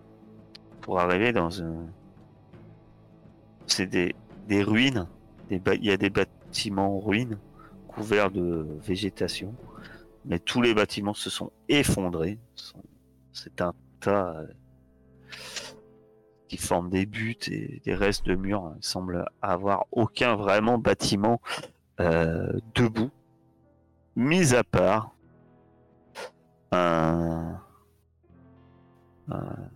pour 0.82 1.00
arriver 1.00 1.32
dans 1.32 1.62
un. 1.62 1.86
C'est 3.66 3.86
des 3.86 4.62
ruines. 4.62 5.08
Il 5.50 5.84
y 5.84 5.90
a 5.90 5.96
des 5.96 6.10
bâtiments 6.10 6.96
en 6.96 7.00
ruines 7.00 7.38
couverts 7.88 8.30
de 8.30 8.66
végétation, 8.82 9.54
mais 10.24 10.38
tous 10.38 10.62
les 10.62 10.74
bâtiments 10.74 11.14
se 11.14 11.30
sont 11.30 11.52
effondrés. 11.68 12.38
C'est 13.32 13.60
un 13.60 13.74
tas 14.00 14.34
euh, 14.36 14.46
qui 16.48 16.56
forme 16.56 16.90
des 16.90 17.06
buttes 17.06 17.48
et 17.48 17.80
des 17.84 17.94
restes 17.94 18.24
de 18.26 18.34
murs. 18.34 18.72
Il 18.76 18.84
semble 18.84 19.26
avoir 19.42 19.86
aucun 19.92 20.36
vraiment 20.36 20.78
bâtiment 20.78 21.40
euh, 22.00 22.52
debout, 22.74 23.10
mis 24.16 24.54
à 24.54 24.64
part 24.64 25.14
un, 26.72 27.60
un- 29.28 29.70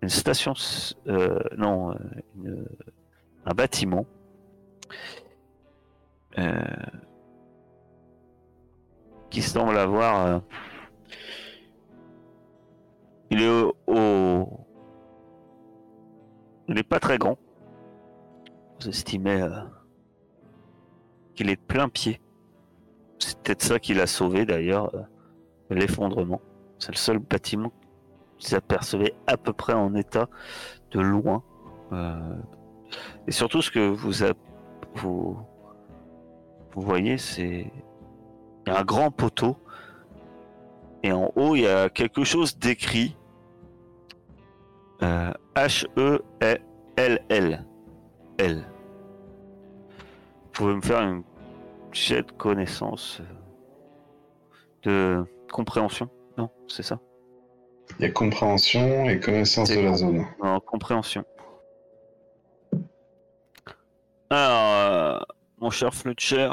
une 0.00 0.08
station, 0.08 0.54
euh, 1.06 1.38
non, 1.56 1.94
un 3.44 3.54
bâtiment 3.54 4.04
qui 9.30 9.42
semble 9.42 9.76
avoir. 9.78 10.26
euh, 10.26 10.38
il 13.30 13.40
est 13.42 13.62
au, 13.86 14.46
il 16.68 16.78
est 16.78 16.82
pas 16.82 17.00
très 17.00 17.18
grand. 17.18 17.38
Vous 18.80 18.88
estimez 18.88 19.40
euh, 19.40 19.50
qu'il 21.34 21.48
est 21.48 21.56
de 21.56 21.60
plein 21.60 21.88
pied. 21.88 22.20
C'est 23.18 23.38
peut-être 23.40 23.62
ça 23.62 23.78
qui 23.78 23.94
l'a 23.94 24.06
sauvé 24.06 24.44
d'ailleurs, 24.44 24.94
euh, 24.94 25.02
l'effondrement. 25.70 26.40
C'est 26.78 26.92
le 26.92 26.96
seul 26.96 27.18
bâtiment 27.18 27.72
qui 28.38 28.48
s'apercevait 28.48 29.14
à 29.26 29.36
peu 29.36 29.52
près 29.52 29.72
en 29.72 29.94
état 29.94 30.28
de 30.90 31.00
loin. 31.00 31.42
Euh, 31.92 32.34
et 33.26 33.32
surtout 33.32 33.62
ce 33.62 33.70
que 33.70 33.88
vous, 33.88 34.24
a- 34.24 34.34
vous, 34.94 35.38
vous 36.72 36.82
voyez, 36.82 37.18
c'est 37.18 37.70
il 38.66 38.72
y 38.72 38.76
a 38.76 38.80
un 38.80 38.84
grand 38.84 39.10
poteau 39.10 39.56
et 41.02 41.12
en 41.12 41.32
haut 41.34 41.56
il 41.56 41.62
y 41.62 41.68
a 41.68 41.88
quelque 41.88 42.24
chose 42.24 42.58
d'écrit 42.58 43.16
euh, 45.02 45.32
H 45.56 45.86
E 45.96 46.22
L 46.40 47.20
L 47.28 47.66
L. 48.38 48.64
Vous 50.44 50.50
pouvez 50.52 50.74
me 50.74 50.80
faire 50.80 51.00
une 51.00 51.22
jet 51.92 52.22
de 52.22 52.32
connaissance 52.32 53.20
euh, 54.86 55.22
de 55.22 55.24
compréhension 55.50 56.08
Non, 56.38 56.50
c'est 56.68 56.82
ça? 56.82 56.98
Il 57.98 58.06
y 58.06 58.08
a 58.08 58.12
compréhension 58.12 59.04
et 59.06 59.18
connaissance 59.18 59.70
de 59.70 59.80
la 59.80 59.94
zone. 59.94 60.24
En 60.40 60.60
compréhension. 60.60 61.24
Euh, 64.32 65.20
mon 65.60 65.68
cher 65.68 65.92
Fletcher, 65.92 66.50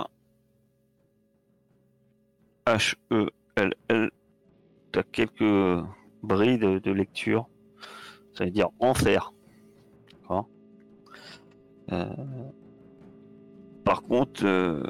H-E-L-L, 2.65 4.11
tu 4.91 5.03
quelques 5.13 5.85
brilles 6.21 6.57
de, 6.57 6.91
lecture. 6.91 7.47
Ça 8.33 8.43
veut 8.43 8.51
dire 8.51 8.69
enfer. 8.79 9.31
Euh, 11.91 12.05
Par 13.83 14.03
contre, 14.03 14.45
euh, 14.45 14.83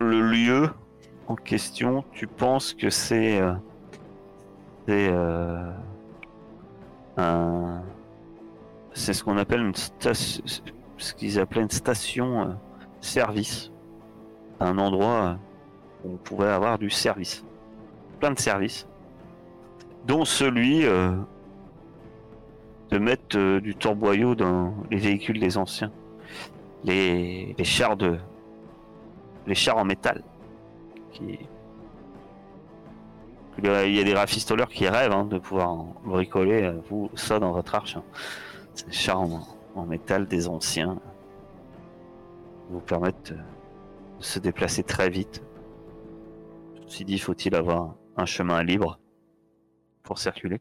le 0.00 0.20
lieu 0.20 0.68
en 1.28 1.36
question, 1.36 2.04
tu 2.12 2.26
penses 2.26 2.74
que 2.74 2.90
c'est. 2.90 3.40
un- 7.16 7.84
c'est 8.94 9.12
ce 9.12 9.22
qu'on 9.24 9.36
appelle 9.36 9.60
une 9.60 9.74
station, 9.74 10.42
ce 10.96 11.14
qu'ils 11.14 11.38
appelaient 11.38 11.62
une 11.62 11.70
station 11.70 12.42
euh, 12.42 12.52
service, 13.00 13.70
un 14.60 14.78
endroit 14.78 15.22
euh, 15.22 15.34
où 16.04 16.14
on 16.14 16.16
pouvait 16.16 16.48
avoir 16.48 16.78
du 16.78 16.88
service, 16.90 17.44
plein 18.20 18.30
de 18.30 18.38
services, 18.38 18.86
dont 20.06 20.24
celui 20.24 20.86
euh, 20.86 21.10
de 22.90 22.98
mettre 22.98 23.36
euh, 23.36 23.60
du 23.60 23.74
torboyau 23.74 24.34
dans 24.34 24.74
les 24.90 24.98
véhicules 24.98 25.40
des 25.40 25.58
anciens, 25.58 25.90
les, 26.84 27.54
chars 27.64 27.96
de, 27.96 28.18
les 29.46 29.54
chars 29.54 29.78
en 29.78 29.84
métal, 29.84 30.22
il 31.20 31.38
y 33.64 34.00
a- 34.00 34.04
des 34.04 34.14
rafistoleurs 34.14 34.68
qui 34.68 34.88
rêvent 34.88 35.12
hein, 35.12 35.24
de 35.24 35.38
pouvoir 35.38 35.84
bricoler 36.04 36.62
euh, 36.62 36.72
vous 36.90 37.10
ça 37.14 37.38
dans 37.38 37.52
votre 37.52 37.74
arche. 37.74 37.96
Des 38.82 38.92
chars 38.92 39.20
en, 39.74 39.86
métal 39.86 40.26
des 40.26 40.48
anciens 40.48 41.00
vous 42.70 42.80
permettent 42.80 43.32
euh, 43.32 44.18
de 44.18 44.22
se 44.22 44.38
déplacer 44.38 44.82
très 44.82 45.10
vite. 45.10 45.42
Ceci 46.86 47.04
dit, 47.04 47.18
faut-il 47.18 47.54
avoir 47.54 47.94
un 48.16 48.26
chemin 48.26 48.62
libre 48.62 48.98
pour 50.02 50.18
circuler? 50.18 50.60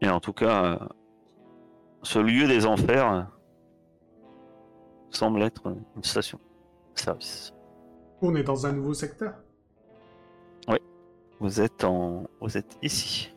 Et 0.00 0.08
en 0.08 0.20
tout 0.20 0.32
cas, 0.32 0.64
euh, 0.64 0.78
ce 2.02 2.18
lieu 2.18 2.46
des 2.46 2.66
enfers 2.66 3.12
euh, 3.12 3.22
semble 5.10 5.42
être 5.42 5.74
une 5.96 6.04
station 6.04 6.38
de 6.94 7.00
service. 7.00 7.54
On 8.20 8.34
est 8.34 8.42
dans 8.42 8.66
un 8.66 8.72
nouveau 8.72 8.94
secteur? 8.94 9.34
Vous 11.42 11.60
êtes 11.60 11.82
en, 11.82 12.22
vous 12.40 12.56
êtes 12.56 12.78
ici. 12.82 13.34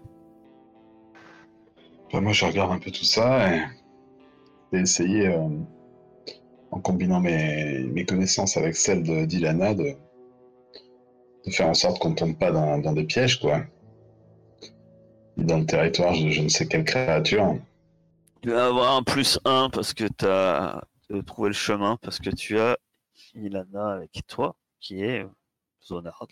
Moi, 2.14 2.32
je 2.32 2.46
regarde 2.46 2.72
un 2.72 2.80
peu 2.80 2.92
tout 2.92 3.04
ça 3.04 3.54
et 3.54 3.62
j'ai 4.72 4.80
essayé 4.80 5.28
euh, 5.28 5.50
en 6.72 6.80
combinant 6.80 7.20
mes, 7.20 7.80
mes 7.80 8.06
connaissances 8.06 8.58
avec 8.58 8.76
celles 8.76 9.04
de 9.04 9.26
d'Ilana, 9.26 9.74
de, 9.74 9.96
de 11.46 11.52
faire 11.52 11.68
en 11.68 11.74
sorte 11.74 12.00
qu'on 12.00 12.14
tombe 12.14 12.38
pas 12.38 12.52
dans, 12.52 12.78
dans 12.78 12.94
des 12.94 13.04
pièges, 13.04 13.40
quoi. 13.40 13.64
Dans 15.38 15.60
le 15.60 15.66
territoire 15.66 16.14
de 16.14 16.30
je 16.30 16.42
ne 16.42 16.48
sais 16.48 16.68
quelle 16.68 16.86
créature. 16.86 17.58
Tu 18.42 18.52
vas 18.52 18.68
avoir 18.68 18.96
un 18.96 19.04
plus 19.04 19.40
1 19.44 19.70
parce 19.72 19.94
que 19.94 20.06
tu 20.06 20.26
as 20.26 20.82
trouvé 21.26 21.50
le 21.50 21.54
chemin, 21.54 21.98
parce 22.02 22.20
que 22.20 22.30
tu 22.30 22.60
as 22.60 22.78
Ilana 23.34 23.94
avec 23.94 24.26
toi, 24.28 24.56
qui 24.80 25.04
est 25.04 25.26
zonarde. 25.86 26.32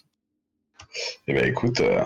Eh 1.28 1.34
ben 1.34 1.46
écoute, 1.46 1.82
euh, 1.82 2.04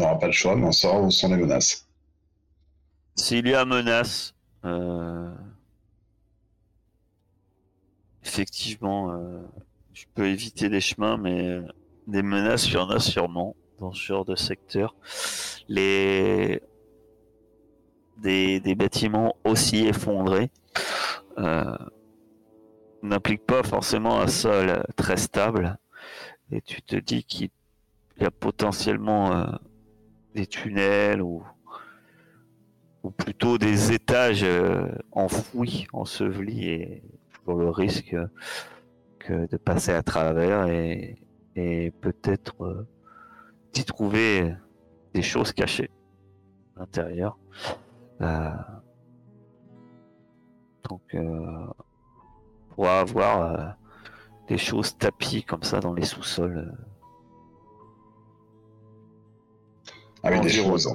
n'aura 0.00 0.18
pas 0.18 0.26
le 0.26 0.32
choix, 0.32 0.56
mais 0.56 0.66
on 0.66 0.72
saura 0.72 1.00
où 1.00 1.10
sont 1.10 1.28
les 1.28 1.36
menaces. 1.36 1.86
S'il 3.16 3.46
y 3.46 3.54
a 3.54 3.64
menace, 3.64 4.34
euh, 4.64 5.30
effectivement, 8.24 9.12
euh, 9.12 9.42
tu 9.92 10.06
peux 10.14 10.26
éviter 10.26 10.68
des 10.68 10.80
chemins, 10.80 11.16
mais 11.16 11.46
euh, 11.46 11.62
des 12.06 12.22
menaces, 12.22 12.66
il 12.68 12.74
y 12.74 12.76
en 12.76 12.88
a 12.88 12.98
sûrement 12.98 13.54
dans 13.78 13.92
ce 13.92 14.02
genre 14.02 14.24
de 14.24 14.36
secteur. 14.36 14.94
Les 15.68 16.62
des, 18.16 18.60
des 18.60 18.74
bâtiments 18.74 19.36
aussi 19.44 19.86
effondrés 19.86 20.50
n'impliquent 23.02 23.46
pas 23.46 23.62
forcément 23.62 24.20
un 24.20 24.26
sol 24.26 24.84
très 24.94 25.16
stable, 25.16 25.78
et 26.52 26.60
tu 26.60 26.82
te 26.82 26.96
dis 26.96 27.24
qu'il 27.24 27.48
y 28.20 28.24
a 28.24 28.30
potentiellement 28.30 29.58
des 30.34 30.46
tunnels 30.46 31.22
ou 31.22 31.42
ou 33.02 33.10
plutôt 33.10 33.58
des 33.58 33.92
étages 33.92 34.44
euh, 34.44 34.86
enfouis, 35.12 35.86
ensevelis, 35.92 36.68
et 36.68 37.02
pour 37.44 37.54
le 37.54 37.70
risque 37.70 38.16
que 39.18 39.48
de 39.48 39.56
passer 39.56 39.92
à 39.92 40.02
travers 40.02 40.66
et, 40.66 41.16
et 41.56 41.90
peut-être 41.90 42.62
euh, 42.64 42.86
d'y 43.72 43.84
trouver 43.84 44.54
des 45.14 45.22
choses 45.22 45.52
cachées 45.52 45.90
à 46.76 46.80
l'intérieur. 46.80 47.38
Euh, 48.20 48.50
donc, 50.88 51.14
euh, 51.14 51.66
pour 52.70 52.88
avoir 52.88 53.76
des 54.48 54.58
choses 54.58 54.96
tapis 54.96 55.42
comme 55.42 55.62
ça 55.62 55.80
dans 55.80 55.94
les 55.94 56.04
sous-sols. 56.04 56.76
Ah 60.22 60.30
oui, 60.32 60.40
des 60.40 60.48
choses. 60.50 60.88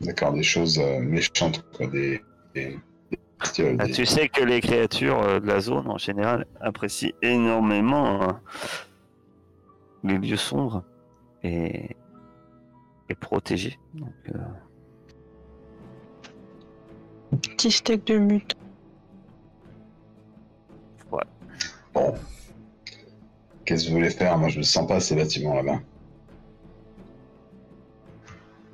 D'accord, 0.00 0.32
des 0.32 0.42
choses 0.42 0.78
euh, 0.78 1.00
méchantes, 1.00 1.64
quoi. 1.76 1.86
Des, 1.86 2.22
des, 2.54 2.78
des 3.10 3.18
bestioles, 3.40 3.76
Ah, 3.80 3.86
tu 3.88 4.06
sais 4.06 4.28
que 4.28 4.42
les 4.44 4.60
créatures 4.60 5.20
euh, 5.22 5.40
de 5.40 5.46
la 5.46 5.60
zone 5.60 5.88
en 5.88 5.98
général 5.98 6.46
apprécient 6.60 7.12
énormément 7.22 8.22
euh, 8.22 8.32
les 10.04 10.18
lieux 10.18 10.36
sombres 10.36 10.84
et, 11.42 11.96
et 13.08 13.14
protégés. 13.14 13.78
Donc, 13.94 14.12
euh, 14.34 14.38
Petit 17.42 17.70
steak 17.70 18.06
de 18.06 18.18
mute. 18.18 18.54
Bon. 21.94 22.14
Qu'est-ce 23.64 23.84
que 23.84 23.88
vous 23.90 23.96
voulez 23.96 24.10
faire? 24.10 24.38
Moi, 24.38 24.48
je 24.48 24.58
ne 24.58 24.62
sens 24.62 24.86
pas 24.86 25.00
ces 25.00 25.16
bâtiments 25.16 25.54
là-bas. 25.54 25.80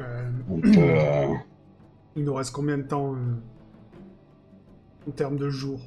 Euh, 0.00 0.30
On 0.50 0.60
peut. 0.60 0.72
euh, 0.76 1.34
il 2.16 2.24
nous 2.24 2.34
reste 2.34 2.52
combien 2.52 2.78
de 2.78 2.82
temps 2.82 3.14
euh, 3.14 5.08
en 5.08 5.10
termes 5.12 5.36
de 5.36 5.50
jours? 5.50 5.80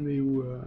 On 0.00 0.06
est 0.06 0.20
où 0.20 0.40
euh, 0.42 0.58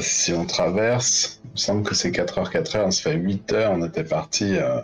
si 0.00 0.32
on 0.32 0.44
traverse, 0.44 1.40
il 1.44 1.50
me 1.52 1.56
semble 1.56 1.82
que 1.84 1.94
c'est 1.94 2.10
4h, 2.10 2.50
4h, 2.50 2.84
on 2.86 2.90
se 2.90 3.02
fait 3.02 3.16
8h, 3.16 3.68
on 3.70 3.84
était 3.86 4.04
parti. 4.04 4.56
euh, 4.56 4.80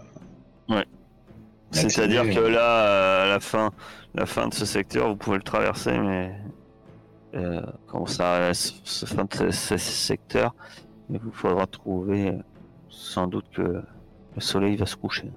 C'est-à-dire 1.72 2.22
que 2.32 2.38
là, 2.40 2.86
euh, 2.86 3.24
à 3.24 3.26
la 3.26 3.40
fin, 3.40 3.72
la 4.14 4.26
fin 4.26 4.46
de 4.48 4.54
ce 4.54 4.64
secteur, 4.64 5.08
vous 5.08 5.16
pouvez 5.16 5.38
le 5.38 5.42
traverser, 5.42 5.98
mais 5.98 6.32
euh, 7.34 7.60
quand 7.88 8.06
ça 8.06 8.54
ce 8.54 9.06
fin 9.06 9.24
de 9.24 9.34
ce, 9.34 9.50
ce 9.50 9.76
secteur, 9.76 10.54
il 11.10 11.18
vous 11.18 11.32
faudra 11.32 11.66
trouver 11.66 12.32
sans 12.88 13.26
doute 13.26 13.46
que 13.52 13.82
le 14.34 14.40
soleil 14.40 14.76
va 14.76 14.86
se 14.86 14.96
coucher. 14.96 15.30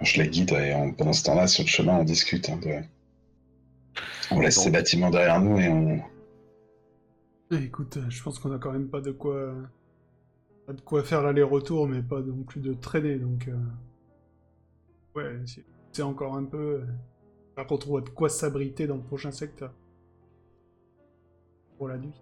Je 0.00 0.20
les 0.20 0.28
guide 0.28 0.50
et 0.52 0.74
on- 0.74 0.92
pendant 0.92 1.12
ce 1.12 1.22
temps-là, 1.24 1.46
sur 1.46 1.62
le 1.64 1.68
chemin, 1.68 1.98
on 1.98 2.04
discute. 2.04 2.48
hein, 2.48 2.56
de- 2.58 2.82
On 4.30 4.40
laisse 4.40 4.56
Donc- 4.56 4.64
ces 4.64 4.70
bâtiments 4.70 5.10
derrière 5.10 5.40
nous 5.40 5.58
et 5.58 5.68
on. 5.68 6.00
eh, 7.52 7.56
Écoute, 7.64 7.98
euh, 7.98 8.08
je 8.08 8.22
pense 8.22 8.38
qu'on 8.38 8.52
a 8.52 8.58
quand 8.58 8.72
même 8.72 8.88
pas 8.88 9.00
de 9.00 9.12
quoi, 9.12 9.54
pas 10.66 10.72
de 10.72 10.80
quoi 10.80 11.02
faire 11.04 11.22
l'aller-retour, 11.22 11.86
mais 11.86 12.02
pas 12.02 12.20
non 12.20 12.42
plus 12.42 12.60
de 12.60 12.72
traîner, 12.72 13.16
donc 13.18 13.48
euh, 13.48 13.56
ouais, 15.14 15.38
c'est- 15.46 15.64
c'est 15.92 16.02
encore 16.02 16.34
un 16.34 16.44
peu. 16.44 16.82
Par 17.54 17.66
contre, 17.66 17.86
on 17.88 17.90
voit 17.90 18.00
de 18.00 18.08
quoi 18.08 18.28
s'abriter 18.30 18.86
dans 18.86 18.96
le 18.96 19.02
prochain 19.02 19.30
secteur 19.30 19.72
pour 21.76 21.88
la 21.88 21.98
nuit. 21.98 22.18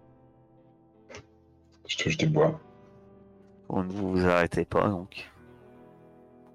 Je 1.87 1.97
touche 1.97 2.17
du 2.17 2.27
bois. 2.27 2.59
Vous 3.71 3.83
ne 3.83 3.91
vous 3.91 4.25
arrêtez 4.27 4.65
pas, 4.65 4.87
donc. 4.89 5.31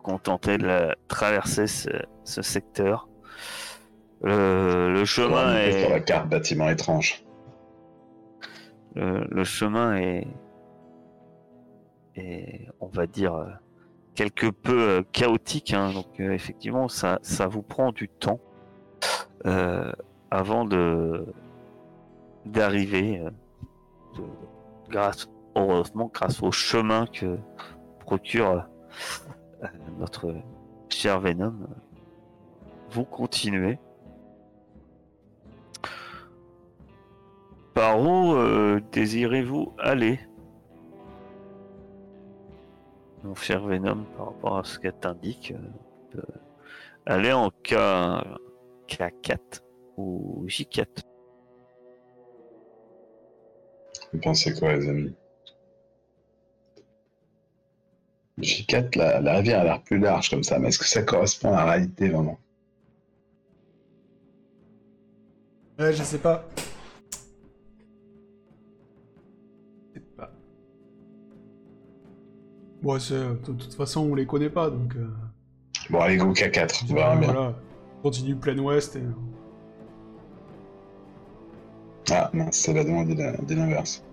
Contentez 0.02 0.58
de 0.58 0.66
la- 0.66 0.94
traverser 1.08 1.66
ce, 1.66 1.88
ce 2.24 2.42
secteur. 2.42 3.08
Le, 4.22 4.92
le 4.92 5.00
On 5.00 5.04
chemin 5.04 5.56
est. 5.56 5.80
sur 5.82 5.90
la 5.90 6.00
carte 6.00 6.28
bâtiment 6.28 6.68
étrange. 6.68 7.24
le, 8.94 9.24
le 9.30 9.44
chemin 9.44 9.96
est, 9.96 10.26
est, 12.16 12.66
on 12.80 12.86
va 12.86 13.06
dire, 13.06 13.34
euh, 13.34 13.46
quelque 14.14 14.46
peu 14.46 14.78
euh, 14.80 15.02
chaotique. 15.12 15.72
hein. 15.74 15.92
donc 15.92 16.20
euh, 16.20 16.32
effectivement, 16.32 16.88
ça, 16.88 17.18
ça 17.22 17.46
vous 17.46 17.62
prend 17.62 17.92
du 17.92 18.08
temps 18.08 18.40
euh, 19.46 19.92
avant 20.30 20.64
de 20.64 21.26
d'arriver, 22.46 23.20
euh, 23.20 24.22
grâce, 24.88 25.28
heureusement, 25.56 26.10
grâce 26.12 26.42
au 26.42 26.52
chemin 26.52 27.06
que 27.06 27.38
procure 28.00 28.66
euh, 29.62 29.66
notre 29.98 30.34
cher 30.88 31.20
Venom. 31.20 31.54
Vous 32.90 33.04
continuez. 33.04 33.78
Par 37.74 38.00
où 38.00 38.34
euh, 38.34 38.80
désirez-vous 38.92 39.74
aller 39.78 40.20
Mon 43.22 43.34
cher 43.34 43.66
Venom, 43.66 44.04
par 44.16 44.26
rapport 44.26 44.58
à 44.58 44.64
ce 44.64 44.78
qu'elle 44.78 44.94
t'indique, 44.94 45.52
euh, 46.14 46.22
aller 47.06 47.32
en 47.32 47.50
K... 47.50 47.74
K4 48.88 49.62
ou 49.96 50.44
J4. 50.46 50.86
Vous 54.12 54.20
pensez 54.20 54.54
quoi, 54.54 54.74
les 54.74 54.88
amis? 54.88 55.14
J4, 58.40 58.96
la, 58.98 59.20
la 59.20 59.36
rivière 59.38 59.60
a 59.60 59.64
l'air 59.64 59.82
plus 59.82 59.98
large 59.98 60.28
comme 60.28 60.42
ça, 60.42 60.58
mais 60.58 60.68
est-ce 60.68 60.78
que 60.78 60.84
ça 60.86 61.02
correspond 61.02 61.52
à 61.54 61.64
la 61.64 61.64
réalité 61.72 62.08
vraiment? 62.10 62.38
Ouais, 65.78 65.92
je 65.92 66.02
sais 66.02 66.18
pas. 66.18 66.44
Je 69.94 70.00
sais 70.00 70.06
pas. 70.16 70.30
Bon, 72.82 72.98
c'est- 72.98 73.14
de 73.14 73.34
toute 73.52 73.74
façon, 73.74 74.02
on 74.10 74.14
les 74.14 74.26
connaît 74.26 74.50
pas, 74.50 74.68
donc. 74.70 74.94
euh, 74.96 75.08
Bon, 75.88 76.00
allez, 76.00 76.16
go 76.16 76.32
K4, 76.32 76.84
tu 76.86 76.94
verras 76.94 77.14
voilà, 77.14 77.20
bien. 77.20 77.32
voilà. 77.32 77.54
Continue 78.02 78.36
plein 78.36 78.58
ouest 78.58 78.96
et. 78.96 79.02
Ah, 82.10 82.30
mince, 82.34 82.56
c'est 82.58 82.72
la 82.74 82.84
demande 82.84 83.08
dit 83.08 83.14
la- 83.16 83.36
dit 83.36 83.54
l'inverse. 83.54 84.04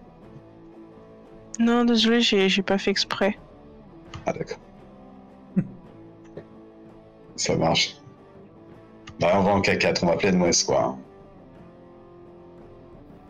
Non, 1.59 1.83
désolé, 1.85 2.21
j'ai 2.21 2.63
pas 2.63 2.77
fait 2.77 2.89
exprès. 2.91 3.37
Ah, 4.25 4.33
d'accord. 4.33 4.59
ça 7.35 7.55
marche. 7.57 7.97
Bah, 9.19 9.31
on 9.35 9.43
va 9.43 9.51
en 9.51 9.61
K4, 9.61 9.99
on 10.03 10.07
va 10.07 10.17
plein 10.17 10.39
ouest, 10.39 10.65
quoi. 10.67 10.83
hein. 10.83 10.97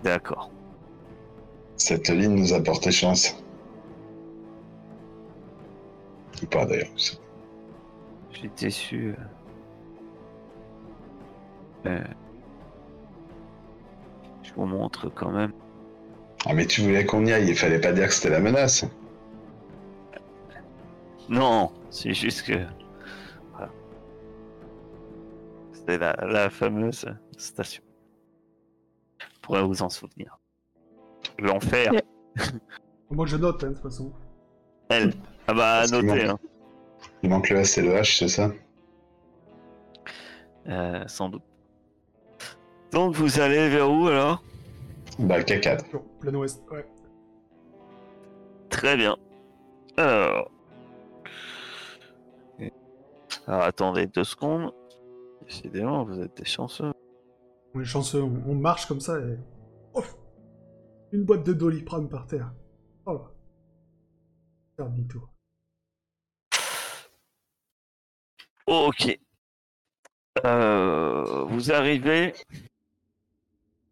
D'accord. 0.03 0.49
Cette 1.77 2.09
ligne 2.09 2.35
nous 2.35 2.53
a 2.53 2.61
porté 2.61 2.91
chance. 2.91 3.35
Ou 6.41 6.45
pas, 6.47 6.65
d'ailleurs. 6.65 6.87
J'ai 8.31 8.49
déçu. 8.57 9.15
euh. 11.85 11.89
Euh, 11.89 12.03
Je 14.43 14.53
vous 14.53 14.65
montre 14.65 15.09
quand 15.09 15.31
même. 15.31 15.51
Ah, 16.45 16.53
mais 16.53 16.65
tu 16.65 16.81
voulais 16.81 17.05
qu'on 17.05 17.25
y 17.25 17.31
aille, 17.31 17.47
il 17.49 17.55
fallait 17.55 17.79
pas 17.79 17.93
dire 17.93 18.07
que 18.07 18.13
c'était 18.13 18.29
la 18.29 18.39
menace. 18.41 18.85
Non, 21.29 21.71
c'est 21.89 22.13
juste 22.13 22.43
que. 22.43 22.65
Voilà. 23.51 23.71
C'est 25.73 25.97
la, 25.97 26.13
la 26.27 26.49
fameuse 26.49 27.05
station. 27.37 27.83
pourrais 29.41 29.63
vous 29.63 29.81
en 29.81 29.89
souvenir. 29.89 30.37
L'enfer. 31.39 31.91
Yeah. 31.93 32.01
Moi, 33.09 33.25
je 33.25 33.37
note, 33.37 33.63
hein, 33.63 33.69
de 33.69 33.73
toute 33.73 33.83
façon. 33.83 34.11
Elle. 34.89 35.13
Ah 35.47 35.53
bah, 35.53 35.83
manque- 35.91 36.09
hein. 36.19 36.39
Il 37.21 37.29
manque 37.29 37.49
le 37.49 37.57
S 37.57 37.77
et 37.77 37.81
le 37.81 37.91
H, 37.93 38.17
c'est 38.19 38.27
ça? 38.27 38.51
Euh, 40.67 41.03
sans 41.07 41.29
doute. 41.29 41.43
Donc, 42.91 43.15
vous 43.15 43.39
allez 43.39 43.69
vers 43.69 43.89
où 43.91 44.07
alors? 44.07 44.43
Bah, 45.19 45.37
le 45.37 45.43
K4. 45.43 45.89
Sur 45.89 46.03
plein 46.19 46.33
ouest, 46.35 46.61
ouais. 46.71 46.85
Très 48.69 48.95
bien. 48.97 49.15
Alors. 49.97 50.49
Alors, 53.47 53.63
attendez 53.63 54.07
deux 54.07 54.23
secondes. 54.23 54.73
Décidément, 55.45 56.05
vous 56.05 56.19
êtes 56.21 56.37
des 56.37 56.45
chanceux. 56.45 56.93
On 57.73 57.81
est 57.81 57.85
chanceux, 57.85 58.21
on, 58.21 58.41
on 58.47 58.55
marche 58.55 58.87
comme 58.87 59.01
ça 59.01 59.19
et. 59.19 59.37
Ouf 59.93 60.15
Une 61.11 61.23
boîte 61.23 61.45
de 61.45 61.53
doliprane 61.53 62.07
par 62.07 62.25
terre. 62.27 62.53
Oh 63.05 63.13
là. 63.13 63.31
Faire 64.77 64.89
demi-tour. 64.89 65.29
Ok. 68.65 69.19
Euh, 70.45 71.43
vous 71.49 71.71
arrivez. 71.71 72.33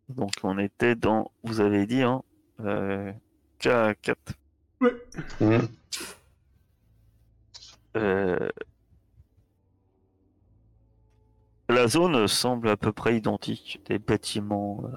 Donc, 0.10 0.32
on 0.44 0.58
était 0.58 0.96
dans. 0.96 1.32
Vous 1.44 1.60
avez 1.60 1.86
dit, 1.86 2.02
hein 2.02 2.24
euh, 2.62 3.12
K4. 3.60 4.16
Mhm. 5.40 5.68
Euh, 7.98 8.50
La 11.72 11.88
zone 11.88 12.28
semble 12.28 12.68
à 12.68 12.76
peu 12.76 12.92
près 12.92 13.16
identique. 13.16 13.82
Des 13.86 13.98
bâtiments 13.98 14.84
euh, 14.84 14.90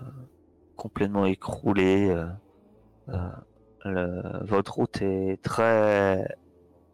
complètement 0.74 1.24
écroulés. 1.24 2.10
euh, 2.10 3.28
euh, 3.86 4.40
votre 4.42 4.74
route 4.74 5.00
est 5.00 5.40
très 5.40 6.36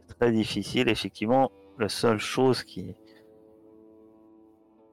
très 0.08 0.32
difficile. 0.32 0.90
Effectivement, 0.90 1.50
la 1.78 1.88
seule 1.88 2.18
chose 2.18 2.62
qui 2.62 2.94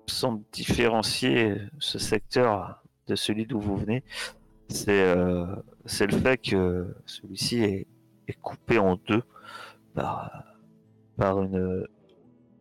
semble 0.06 0.42
différencier 0.54 1.58
ce 1.80 2.00
secteur 2.00 2.82
de 3.08 3.16
celui 3.16 3.46
d'où 3.46 3.60
vous 3.60 3.76
venez, 3.76 4.06
c'est 4.70 5.16
le 5.16 6.18
fait 6.24 6.38
que 6.38 6.96
celui-ci 7.06 7.62
est, 7.62 7.88
coupé 8.42 8.78
en 8.78 8.96
deux 8.96 9.24
par 9.96 11.42
une 11.42 11.86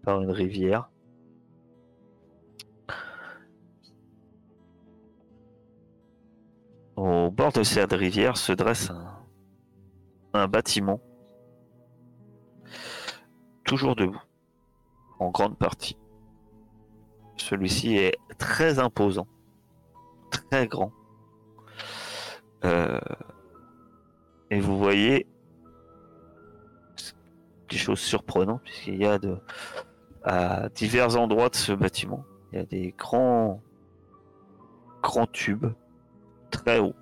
par 0.02 0.20
une 0.22 0.32
rivière. 0.32 0.88
Au 6.96 7.30
bord 7.30 7.52
de 7.52 7.62
cette 7.62 7.92
rivière 7.92 8.38
se 8.38 8.52
dresse 8.52 8.90
un, 10.32 10.48
bâtiment, 10.48 11.00
toujours 13.64 13.94
debout, 13.96 14.22
en 15.18 15.30
grande 15.30 15.58
partie. 15.58 15.98
Celui-ci 17.36 17.96
est 17.96 18.18
très 18.38 18.78
imposant, 18.78 19.26
très 20.30 20.66
grand. 20.66 20.90
Euh, 22.64 22.98
et 24.50 24.60
vous 24.60 24.78
voyez 24.78 25.26
des 27.68 27.76
choses 27.76 27.98
surprenantes 27.98 28.62
puisqu'il 28.62 28.96
y 28.96 29.06
a 29.06 29.18
de, 29.18 29.38
à 30.22 30.70
divers 30.70 31.16
endroits 31.18 31.50
de 31.50 31.56
ce 31.56 31.72
bâtiment, 31.72 32.24
il 32.52 32.58
y 32.58 32.62
a 32.62 32.64
des 32.64 32.94
grands, 32.96 33.62
grands 35.02 35.26
tubes 35.26 35.66
très 36.50 36.78
hauts 36.78 36.94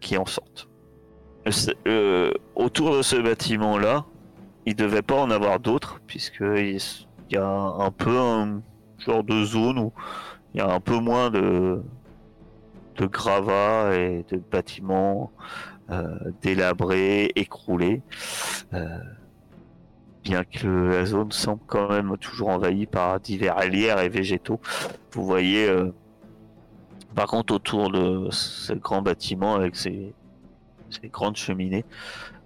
qui, 0.00 0.16
en 0.18 0.26
sortent. 0.26 0.68
Autour 2.54 2.96
de 2.96 3.02
ce 3.02 3.16
bâtiment-là, 3.16 4.04
il 4.66 4.76
devait 4.76 5.02
pas 5.02 5.14
en 5.16 5.30
avoir 5.30 5.60
d'autres 5.60 6.00
puisque 6.06 6.40
il 6.40 6.76
s- 6.76 7.06
il 7.30 7.34
y 7.36 7.38
a 7.38 7.46
un 7.46 7.90
peu 7.90 8.18
un 8.18 8.60
genre 8.98 9.24
de 9.24 9.44
zone 9.44 9.78
où 9.78 9.92
il 10.54 10.58
y 10.58 10.60
a 10.60 10.68
un 10.70 10.80
peu 10.80 10.98
moins 10.98 11.30
de, 11.30 11.80
de 12.96 13.06
gravats 13.06 13.94
et 13.96 14.24
de 14.30 14.36
bâtiments 14.50 15.30
euh, 15.90 16.18
délabrés, 16.42 17.30
écroulés. 17.36 18.02
Euh, 18.74 18.98
bien 20.24 20.44
que 20.44 20.66
la 20.66 21.06
zone 21.06 21.32
semble 21.32 21.62
quand 21.66 21.88
même 21.88 22.16
toujours 22.18 22.50
envahie 22.50 22.86
par 22.86 23.20
divers 23.20 23.58
lierres 23.68 24.00
et 24.00 24.10
végétaux. 24.10 24.60
Vous 25.12 25.24
voyez, 25.24 25.66
euh, 25.68 25.92
par 27.18 27.26
contre, 27.26 27.52
autour 27.52 27.90
de 27.90 28.28
ce 28.30 28.72
grand 28.74 29.02
bâtiment 29.02 29.56
avec 29.56 29.74
ces 29.74 30.14
grandes 31.06 31.34
cheminées, 31.34 31.84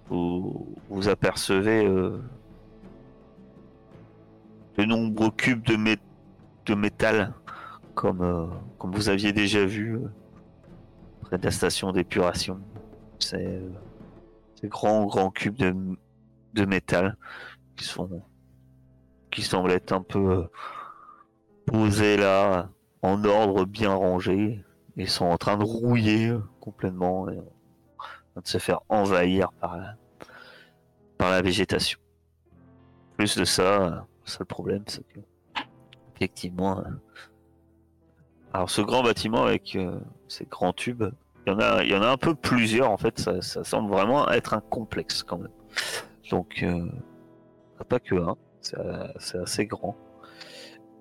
vous, 0.09 0.75
vous 0.89 1.09
apercevez 1.09 1.85
euh, 1.85 2.19
de 4.79 4.83
nombreux 4.85 5.29
cubes 5.29 5.61
de, 5.61 5.75
mé- 5.75 5.99
de 6.65 6.73
métal, 6.73 7.35
comme, 7.93 8.23
euh, 8.23 8.47
comme 8.79 8.95
vous 8.95 9.09
aviez 9.09 9.31
déjà 9.31 9.63
vu 9.63 9.93
euh, 9.97 10.11
près 11.21 11.37
de 11.37 11.45
la 11.45 11.51
station 11.51 11.91
d'épuration. 11.91 12.59
C'est 13.19 13.61
ces 14.59 14.69
grands, 14.69 15.05
grands 15.05 15.29
cubes 15.29 15.55
de, 15.55 15.75
de 16.55 16.65
métal 16.65 17.15
qui 17.75 17.85
sont 17.85 18.23
qui 19.29 19.43
semblent 19.43 19.69
être 19.69 19.91
un 19.91 20.01
peu 20.01 20.47
posés 21.67 22.17
là 22.17 22.71
en 23.03 23.23
ordre 23.25 23.65
bien 23.65 23.93
rangé 23.93 24.63
et 24.97 25.05
sont 25.05 25.25
en 25.25 25.37
train 25.37 25.57
de 25.57 25.63
rouiller 25.63 26.33
complètement 26.61 27.29
et 27.29 27.35
de 27.35 28.47
se 28.47 28.57
faire 28.57 28.79
envahir 28.89 29.51
par 29.59 29.77
la, 29.77 29.95
par 31.17 31.29
la 31.29 31.41
végétation. 31.41 31.99
Plus 33.17 33.37
de 33.37 33.43
ça, 33.43 34.07
le 34.25 34.29
seul 34.29 34.47
problème 34.47 34.83
c'est 34.87 35.05
que 35.09 35.19
effectivement 36.15 36.79
euh, 36.79 36.89
alors 38.53 38.69
ce 38.69 38.81
grand 38.81 39.03
bâtiment 39.03 39.43
avec 39.43 39.75
euh, 39.75 39.99
ces 40.29 40.45
grands 40.45 40.73
tubes, 40.73 41.03
il 41.45 41.51
y 41.51 41.95
en 41.95 42.01
a 42.01 42.07
un 42.07 42.17
peu 42.17 42.35
plusieurs 42.35 42.89
en 42.89 42.97
fait, 42.97 43.19
ça, 43.19 43.63
semble 43.63 43.91
vraiment 43.91 44.29
être 44.31 44.53
un 44.53 44.61
complexe 44.61 45.23
quand 45.23 45.37
même. 45.37 45.51
Donc 46.31 46.63
euh, 46.63 46.87
pas 47.89 47.99
que 47.99 48.15
un, 48.15 48.37
c'est 48.61 49.39
assez 49.39 49.65
grand. 49.65 49.97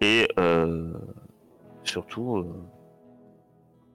Et 0.01 0.27
surtout, 1.85 2.39
euh, 2.39 2.69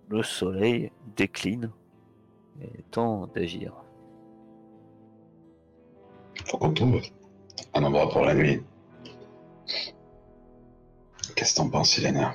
le 0.10 0.24
soleil 0.24 0.92
décline. 1.16 1.72
Il 2.60 2.66
est 2.66 2.92
temps 2.92 3.28
d'agir. 3.28 3.74
Faut 6.46 6.58
qu'on 6.58 6.74
trouve 6.74 7.02
un 7.74 7.84
endroit 7.84 8.10
pour 8.10 8.22
la 8.22 8.34
nuit. 8.34 8.64
Qu'est-ce 11.36 11.54
que 11.54 11.58
t'en 11.58 11.70
penses, 11.70 11.98
Ilana 11.98 12.34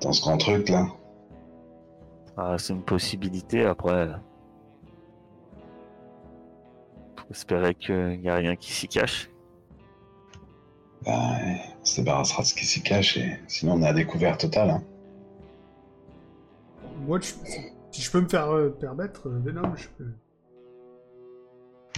Dans 0.00 0.12
ce 0.12 0.20
grand 0.20 0.38
truc 0.38 0.68
là? 0.68 0.86
Ah, 2.36 2.56
c'est 2.58 2.72
une 2.72 2.84
possibilité 2.84 3.64
après. 3.64 4.08
Faut 7.16 7.26
espérer 7.30 7.74
qu'il 7.74 8.20
n'y 8.20 8.28
a 8.28 8.36
rien 8.36 8.56
qui 8.56 8.72
s'y 8.72 8.88
cache. 8.88 9.29
Bah, 11.04 11.12
ouais, 11.32 11.60
on 11.80 11.84
se 11.84 12.00
débarrassera 12.00 12.42
de 12.42 12.46
ce 12.48 12.54
qui 12.54 12.66
s'y 12.66 12.82
cache 12.82 13.16
et 13.16 13.38
sinon 13.48 13.74
on 13.74 13.82
est 13.82 13.86
à 13.88 13.92
découvert 13.94 14.36
total. 14.36 14.70
Hein. 14.70 14.82
Moi, 17.06 17.18
je- 17.20 17.32
si 17.90 18.02
je 18.02 18.10
peux 18.10 18.20
me 18.20 18.28
faire 18.28 18.50
euh, 18.54 18.68
permettre, 18.70 19.28
euh, 19.28 19.38
Venom, 19.42 19.74
je 19.76 19.88
peux. 19.96 20.12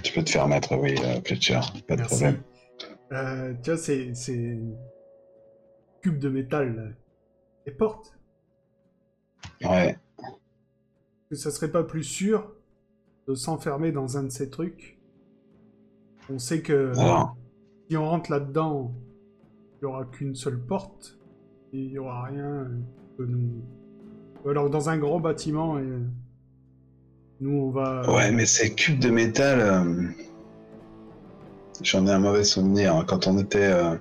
Tu 0.03 0.13
peux 0.13 0.23
te 0.25 0.31
faire 0.31 0.47
mettre, 0.49 0.77
oui, 0.77 0.95
euh, 1.05 1.21
Fletcher, 1.25 1.61
pas 1.87 1.97
de 1.97 2.01
Merci. 2.01 2.15
problème. 2.17 2.43
Euh, 3.13 3.55
tu 3.63 3.71
vois, 3.71 3.79
c'est. 3.79 4.15
c'est... 4.15 4.59
Cube 6.01 6.19
de 6.19 6.29
métal, 6.29 6.75
là. 6.75 6.83
Les 7.67 7.73
portes. 7.73 8.17
Ouais, 9.63 9.97
Que 11.31 11.37
ça 11.37 11.51
serait 11.53 11.71
pas 11.71 11.85
plus 11.85 12.03
sûr 12.03 12.53
de 13.29 13.35
s'enfermer 13.35 13.93
dans 13.93 14.17
un 14.17 14.25
de 14.25 14.31
ces 14.31 14.51
trucs. 14.51 14.99
On 16.31 16.39
sait 16.41 16.61
que 16.63 16.93
alors, 16.99 17.37
on 17.97 18.09
rentre 18.09 18.31
là-dedans, 18.31 18.93
il 19.81 19.83
y 19.83 19.87
aura 19.87 20.05
qu'une 20.05 20.35
seule 20.35 20.59
porte. 20.61 21.19
Il 21.73 21.91
y 21.91 21.99
aura 21.99 22.25
rien 22.25 22.67
que 23.17 23.23
nous. 23.23 23.63
Ou 24.45 24.49
alors 24.51 24.69
dans 24.71 24.89
un 24.91 24.99
grand 24.99 25.21
bâtiment 25.21 25.79
et. 25.79 25.87
Nous, 27.41 27.51
on 27.59 27.71
va. 27.71 28.09
ouais, 28.15 28.31
mais 28.31 28.47
ces 28.47 28.73
cubes 28.75 29.01
de 29.01 29.11
métal, 29.11 29.59
euh, 29.61 30.05
j'en 31.83 32.07
ai 32.07 32.11
un 32.13 32.19
mauvais 32.21 32.45
souvenir. 32.45 32.95
hein. 32.97 33.05
Quand 33.07 33.27
on 33.27 33.39
était. 33.39 33.73
euh, 33.73 33.97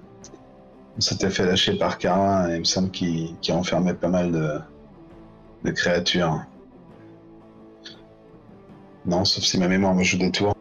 on 0.97 1.01
s'était 1.01 1.29
fait 1.29 1.45
lâcher 1.45 1.77
par 1.77 1.97
Carin 1.97 2.49
et 2.49 2.55
il 2.55 2.59
me 2.59 2.63
semble 2.65 2.91
qu'il 2.91 3.35
qu'il 3.39 3.53
enfermait 3.55 3.93
pas 3.93 4.09
mal 4.09 4.31
de, 4.31 4.59
de 5.63 5.71
créatures. 5.71 6.41
Non, 9.05 9.23
sauf 9.25 9.43
si 9.45 9.57
ma 9.57 9.67
mémoire 9.69 9.95
me 9.95 10.03
joue 10.03 10.17
des 10.17 10.29
tours. 10.31 10.53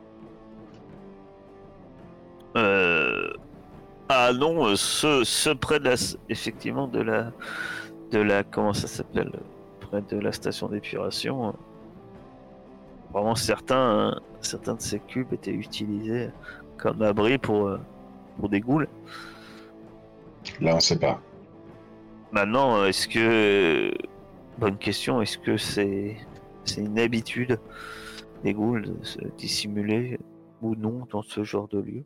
Ah 4.31 4.33
non, 4.33 4.64
euh, 4.64 4.76
ceux, 4.76 5.24
ceux 5.24 5.57
près 5.57 5.81
de 5.81 5.87
la, 5.87 5.97
effectivement 6.28 6.87
de 6.87 7.01
la, 7.01 7.33
de 8.12 8.20
la 8.20 8.45
comment 8.45 8.72
ça 8.72 8.87
s'appelle 8.87 9.33
près 9.81 10.03
de 10.03 10.20
la 10.20 10.31
station 10.31 10.68
d'épuration. 10.68 11.49
euh, 11.49 11.53
Vraiment 13.12 13.35
certains 13.35 14.12
euh, 14.12 14.14
certains 14.41 14.74
de 14.76 14.81
ces 14.81 15.01
cubes 15.01 15.33
étaient 15.33 15.51
utilisés 15.51 16.31
comme 16.76 17.03
abri 17.03 17.39
pour 17.39 17.66
euh, 17.66 17.81
pour 18.39 18.49
des 18.49 18.61
ghouls. 18.61 18.87
Là, 20.61 20.76
on 20.76 20.81
sait 20.81 20.97
pas. 20.97 21.20
Maintenant, 22.31 22.76
euh, 22.76 22.87
est-ce 22.87 23.09
que 23.09 23.93
bonne 24.59 24.78
question, 24.78 25.20
est-ce 25.20 25.39
que 25.39 25.57
c'est 25.57 26.16
c'est 26.64 26.83
une 26.83 27.01
habitude 27.01 27.59
des 28.45 28.55
ghouls 28.55 28.83
de 28.83 29.05
se 29.05 29.18
dissimuler 29.37 30.20
ou 30.62 30.76
non 30.76 31.05
dans 31.11 31.22
ce 31.22 31.43
genre 31.43 31.66
de 31.66 31.81
lieu? 31.81 32.05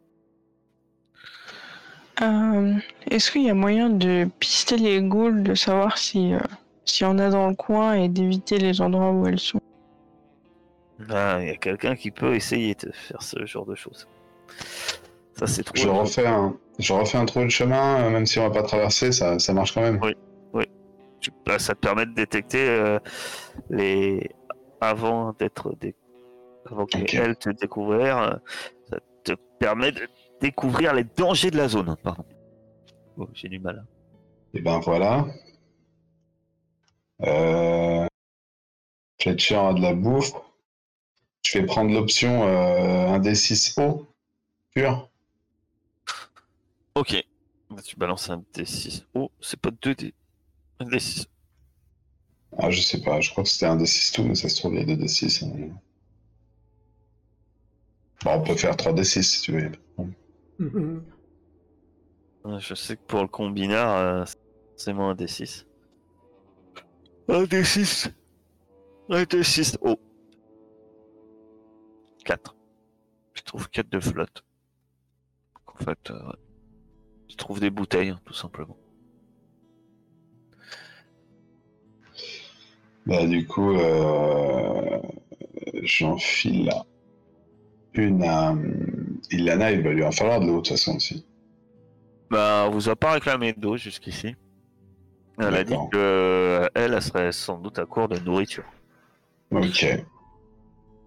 Euh, 2.22 2.74
Est-ce 3.10 3.30
qu'il 3.30 3.42
y 3.42 3.50
a 3.50 3.54
moyen 3.54 3.90
de 3.90 4.28
pister 4.38 4.76
les 4.76 5.02
ghouls, 5.02 5.42
de 5.42 5.54
savoir 5.54 5.98
si 5.98 6.34
euh, 6.34 6.38
s'il 6.84 7.06
y 7.06 7.10
en 7.10 7.18
a 7.18 7.30
dans 7.30 7.48
le 7.48 7.54
coin 7.54 7.94
et 7.94 8.08
d'éviter 8.08 8.58
les 8.58 8.80
endroits 8.80 9.10
où 9.10 9.26
elles 9.26 9.40
sont? 9.40 9.58
Ah, 11.10 11.38
il 11.40 11.48
y 11.48 11.50
a 11.50 11.56
quelqu'un 11.56 11.96
qui 11.96 12.10
peut 12.10 12.34
essayer 12.34 12.74
de 12.76 12.90
faire 12.92 13.22
ce 13.22 13.44
genre 13.46 13.66
de 13.66 13.74
choses. 13.74 14.06
Ça, 15.36 15.46
c'est 15.48 15.64
trop. 15.64 15.76
Je 15.76 15.88
refais 15.88 16.26
un, 16.26 16.56
je 16.78 16.92
refais 16.92 17.18
un 17.18 17.24
trou 17.24 17.42
de 17.42 17.48
chemin, 17.48 18.04
euh, 18.04 18.10
même 18.10 18.26
si 18.26 18.38
on 18.38 18.48
va 18.48 18.50
pas 18.50 18.62
traverser, 18.62 19.10
ça, 19.10 19.38
ça 19.40 19.52
marche 19.52 19.74
quand 19.74 19.82
même. 19.82 20.00
Tu- 21.20 21.30
bah, 21.46 21.58
ça 21.58 21.74
te 21.74 21.80
permet 21.80 22.06
de 22.06 22.12
détecter 22.12 22.68
euh, 22.68 22.98
les. 23.70 24.30
Avant 24.80 25.34
d'être. 25.38 25.74
Dé... 25.80 25.94
Avant 26.70 26.82
Ok. 26.82 27.04
qu'elle 27.06 27.36
te 27.36 27.50
découvrir, 27.50 28.18
euh, 28.18 28.34
ça 28.90 28.98
te 29.24 29.32
permet 29.58 29.90
de 29.90 30.06
découvrir 30.44 30.92
les 30.92 31.04
dangers 31.04 31.50
de 31.50 31.56
la 31.56 31.68
zone. 31.68 31.96
Pardon. 32.02 32.24
Oh, 33.16 33.28
J'ai 33.32 33.48
du 33.48 33.58
mal. 33.58 33.86
Et 34.52 34.60
ben 34.60 34.78
voilà. 34.80 35.26
Euh... 37.22 38.06
Fletcher 39.20 39.56
a 39.56 39.72
de 39.72 39.80
la 39.80 39.94
bouffe. 39.94 40.32
Je 41.46 41.58
vais 41.58 41.64
prendre 41.66 41.92
l'option 41.92 42.44
euh, 42.46 43.08
un 43.08 43.18
D6 43.20 43.80
haut, 43.80 44.06
pur. 44.74 45.08
Ok. 46.94 47.24
Bah, 47.70 47.82
tu 47.82 47.96
balances 47.96 48.28
un 48.28 48.44
D6. 48.54 49.04
Oh, 49.14 49.30
c'est 49.40 49.58
pas 49.58 49.70
2D. 49.70 50.12
Un 50.80 50.84
D6. 50.84 51.26
Ah, 52.58 52.70
je 52.70 52.80
sais 52.80 53.00
pas, 53.00 53.20
je 53.20 53.30
crois 53.30 53.44
que 53.44 53.50
c'était 53.50 53.66
un 53.66 53.76
D6 53.78 54.14
tout, 54.14 54.24
mais 54.24 54.34
ça 54.34 54.48
se 54.48 54.56
trouve, 54.56 54.74
il 54.74 54.80
y 54.80 54.82
a 54.82 54.96
deux 54.96 55.02
D6. 55.04 55.44
hein. 55.44 55.70
Bon, 58.24 58.30
on 58.32 58.42
peut 58.42 58.56
faire 58.56 58.76
3 58.76 58.92
D6 58.92 59.22
si 59.22 59.40
tu 59.42 59.52
veux. 59.52 59.72
Je 60.58 61.00
sais 62.74 62.96
que 62.96 63.02
pour 63.02 63.22
le 63.22 63.28
combinard, 63.28 63.96
euh, 63.96 64.24
c'est 64.76 64.92
moins 64.92 65.10
un 65.10 65.14
D6. 65.14 65.66
Un 67.28 67.44
D6. 67.44 68.12
Un 69.08 69.22
D6. 69.22 69.78
Oh. 69.80 69.98
4. 72.24 72.56
Je 73.34 73.42
trouve 73.42 73.68
4 73.68 73.88
de 73.90 74.00
flotte. 74.00 74.44
En 75.66 75.84
fait, 75.84 76.10
euh, 76.10 76.14
ouais. 76.14 76.38
je 77.28 77.36
trouve 77.36 77.60
des 77.60 77.70
bouteilles, 77.70 78.10
hein, 78.10 78.20
tout 78.24 78.34
simplement. 78.34 78.76
Bah, 83.06 83.26
du 83.26 83.46
coup, 83.46 83.76
euh... 83.76 84.98
j'enfile 85.82 86.66
là. 86.66 86.86
Une 87.94 88.22
à 88.24 88.54
Ilana, 89.30 89.72
il 89.72 89.82
va 89.82 89.90
lui 89.90 90.04
en 90.04 90.10
falloir 90.12 90.40
de 90.40 90.46
l'eau 90.46 90.54
de 90.54 90.58
toute 90.58 90.68
façon 90.70 90.96
aussi. 90.96 91.24
Bah, 92.30 92.64
on 92.66 92.70
vous 92.70 92.88
a 92.88 92.96
pas 92.96 93.12
réclamé 93.12 93.52
d'eau 93.52 93.76
jusqu'ici. 93.76 94.34
Elle 95.38 95.54
a 95.54 95.64
dit 95.64 95.74
que 95.92 95.96
euh, 95.96 96.68
elle, 96.74 96.94
elle 96.94 97.02
serait 97.02 97.32
sans 97.32 97.58
doute 97.58 97.78
à 97.78 97.86
court 97.86 98.08
de 98.08 98.18
nourriture. 98.18 98.64
Ok. 99.50 99.86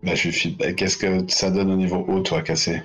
Bah, 0.04 0.16
je 0.16 0.28
lui 0.28 0.34
file. 0.34 0.58
bah, 0.58 0.74
Qu'est-ce 0.74 0.98
que 0.98 1.30
ça 1.32 1.50
donne 1.52 1.72
au 1.72 1.76
niveau 1.76 1.98
haut, 2.08 2.22
toi, 2.22 2.42
cassé? 2.42 2.82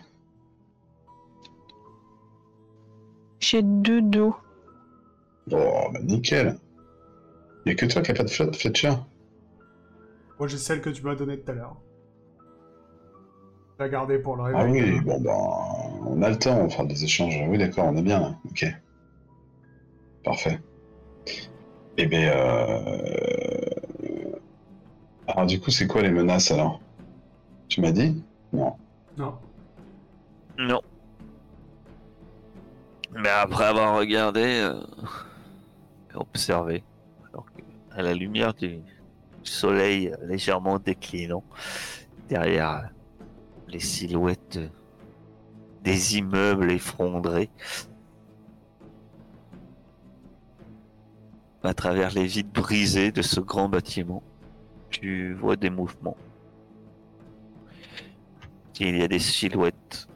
J'ai 3.41 3.63
deux 3.63 4.03
dos. 4.03 4.35
Oh, 5.51 5.89
bah 5.93 5.99
nickel. 6.03 6.57
Y'a 7.67 7.75
que 7.75 7.87
toi 7.87 8.03
qui 8.03 8.13
a 8.13 8.15
pas 8.15 8.23
de 8.23 8.31
flotte, 8.31 8.57
Fletcher 8.57 8.93
Moi, 10.39 10.49
j'ai 10.49 10.59
celle 10.59 10.81
que 10.81 10.91
tu 10.91 11.03
m'as 11.03 11.15
donnée 11.17 11.39
tout 11.41 11.51
à 11.51 11.55
l'heure. 11.55 11.77
La 13.83 13.89
garder 13.89 14.19
pour 14.21 14.37
le 14.37 14.45
réveil. 14.45 14.61
Ah 14.63 14.71
oui, 14.71 15.01
bon 15.01 15.21
bah 15.21 15.37
on 16.07 16.23
a 16.23 16.31
le 16.31 16.39
temps, 16.39 16.57
on 16.57 16.71
fera 16.71 16.85
des 16.85 17.03
échanges. 17.03 17.37
Oui 17.49 17.59
d'accord, 17.59 17.87
on 17.87 17.97
est 17.97 18.03
bien 18.03 18.21
là. 18.21 18.37
Ok. 18.49 18.65
Parfait. 20.23 20.61
Eh 21.97 22.07
bien 22.07 22.31
euh... 22.31 23.75
Alors 25.27 25.47
du 25.47 25.59
coup 25.59 25.73
c'est 25.73 25.89
quoi 25.89 26.01
les 26.01 26.13
menaces 26.13 26.53
alors? 26.53 26.81
Tu 27.67 27.81
m'as 27.81 27.91
dit? 27.91 28.23
Non. 28.53 28.77
Non. 29.17 29.35
Non. 30.59 30.81
Mais 33.17 33.31
après 33.31 33.65
avoir 33.65 33.97
regardé, 33.99 34.61
euh, 34.63 34.81
et 36.13 36.17
observé, 36.17 36.85
alors 37.33 37.47
que, 37.47 37.63
à 37.99 38.03
la 38.03 38.15
lumière 38.15 38.55
du 38.55 38.79
soleil 39.43 40.15
légèrement 40.23 40.79
déclinant, 40.79 41.43
derrière 42.29 42.89
les 43.73 43.81
silhouettes 43.81 44.61
des 45.83 46.19
immeubles 46.19 46.71
effondrés, 46.71 47.51
à 51.63 51.75
travers 51.75 52.11
les 52.13 52.27
vides 52.27 52.53
brisées 52.53 53.13
de 53.13 53.23
ce 53.23 53.41
grand 53.41 53.69
bâtiment, 53.69 54.23
tu 54.91 55.33
vois 55.35 55.57
des 55.57 55.71
mouvements. 55.71 56.17
Il 58.81 58.97
y 58.97 59.03
a 59.03 59.09
des 59.09 59.21
silhouettes 59.21 60.09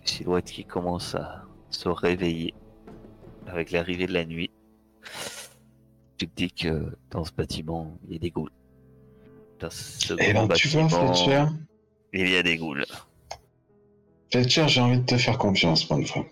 des 0.00 0.06
silhouettes 0.06 0.50
qui 0.50 0.64
commencent 0.64 1.16
à 1.16 1.44
se 1.70 1.88
réveiller 1.88 2.54
avec 3.46 3.72
l'arrivée 3.72 4.06
de 4.06 4.12
la 4.12 4.24
nuit. 4.24 4.50
Tu 6.16 6.28
te 6.28 6.36
dis 6.36 6.52
que 6.52 6.96
dans 7.10 7.24
ce 7.24 7.32
bâtiment, 7.32 7.98
il 8.06 8.12
y 8.12 8.16
a 8.16 8.18
des 8.20 8.30
ghouls. 8.30 8.57
Dans 9.60 9.70
ce 9.70 10.14
Eh 10.18 10.32
grand 10.32 10.46
ben 10.46 10.54
tu 10.54 10.68
vois 10.68 10.88
Fletcher 10.88 11.44
il 12.12 12.28
y 12.30 12.36
a 12.36 12.42
des 12.42 12.56
ghouls. 12.56 12.84
Fletcher, 14.32 14.68
j'ai 14.68 14.80
envie 14.80 14.98
de 15.00 15.04
te 15.04 15.16
faire 15.18 15.36
confiance 15.38 15.84
pour 15.84 15.98
une 15.98 16.06
fois. 16.06 16.24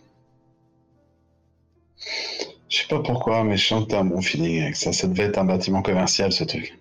Je 2.69 2.79
sais 2.79 2.87
pas 2.89 3.01
pourquoi, 3.01 3.45
mais 3.45 3.57
je 3.57 3.67
sens 3.67 3.85
que 3.85 3.91
t'as 3.91 4.01
un 4.01 4.05
bon 4.05 4.21
feeling 4.21 4.63
avec 4.63 4.77
ça. 4.77 4.93
Ça 4.93 5.07
devait 5.07 5.25
être 5.25 5.39
un 5.39 5.45
bâtiment 5.45 5.83
commercial 5.83 6.33
ce 6.33 6.45
truc. 6.45 6.79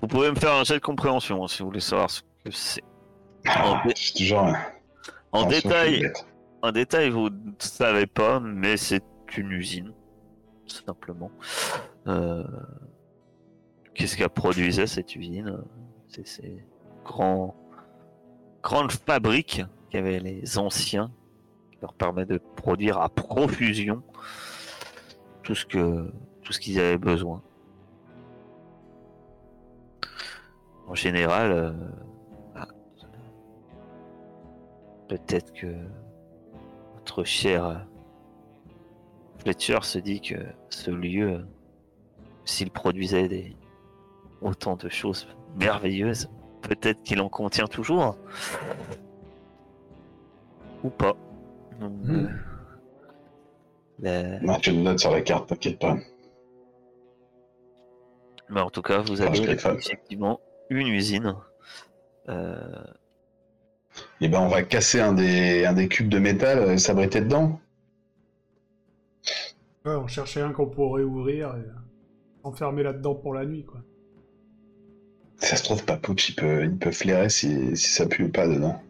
Vous 0.00 0.08
pouvez 0.08 0.30
me 0.30 0.36
faire 0.36 0.52
un 0.52 0.64
jet 0.64 0.74
de 0.74 0.78
compréhension 0.80 1.44
hein, 1.44 1.48
si 1.48 1.60
vous 1.60 1.66
voulez 1.68 1.80
savoir 1.80 2.10
ce 2.10 2.20
que 2.44 2.50
c'est. 2.50 2.82
Ah, 3.46 3.82
dé- 3.86 3.92
c'est 3.96 4.14
toujours 4.14 4.40
un- 4.40 4.60
En 5.32 5.44
un 5.44 5.48
détail, 5.48 6.12
en 6.62 6.72
détail, 6.72 7.10
vous 7.10 7.28
ne 7.30 7.52
savez 7.58 8.06
pas, 8.06 8.40
mais 8.40 8.76
c'est 8.76 9.02
une 9.36 9.50
usine, 9.52 9.92
simplement. 10.66 11.30
Euh, 12.06 12.44
Qu'est-ce 13.96 14.18
qu'a 14.18 14.28
produisait 14.28 14.86
cette 14.86 15.16
usine 15.16 15.56
C'est 16.06 16.26
ces 16.26 16.62
grands, 17.02 17.56
grandes 18.62 18.92
fabriques 18.92 19.62
qu'avaient 19.88 20.20
les 20.20 20.58
anciens, 20.58 21.10
qui 21.72 21.78
leur 21.80 21.94
permet 21.94 22.26
de 22.26 22.36
produire 22.56 22.98
à 22.98 23.08
profusion 23.08 24.02
tout 25.42 25.54
ce 25.54 25.64
que 25.64 26.12
tout 26.42 26.52
ce 26.52 26.60
qu'ils 26.60 26.78
avaient 26.78 26.98
besoin. 26.98 27.42
En 30.86 30.94
général, 30.94 31.50
euh, 31.50 31.72
ah, 32.54 32.68
peut-être 35.08 35.52
que 35.54 35.74
notre 36.96 37.24
cher 37.24 37.86
Fletcher 39.38 39.78
se 39.82 39.98
dit 39.98 40.20
que 40.20 40.36
ce 40.68 40.90
lieu, 40.90 41.46
s'il 42.44 42.70
produisait 42.70 43.26
des 43.26 43.56
autant 44.40 44.76
de 44.76 44.88
choses 44.88 45.26
merveilleuses, 45.58 46.28
peut-être 46.62 47.02
qu'il 47.02 47.20
en 47.20 47.28
contient 47.28 47.66
toujours. 47.66 48.16
Ou 50.84 50.90
pas. 50.90 51.16
Hmm. 51.80 52.26
euh, 54.04 54.38
Moi, 54.42 54.58
tu 54.60 54.70
le 54.72 54.78
notes 54.82 55.00
sur 55.00 55.10
la 55.10 55.20
carte, 55.20 55.48
t'inquiète 55.48 55.78
pas. 55.78 55.96
Mais 58.48 58.60
en 58.60 58.70
tout 58.70 58.82
cas, 58.82 58.98
vous 59.00 59.20
avez 59.20 59.40
effectivement 59.50 60.40
une 60.70 60.86
usine. 60.88 61.34
Euh, 62.28 62.84
Eh 64.20 64.28
ben, 64.28 64.40
on 64.40 64.48
va 64.48 64.62
casser 64.62 65.00
un 65.00 65.12
des, 65.12 65.64
un 65.64 65.72
des 65.72 65.88
cubes 65.88 66.08
de 66.08 66.18
métal 66.18 66.58
euh, 66.58 66.72
et 66.72 66.78
s'abriter 66.78 67.20
dedans. 67.20 67.60
Ouais, 69.84 69.94
on 69.94 70.06
cherchait 70.06 70.40
un 70.42 70.52
qu'on 70.52 70.66
pourrait 70.66 71.02
ouvrir 71.04 71.54
et 71.56 71.60
euh, 71.60 71.72
enfermer 72.42 72.82
là-dedans 72.82 73.14
pour 73.14 73.32
la 73.34 73.44
nuit, 73.46 73.64
quoi. 73.64 73.80
Si 75.38 75.48
ça 75.48 75.56
se 75.56 75.64
trouve, 75.64 75.84
Papouche, 75.84 76.30
il 76.30 76.34
peut, 76.34 76.64
il 76.64 76.76
peut 76.76 76.92
flairer 76.92 77.28
si, 77.28 77.76
si 77.76 77.90
ça 77.90 78.06
pue 78.06 78.24
ou 78.24 78.28
pas 78.30 78.46
dedans. 78.46 78.80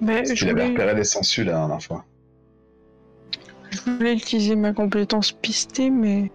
Mais 0.00 0.18
Parce 0.18 0.30
je 0.30 0.34
qu'il 0.34 0.48
avait 0.48 0.52
voulais, 0.52 0.72
repéré 0.72 0.94
les 0.94 1.04
sangsues 1.04 1.44
la 1.44 1.52
dernière 1.52 1.82
fois. 1.82 2.04
Je 3.70 3.80
voulais 3.90 4.14
utiliser 4.14 4.54
ma 4.54 4.72
compétence 4.72 5.32
pistée, 5.32 5.90
mais. 5.90 6.30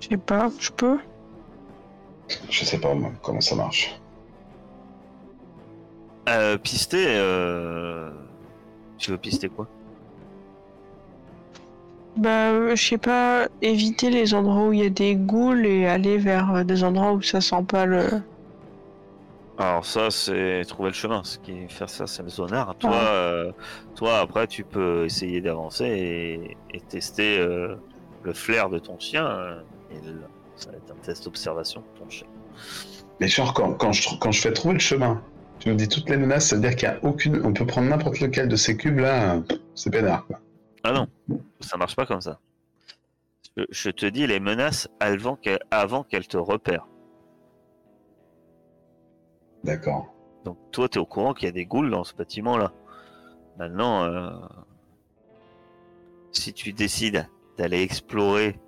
Je 0.00 0.08
sais 0.08 0.16
pas, 0.16 0.50
je 0.58 0.70
peux? 0.70 0.98
Je 2.48 2.64
sais 2.64 2.78
pas 2.78 2.94
moi 2.94 3.12
comment 3.22 3.40
ça 3.40 3.54
marche. 3.54 4.00
Euh, 6.28 6.56
pister, 6.56 7.04
euh... 7.08 8.10
tu 8.96 9.10
veux 9.10 9.18
pister 9.18 9.48
quoi? 9.48 9.68
Bah, 12.16 12.50
euh, 12.50 12.76
je 12.76 12.84
sais 12.88 12.98
pas, 12.98 13.48
éviter 13.62 14.10
les 14.10 14.34
endroits 14.34 14.66
où 14.68 14.72
il 14.72 14.80
y 14.80 14.86
a 14.86 14.90
des 14.90 15.14
ghouls 15.16 15.64
et 15.64 15.86
aller 15.86 16.18
vers 16.18 16.54
euh, 16.56 16.64
des 16.64 16.84
endroits 16.84 17.12
où 17.12 17.22
ça 17.22 17.40
sent 17.40 17.64
pas 17.66 17.86
le. 17.86 18.04
Alors 19.58 19.84
ça, 19.84 20.10
c'est 20.10 20.62
trouver 20.66 20.90
le 20.90 20.94
chemin. 20.94 21.22
Ce 21.24 21.38
qui 21.38 21.52
est 21.52 21.68
faire 21.70 21.88
ça, 21.88 22.06
c'est 22.06 22.22
le 22.22 22.28
zonard. 22.28 22.74
Toi, 22.78 22.90
Ah. 22.94 23.06
euh, 23.14 23.52
toi, 23.94 24.18
après, 24.18 24.46
tu 24.46 24.64
peux 24.64 25.04
essayer 25.04 25.40
d'avancer 25.40 25.84
et, 25.86 26.56
et 26.76 26.80
tester 26.80 27.38
euh, 27.38 27.76
le 28.24 28.32
flair 28.34 28.68
de 28.70 28.78
ton 28.78 28.98
chien. 28.98 29.24
euh, 29.26 29.60
et 29.90 30.06
le- 30.06 30.20
ça 30.56 30.70
va 30.70 30.76
être 30.76 30.90
un 30.90 31.02
test 31.04 31.24
d'observation 31.24 31.80
de 31.80 31.98
ton 31.98 32.08
chien. 32.10 32.26
Mais 33.20 33.28
genre 33.28 33.52
quand, 33.54 33.72
quand, 33.74 33.92
je, 33.92 34.08
quand 34.20 34.32
je 34.32 34.40
fais 34.40 34.52
trouver 34.52 34.74
le 34.74 34.80
chemin, 34.80 35.22
tu 35.60 35.70
me 35.70 35.74
dis 35.76 35.88
toutes 35.88 36.08
les 36.10 36.16
menaces, 36.16 36.48
ça 36.48 36.56
veut 36.56 36.62
dire 36.62 36.74
qu'il 36.76 36.88
n'y 36.88 36.94
a 36.94 36.98
aucune. 37.04 37.40
On 37.44 37.52
peut 37.52 37.66
prendre 37.66 37.88
n'importe 37.88 38.20
lequel 38.20 38.48
de 38.48 38.56
ces 38.56 38.76
cubes 38.76 38.98
là, 38.98 39.40
c'est 39.74 39.90
pénard 39.90 40.26
quoi. 40.26 40.40
Ah 40.84 40.92
non, 40.92 41.08
ça 41.60 41.76
marche 41.76 41.94
pas 41.94 42.06
comme 42.06 42.20
ça. 42.20 42.40
Je, 43.56 43.64
je 43.70 43.90
te 43.90 44.06
dis 44.06 44.26
les 44.26 44.40
menaces 44.40 44.88
avant 45.00 45.36
qu'elles 45.36 45.60
avant 45.70 46.04
te 46.04 46.36
repèrent. 46.36 46.86
D'accord. 49.62 50.12
Donc 50.44 50.58
toi, 50.72 50.88
tu 50.88 50.98
es 50.98 51.00
au 51.00 51.06
courant 51.06 51.34
qu'il 51.34 51.46
y 51.46 51.48
a 51.48 51.52
des 51.52 51.66
ghouls 51.66 51.90
dans 51.90 52.04
ce 52.04 52.14
bâtiment-là. 52.14 52.72
Maintenant, 53.58 54.04
euh, 54.04 54.30
si 56.32 56.52
tu 56.52 56.72
décides 56.72 57.28
d'aller 57.58 57.82
explorer, 57.82 58.58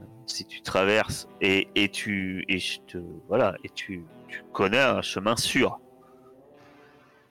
euh, 0.00 0.04
si 0.26 0.44
tu 0.44 0.60
traverses 0.60 1.26
et, 1.40 1.68
et 1.74 1.88
tu 1.88 2.44
et 2.48 2.58
je 2.58 2.80
te 2.82 2.98
voilà 3.26 3.56
et 3.64 3.70
tu, 3.70 4.04
tu 4.28 4.44
connais 4.52 4.78
un 4.78 5.02
chemin 5.02 5.36
sûr. 5.36 5.80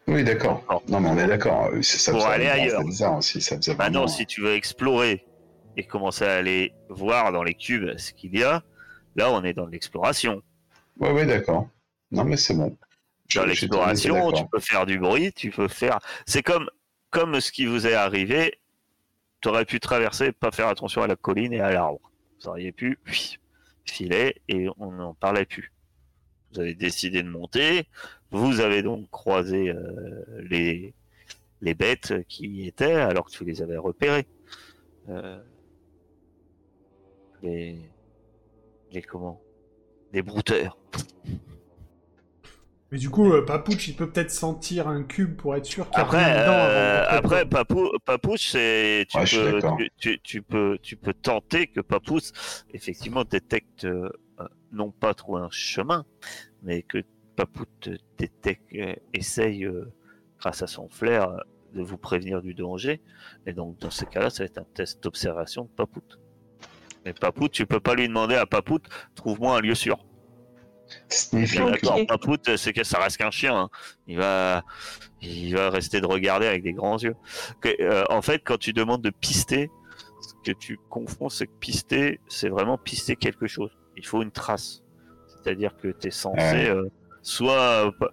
Oui, 0.08 0.24
d'accord. 0.24 0.64
Non, 0.88 1.00
mais 1.02 1.10
on 1.10 1.18
est 1.18 1.28
d'accord. 1.28 1.66
euh, 1.74 1.82
ça 1.82 2.12
Pour 2.12 2.26
aller 2.26 2.48
ailleurs. 2.48 2.80
C'est 2.82 2.88
bizarre 2.88 3.18
aussi, 3.18 3.42
ça 3.42 3.58
faisait 3.58 3.76
Maintenant, 3.76 4.02
vraiment- 4.02 4.08
si 4.08 4.26
tu 4.26 4.42
veux 4.42 4.54
explorer 4.54 5.26
et 5.76 5.84
commencer 5.86 6.26
à 6.26 6.36
aller 6.36 6.74
voir 6.90 7.32
dans 7.32 7.44
les 7.44 7.54
cubes 7.54 7.98
ce 7.98 8.14
qu'il 8.14 8.38
y 8.38 8.44
a, 8.44 8.64
là, 9.16 9.32
on 9.32 9.44
est 9.44 9.54
dans 9.54 9.66
l'exploration. 9.68 10.42
Ouais, 11.00 11.12
ouais, 11.12 11.26
d'accord. 11.26 11.68
Non, 12.12 12.24
mais 12.24 12.38
c'est 12.38 12.54
bon. 12.56 12.76
Dans 13.36 13.46
l'exploration, 13.46 14.32
tu 14.32 14.44
peux 14.50 14.62
faire 14.62 14.86
du 14.86 14.98
bruit, 14.98 15.34
tu 15.34 15.52
peux 15.52 15.68
faire. 15.68 16.00
C'est 16.26 16.44
comme 16.44 16.70
comme 17.10 17.40
ce 17.42 17.52
qui 17.52 17.66
vous 17.66 17.86
est 17.88 17.94
arrivé. 17.94 18.60
Tu 19.42 19.50
aurais 19.50 19.66
pu 19.66 19.80
traverser, 19.80 20.32
pas 20.32 20.52
faire 20.52 20.68
attention 20.68 21.02
à 21.04 21.08
la 21.08 21.16
colline 21.16 21.54
et 21.54 21.60
à 21.60 21.72
l'arbre. 21.72 22.00
Vous 22.42 22.48
auriez 22.50 22.72
pu 22.72 22.98
filer 23.86 24.42
et 24.48 24.68
on 24.78 24.92
n'en 24.92 25.14
parlait 25.14 25.46
plus. 25.46 25.72
Vous 26.54 26.60
avez 26.62 26.74
décidé 26.74 27.22
de 27.24 27.30
monter. 27.30 27.88
Vous 28.32 28.60
avez 28.60 28.82
donc 28.84 29.10
croisé 29.10 29.70
euh, 29.70 30.24
les 30.50 30.94
les 31.62 31.74
bêtes 31.74 32.14
qui 32.28 32.48
y 32.48 32.68
étaient 32.68 32.94
alors 32.94 33.26
que 33.26 33.32
tu 33.32 33.44
les 33.46 33.62
avais 33.62 33.78
repérées. 33.78 34.28
Euh, 35.10 35.40
les 37.42 37.78
les 38.92 39.02
comment? 39.02 39.42
Les 40.14 40.22
brouteurs. 40.22 40.78
Mais 42.90 42.98
du 42.98 43.10
coup, 43.10 43.34
euh, 43.34 43.44
Papouche, 43.44 43.90
il 43.90 43.96
peut 43.98 44.10
peut-être 44.10 44.32
sentir 44.32 44.88
un 44.88 45.04
cube 45.04 45.36
pour 45.36 45.56
être 45.58 45.66
sûr 45.66 45.90
qu'il 45.90 45.98
y 45.98 46.00
a 46.00 46.04
Après, 46.04 46.24
rien 46.24 46.42
dedans 46.42 46.54
euh, 46.54 47.06
après. 47.10 47.46
Papou, 47.46 47.90
Papouche, 48.06 48.52
c'est 48.52 49.06
tu, 49.10 49.18
Ouais, 49.18 49.26
peux, 49.26 49.62
tu, 49.78 49.92
tu- 49.98 50.20
tu 50.22 50.42
peux 50.42 50.78
tu 50.82 50.96
peux 50.96 51.14
tenter 51.14 51.68
que 51.68 51.82
Papouche 51.82 52.32
effectivement 52.74 53.26
détecte 53.26 53.84
euh, 53.84 54.10
euh, 54.40 54.48
non 54.72 54.92
pas 54.92 55.14
trouver 55.14 55.42
un 55.42 55.50
chemin, 55.52 56.06
mais 56.64 56.82
que 56.82 57.00
Te 57.80 57.92
détecte, 58.18 58.64
euh, 58.76 58.96
essaye 59.14 59.64
euh, 59.66 59.92
grâce 60.40 60.64
à 60.64 60.68
son 60.68 60.90
flair 60.90 61.30
euh, 61.30 61.38
de 61.74 61.84
vous 61.84 61.98
prévenir 61.98 62.42
du 62.42 62.54
danger. 62.54 63.02
Et 63.46 63.54
donc 63.54 63.78
dans 63.80 63.92
ce 63.92 64.06
cas-là, 64.06 64.30
ça 64.30 64.44
va 64.44 64.46
être 64.46 64.58
un 64.58 64.66
test 64.74 65.04
d'observation 65.04 65.64
de 65.66 65.70
Papout. 65.70 66.20
Mais 67.06 67.14
Papout, 67.14 67.50
tu 67.50 67.66
peux 67.66 67.80
pas 67.80 67.94
lui 67.96 68.08
demander 68.08 68.36
à 68.36 68.46
Papout, 68.46 68.84
trouve-moi 69.16 69.58
un 69.58 69.62
lieu 69.62 69.76
sûr. 69.76 69.98
D'accord, 71.72 72.00
Papout, 72.08 72.58
c'est 72.58 72.74
que 72.74 72.84
ça 72.84 73.00
reste 73.00 73.18
qu'un 73.18 73.30
chien. 73.32 73.56
hein. 73.56 73.70
Il 74.08 74.18
va, 74.18 74.64
il 75.22 75.54
va 75.54 75.70
rester 75.70 76.02
de 76.02 76.08
regarder 76.08 76.48
avec 76.48 76.64
des 76.64 76.74
grands 76.74 76.98
yeux. 76.98 77.16
Que- 77.62 77.82
euh, 77.82 78.04
en 78.10 78.22
fait, 78.22 78.42
quand 78.44 78.58
tu 78.58 78.74
demandes 78.74 79.02
de 79.02 79.10
pister, 79.10 79.70
ce 80.22 80.34
que 80.52 80.58
tu 80.58 80.80
confonds, 80.90 81.30
c'est 81.30 81.46
que 81.48 81.56
pister, 81.60 82.20
c'est 82.30 82.50
vraiment 82.50 82.78
pister 82.78 83.16
quelque 83.16 83.48
chose. 83.48 83.70
Il 83.96 84.06
faut 84.06 84.22
une 84.24 84.32
trace. 84.32 84.82
C'est-à-dire 85.44 85.76
que 85.78 85.90
tu 85.90 86.08
es 86.08 86.12
censé, 86.12 86.68
euh, 86.70 86.90
soit, 87.28 87.60
euh, 87.88 87.92
pa- 88.00 88.12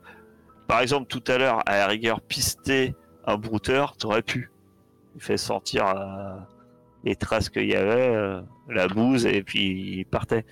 par 0.67 0.81
exemple, 0.81 1.07
tout 1.07 1.23
à 1.29 1.39
l'heure, 1.39 1.63
à 1.67 1.77
la 1.79 1.87
rigueur, 1.87 2.21
pister 2.21 2.95
un 3.27 3.37
brouteur, 3.37 3.97
t'aurais 3.97 4.23
pu. 4.23 4.51
Il 5.15 5.23
fait 5.23 5.37
sentir 5.37 5.87
euh, 5.87 6.37
les 7.05 7.15
traces 7.15 7.49
qu'il 7.49 7.69
y 7.69 7.75
avait, 7.77 8.15
euh, 8.15 8.41
la 8.69 8.89
bouse, 8.89 9.27
et 9.27 9.43
puis 9.43 9.99
il 9.99 10.05
partait. 10.07 10.45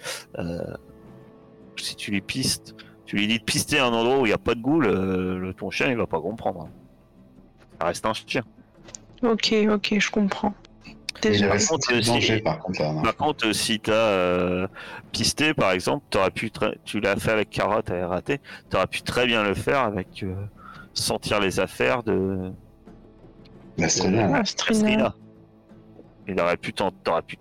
Si 1.77 1.97
tu 1.97 2.11
lui 2.13 2.21
pistes, 2.21 2.75
tu 3.07 3.17
lui 3.17 3.27
dis 3.27 3.39
de 3.39 3.45
pister 3.45 3.79
un 3.81 3.89
endroit 3.89 4.19
où 4.21 4.27
il 4.27 4.29
n'y 4.29 4.35
a 4.35 4.39
pas 4.39 4.55
de 4.55 4.61
goule, 4.61 4.87
le- 4.87 5.55
ton 5.55 5.71
chien 5.71 5.89
il 5.89 5.97
va 5.97 6.07
pas 6.07 6.21
comprendre. 6.21 6.69
Ça 7.81 7.87
reste 7.87 8.07
un 8.07 8.13
chien. 8.13 8.43
Ok, 9.23 9.55
ok, 9.71 9.95
je 9.99 10.11
comprends. 10.11 10.55
Il 11.25 11.45
avait 11.45 11.65
contre, 11.67 11.93
le 11.95 12.03
si- 12.03 12.41
par 12.43 12.59
contre 12.59 12.81
là. 12.83 12.93
non. 12.93 13.03
Par 13.03 13.17
contre, 13.17 13.47
euh, 13.47 13.53
si 13.53 13.79
tu 13.81 13.93
as 13.93 14.69
pisté 15.13 15.55
par 15.55 15.73
exemple, 15.73 16.05
t'aurais 16.11 16.31
pu 16.31 16.51
tu 16.85 17.01
l'as 17.01 17.17
fait 17.17 17.31
avec 17.33 17.51
carotte 17.51 17.91
et 17.91 18.03
raté, 18.03 18.41
tu 18.71 18.77
aurais 18.77 18.87
pu 18.87 19.03
très 19.03 19.27
bien 19.27 19.43
le 19.45 19.55
faire 19.55 19.81
avec 19.81 20.23
euh, 20.23 20.35
sentir 20.95 21.39
les 21.41 21.61
affaires 21.61 22.03
de 22.03 22.51
bien. 24.97 25.07
Ah. 25.07 25.15
Il 26.29 26.41
aurait 26.41 26.57
pu 26.57 26.73
t'en- 26.73 26.91
t'aurais 26.91 27.23
pu. 27.23 27.37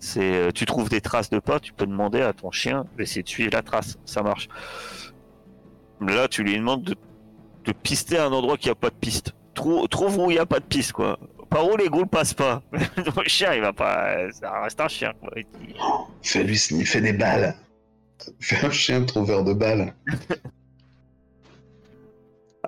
C'est, 0.00 0.20
euh, 0.34 0.50
tu 0.52 0.64
trouves 0.66 0.88
des 0.88 1.00
traces 1.00 1.30
de 1.30 1.38
pas, 1.38 1.60
tu 1.60 1.72
peux 1.72 1.86
demander 1.86 2.20
à 2.20 2.32
ton 2.32 2.50
chien 2.50 2.84
d'essayer 2.96 3.22
de 3.22 3.28
suivre 3.28 3.50
la 3.52 3.62
trace, 3.62 3.96
ça 4.04 4.22
marche. 4.22 4.48
Là, 6.00 6.26
tu 6.28 6.42
lui 6.42 6.56
demandes 6.56 6.82
de, 6.82 6.94
de 7.64 7.72
pister 7.72 8.18
à 8.18 8.26
un 8.26 8.32
endroit 8.32 8.56
qui 8.56 8.70
a 8.70 8.74
pas 8.74 8.90
de 8.90 8.94
piste. 8.94 9.34
Trou- 9.58 9.88
trouve 9.88 10.18
où 10.18 10.30
il 10.30 10.36
y 10.36 10.38
a 10.38 10.46
pas 10.46 10.60
de 10.60 10.64
piste, 10.64 10.92
quoi. 10.92 11.18
Par 11.50 11.66
où 11.68 11.76
les 11.76 11.88
ghouls 11.88 12.06
passent 12.06 12.32
pas? 12.34 12.62
le 12.72 13.28
chien, 13.28 13.54
il 13.54 13.60
va 13.60 13.72
pas. 13.72 14.30
Ça 14.30 14.60
reste 14.62 14.80
un 14.80 14.86
chien, 14.86 15.12
quoi. 15.20 15.30
Il- 15.36 15.46
Fais-lui 16.22 16.56
sniffer 16.56 17.00
des 17.00 17.12
balles. 17.12 17.56
Fais 18.38 18.64
un 18.64 18.70
chien 18.70 19.02
trouveur 19.04 19.42
de 19.42 19.52
balles. 19.54 19.94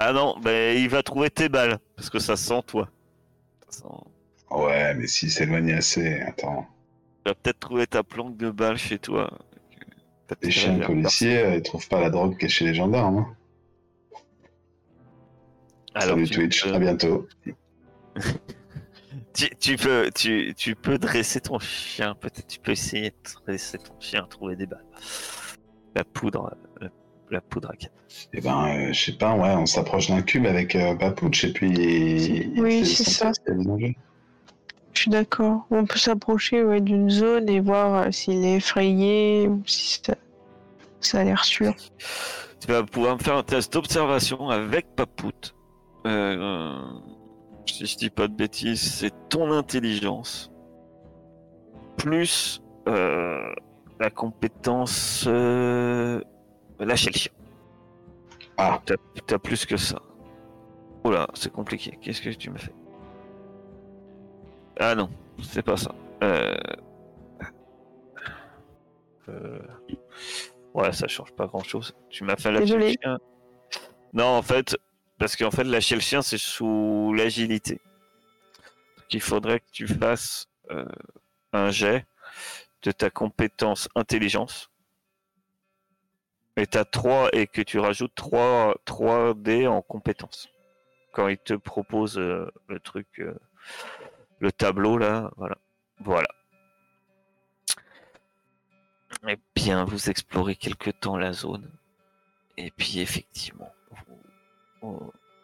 Ah 0.02 0.12
non, 0.12 0.36
ben 0.42 0.76
il 0.78 0.88
va 0.88 1.02
trouver 1.02 1.30
tes 1.30 1.48
balles 1.48 1.78
parce 1.96 2.08
que 2.08 2.18
ça 2.18 2.36
sent 2.36 2.62
toi. 2.66 2.88
Ça 3.68 3.80
sent- 3.82 4.54
Ouais, 4.56 4.94
mais 4.94 5.06
s'il 5.06 5.30
s'éloigne 5.30 5.72
assez, 5.72 6.20
attends. 6.20 6.66
Il 7.26 7.28
va 7.28 7.34
peut-être 7.34 7.58
trouver 7.60 7.86
ta 7.86 8.02
planque 8.02 8.36
de 8.36 8.50
balles 8.50 8.78
chez 8.78 8.98
toi. 8.98 9.30
Les 10.42 10.50
chiens 10.50 10.78
policiers, 10.78 11.38
euh, 11.38 11.56
ils 11.56 11.62
trouvent 11.62 11.88
pas 11.88 12.00
la 12.00 12.08
drogue 12.08 12.36
est 12.42 12.48
chez 12.48 12.64
les 12.64 12.74
gendarmes. 12.74 13.18
Hein. 13.18 13.36
Alors, 15.94 16.14
Salut 16.16 16.28
tu 16.28 16.34
Twitch, 16.34 16.64
peux- 16.64 16.74
à 16.74 16.78
bientôt. 16.78 17.26
Tu, 19.32 19.48
tu 19.60 19.76
peux, 19.76 20.10
tu, 20.14 20.54
tu 20.56 20.74
peux 20.74 20.98
dresser 20.98 21.40
ton 21.40 21.58
chien. 21.60 22.14
Peut-être 22.20 22.46
tu 22.48 22.58
peux 22.58 22.72
essayer 22.72 23.10
de 23.10 23.16
dresser 23.46 23.78
ton 23.78 23.94
chien, 24.00 24.26
trouver 24.28 24.56
des 24.56 24.66
balles. 24.66 24.84
La 25.94 26.02
poudre, 26.04 26.52
la, 26.80 26.88
la 27.30 27.40
poudre 27.40 27.70
à 27.70 27.76
canne. 27.76 27.90
Eh 28.32 28.40
ben, 28.40 28.88
euh, 28.88 28.92
je 28.92 29.04
sais 29.04 29.12
pas, 29.16 29.34
ouais, 29.36 29.50
on 29.50 29.66
s'approche 29.66 30.08
d'un 30.08 30.22
cube 30.22 30.46
avec 30.46 30.74
euh, 30.74 30.94
Papouche 30.96 31.44
et 31.44 31.52
puis. 31.52 32.52
Oui, 32.56 32.84
c'est 32.84 33.04
ça. 33.08 33.30
Je 33.46 35.00
suis 35.00 35.10
d'accord. 35.10 35.64
On 35.70 35.86
peut 35.86 35.98
s'approcher 35.98 36.62
ouais, 36.64 36.80
d'une 36.80 37.08
zone 37.08 37.48
et 37.48 37.60
voir 37.60 37.94
euh, 38.06 38.10
s'il 38.10 38.44
est 38.44 38.56
effrayé 38.56 39.46
ou 39.48 39.62
si 39.66 40.00
ça, 40.04 40.14
ça 41.00 41.20
a 41.20 41.24
l'air 41.24 41.44
sûr. 41.44 41.72
Tu 42.60 42.66
vas 42.66 42.82
pouvoir 42.82 43.16
me 43.16 43.22
faire 43.22 43.36
un 43.36 43.42
test 43.44 43.72
d'observation 43.72 44.48
avec 44.50 44.86
Papout. 44.96 45.54
Euh, 46.06 46.78
si 47.66 47.86
je 47.86 47.96
dis 47.96 48.10
pas 48.10 48.28
de 48.28 48.34
bêtises, 48.34 48.80
c'est 48.80 49.12
ton 49.28 49.52
intelligence 49.52 50.50
plus 51.96 52.62
euh, 52.88 53.52
la 53.98 54.10
compétence 54.10 55.24
euh, 55.28 56.22
lâcher 56.78 57.10
le 57.10 57.18
chien. 57.18 57.32
Ah. 58.56 58.80
T'as 58.84 58.96
t'as 59.26 59.38
plus 59.38 59.66
que 59.66 59.76
ça. 59.76 60.00
Oula, 61.04 61.26
c'est 61.34 61.52
compliqué. 61.52 61.98
Qu'est-ce 62.00 62.22
que 62.22 62.30
tu 62.30 62.50
me 62.50 62.58
fais? 62.58 62.74
Ah 64.78 64.94
non, 64.94 65.10
c'est 65.42 65.62
pas 65.62 65.76
ça. 65.76 65.94
Euh... 66.22 66.54
euh, 69.28 69.58
Ouais, 70.72 70.92
ça 70.92 71.08
change 71.08 71.32
pas 71.32 71.46
grand 71.46 71.64
chose. 71.64 71.94
Tu 72.10 72.24
m'as 72.24 72.36
fait 72.36 72.52
lâcher 72.52 72.76
le 72.76 72.88
chien. 72.88 73.18
Non, 74.12 74.38
en 74.38 74.42
fait, 74.42 74.76
Parce 75.20 75.36
qu'en 75.36 75.50
fait, 75.50 75.64
lâcher 75.64 75.96
le 75.96 76.00
chien, 76.00 76.22
c'est 76.22 76.38
sous 76.38 77.12
l'agilité. 77.14 77.74
Donc, 78.96 79.12
il 79.12 79.20
faudrait 79.20 79.60
que 79.60 79.70
tu 79.70 79.86
fasses 79.86 80.48
euh, 80.70 80.86
un 81.52 81.70
jet 81.70 82.06
de 82.82 82.90
ta 82.90 83.10
compétence 83.10 83.90
intelligence. 83.94 84.70
Et 86.56 86.66
t'as 86.66 86.86
3 86.86 87.28
et 87.34 87.46
que 87.46 87.60
tu 87.60 87.78
rajoutes 87.78 88.14
3, 88.14 88.76
3 88.86 89.34
dés 89.34 89.66
en 89.66 89.82
compétence. 89.82 90.48
Quand 91.12 91.28
il 91.28 91.36
te 91.36 91.52
propose 91.52 92.18
euh, 92.18 92.50
le 92.68 92.80
truc, 92.80 93.06
euh, 93.18 93.34
le 94.38 94.50
tableau 94.50 94.96
là, 94.96 95.30
voilà. 95.36 95.58
Voilà. 95.98 96.28
Eh 99.28 99.36
bien, 99.54 99.84
vous 99.84 100.08
explorez 100.08 100.56
quelque 100.56 100.88
temps 100.88 101.18
la 101.18 101.34
zone. 101.34 101.70
Et 102.56 102.70
puis, 102.70 103.00
effectivement, 103.00 103.70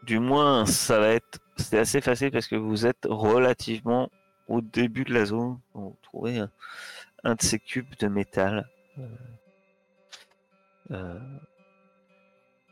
du 0.02 0.18
moins, 0.18 0.66
ça 0.66 0.98
va 0.98 1.08
être. 1.08 1.40
C'est 1.56 1.78
assez 1.78 2.00
facile 2.00 2.30
parce 2.30 2.48
que 2.48 2.56
vous 2.56 2.86
êtes 2.86 3.06
relativement 3.08 4.10
au 4.48 4.60
début 4.60 5.04
de 5.04 5.14
la 5.14 5.24
zone. 5.24 5.58
Vous 5.74 5.96
trouvez 6.02 6.38
un, 7.24 7.34
de 7.34 7.42
ces 7.42 7.58
cubes 7.58 7.94
de 7.98 8.08
métal. 8.08 8.68
Euh, 8.98 9.06
euh, 10.92 11.20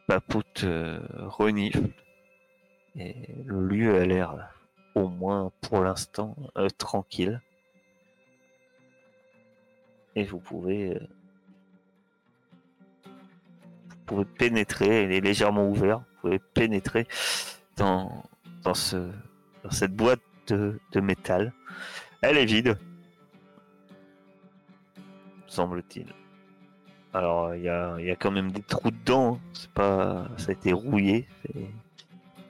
Papoute 0.06 0.64
euh, 0.64 1.00
renifle. 1.16 1.88
Et 2.96 3.14
le 3.44 3.66
lieu 3.66 3.98
a 3.98 4.04
l'air, 4.04 4.54
au 4.94 5.08
moins 5.08 5.50
pour 5.62 5.82
l'instant, 5.82 6.36
euh, 6.56 6.68
tranquille. 6.68 7.40
Et 10.14 10.24
vous 10.24 10.38
pouvez, 10.38 10.94
euh, 10.94 11.00
vous 13.04 13.96
pouvez 14.06 14.24
pénétrer, 14.24 15.02
elle 15.02 15.12
est 15.12 15.20
légèrement 15.20 15.68
ouverte, 15.68 16.04
vous 16.06 16.13
pouvez 16.24 16.38
pénétrer 16.38 17.06
dans, 17.76 18.24
dans, 18.62 18.72
ce, 18.72 18.96
dans 19.62 19.70
cette 19.70 19.94
boîte 19.94 20.22
de, 20.46 20.80
de 20.92 21.00
métal. 21.00 21.52
Elle 22.22 22.38
est 22.38 22.46
vide, 22.46 22.78
semble-t-il. 25.46 26.06
Alors, 27.12 27.54
il 27.54 27.62
y 27.62 27.68
a, 27.68 27.96
il 27.98 28.06
y 28.06 28.10
a 28.10 28.16
quand 28.16 28.30
même 28.30 28.50
des 28.50 28.62
trous 28.62 28.90
dedans, 28.90 29.34
hein. 29.34 29.40
c'est 29.52 29.70
pas, 29.70 30.26
ça 30.38 30.48
a 30.48 30.52
été 30.52 30.72
rouillé. 30.72 31.28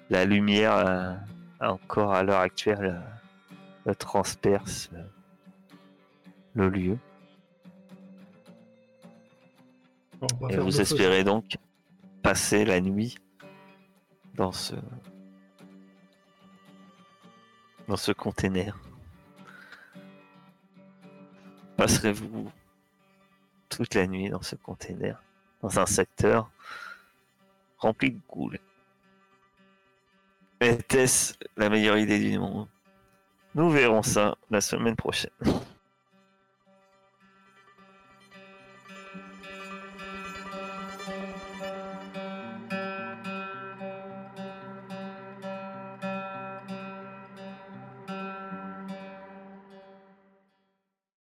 La 0.09 0.25
lumière, 0.25 0.77
euh, 0.77 1.15
encore 1.61 2.15
à 2.15 2.23
l'heure 2.23 2.41
actuelle, 2.41 3.03
euh, 3.89 3.95
transperce 3.95 4.91
euh, 4.95 5.03
le 6.55 6.69
lieu. 6.69 6.99
Bon, 10.21 10.49
Et 10.49 10.57
vous 10.59 10.81
espérez 10.81 11.25
donc 11.25 11.57
passer 12.23 12.65
la 12.65 12.81
nuit 12.81 13.17
dans 14.35 14.53
ce 14.53 14.75
dans 17.89 17.97
ce 17.97 18.13
container. 18.13 18.79
Passerez-vous 21.77 22.51
toute 23.69 23.95
la 23.95 24.07
nuit 24.07 24.31
dans 24.31 24.43
ce 24.43 24.57
container, 24.57 25.23
dans 25.61 25.79
un 25.79 25.87
secteur 25.87 26.51
rempli 27.79 28.13
de 28.13 28.21
ghouls 28.29 28.59
Était-ce 30.61 31.35
la 31.57 31.69
meilleure 31.69 31.99
idée 31.99 32.19
du 32.19 32.39
monde? 32.39 32.69
Nous 33.55 33.69
verrons 33.71 34.03
ça 34.03 34.37
la 34.51 34.61
semaine 34.61 34.97
prochaine. 34.97 35.31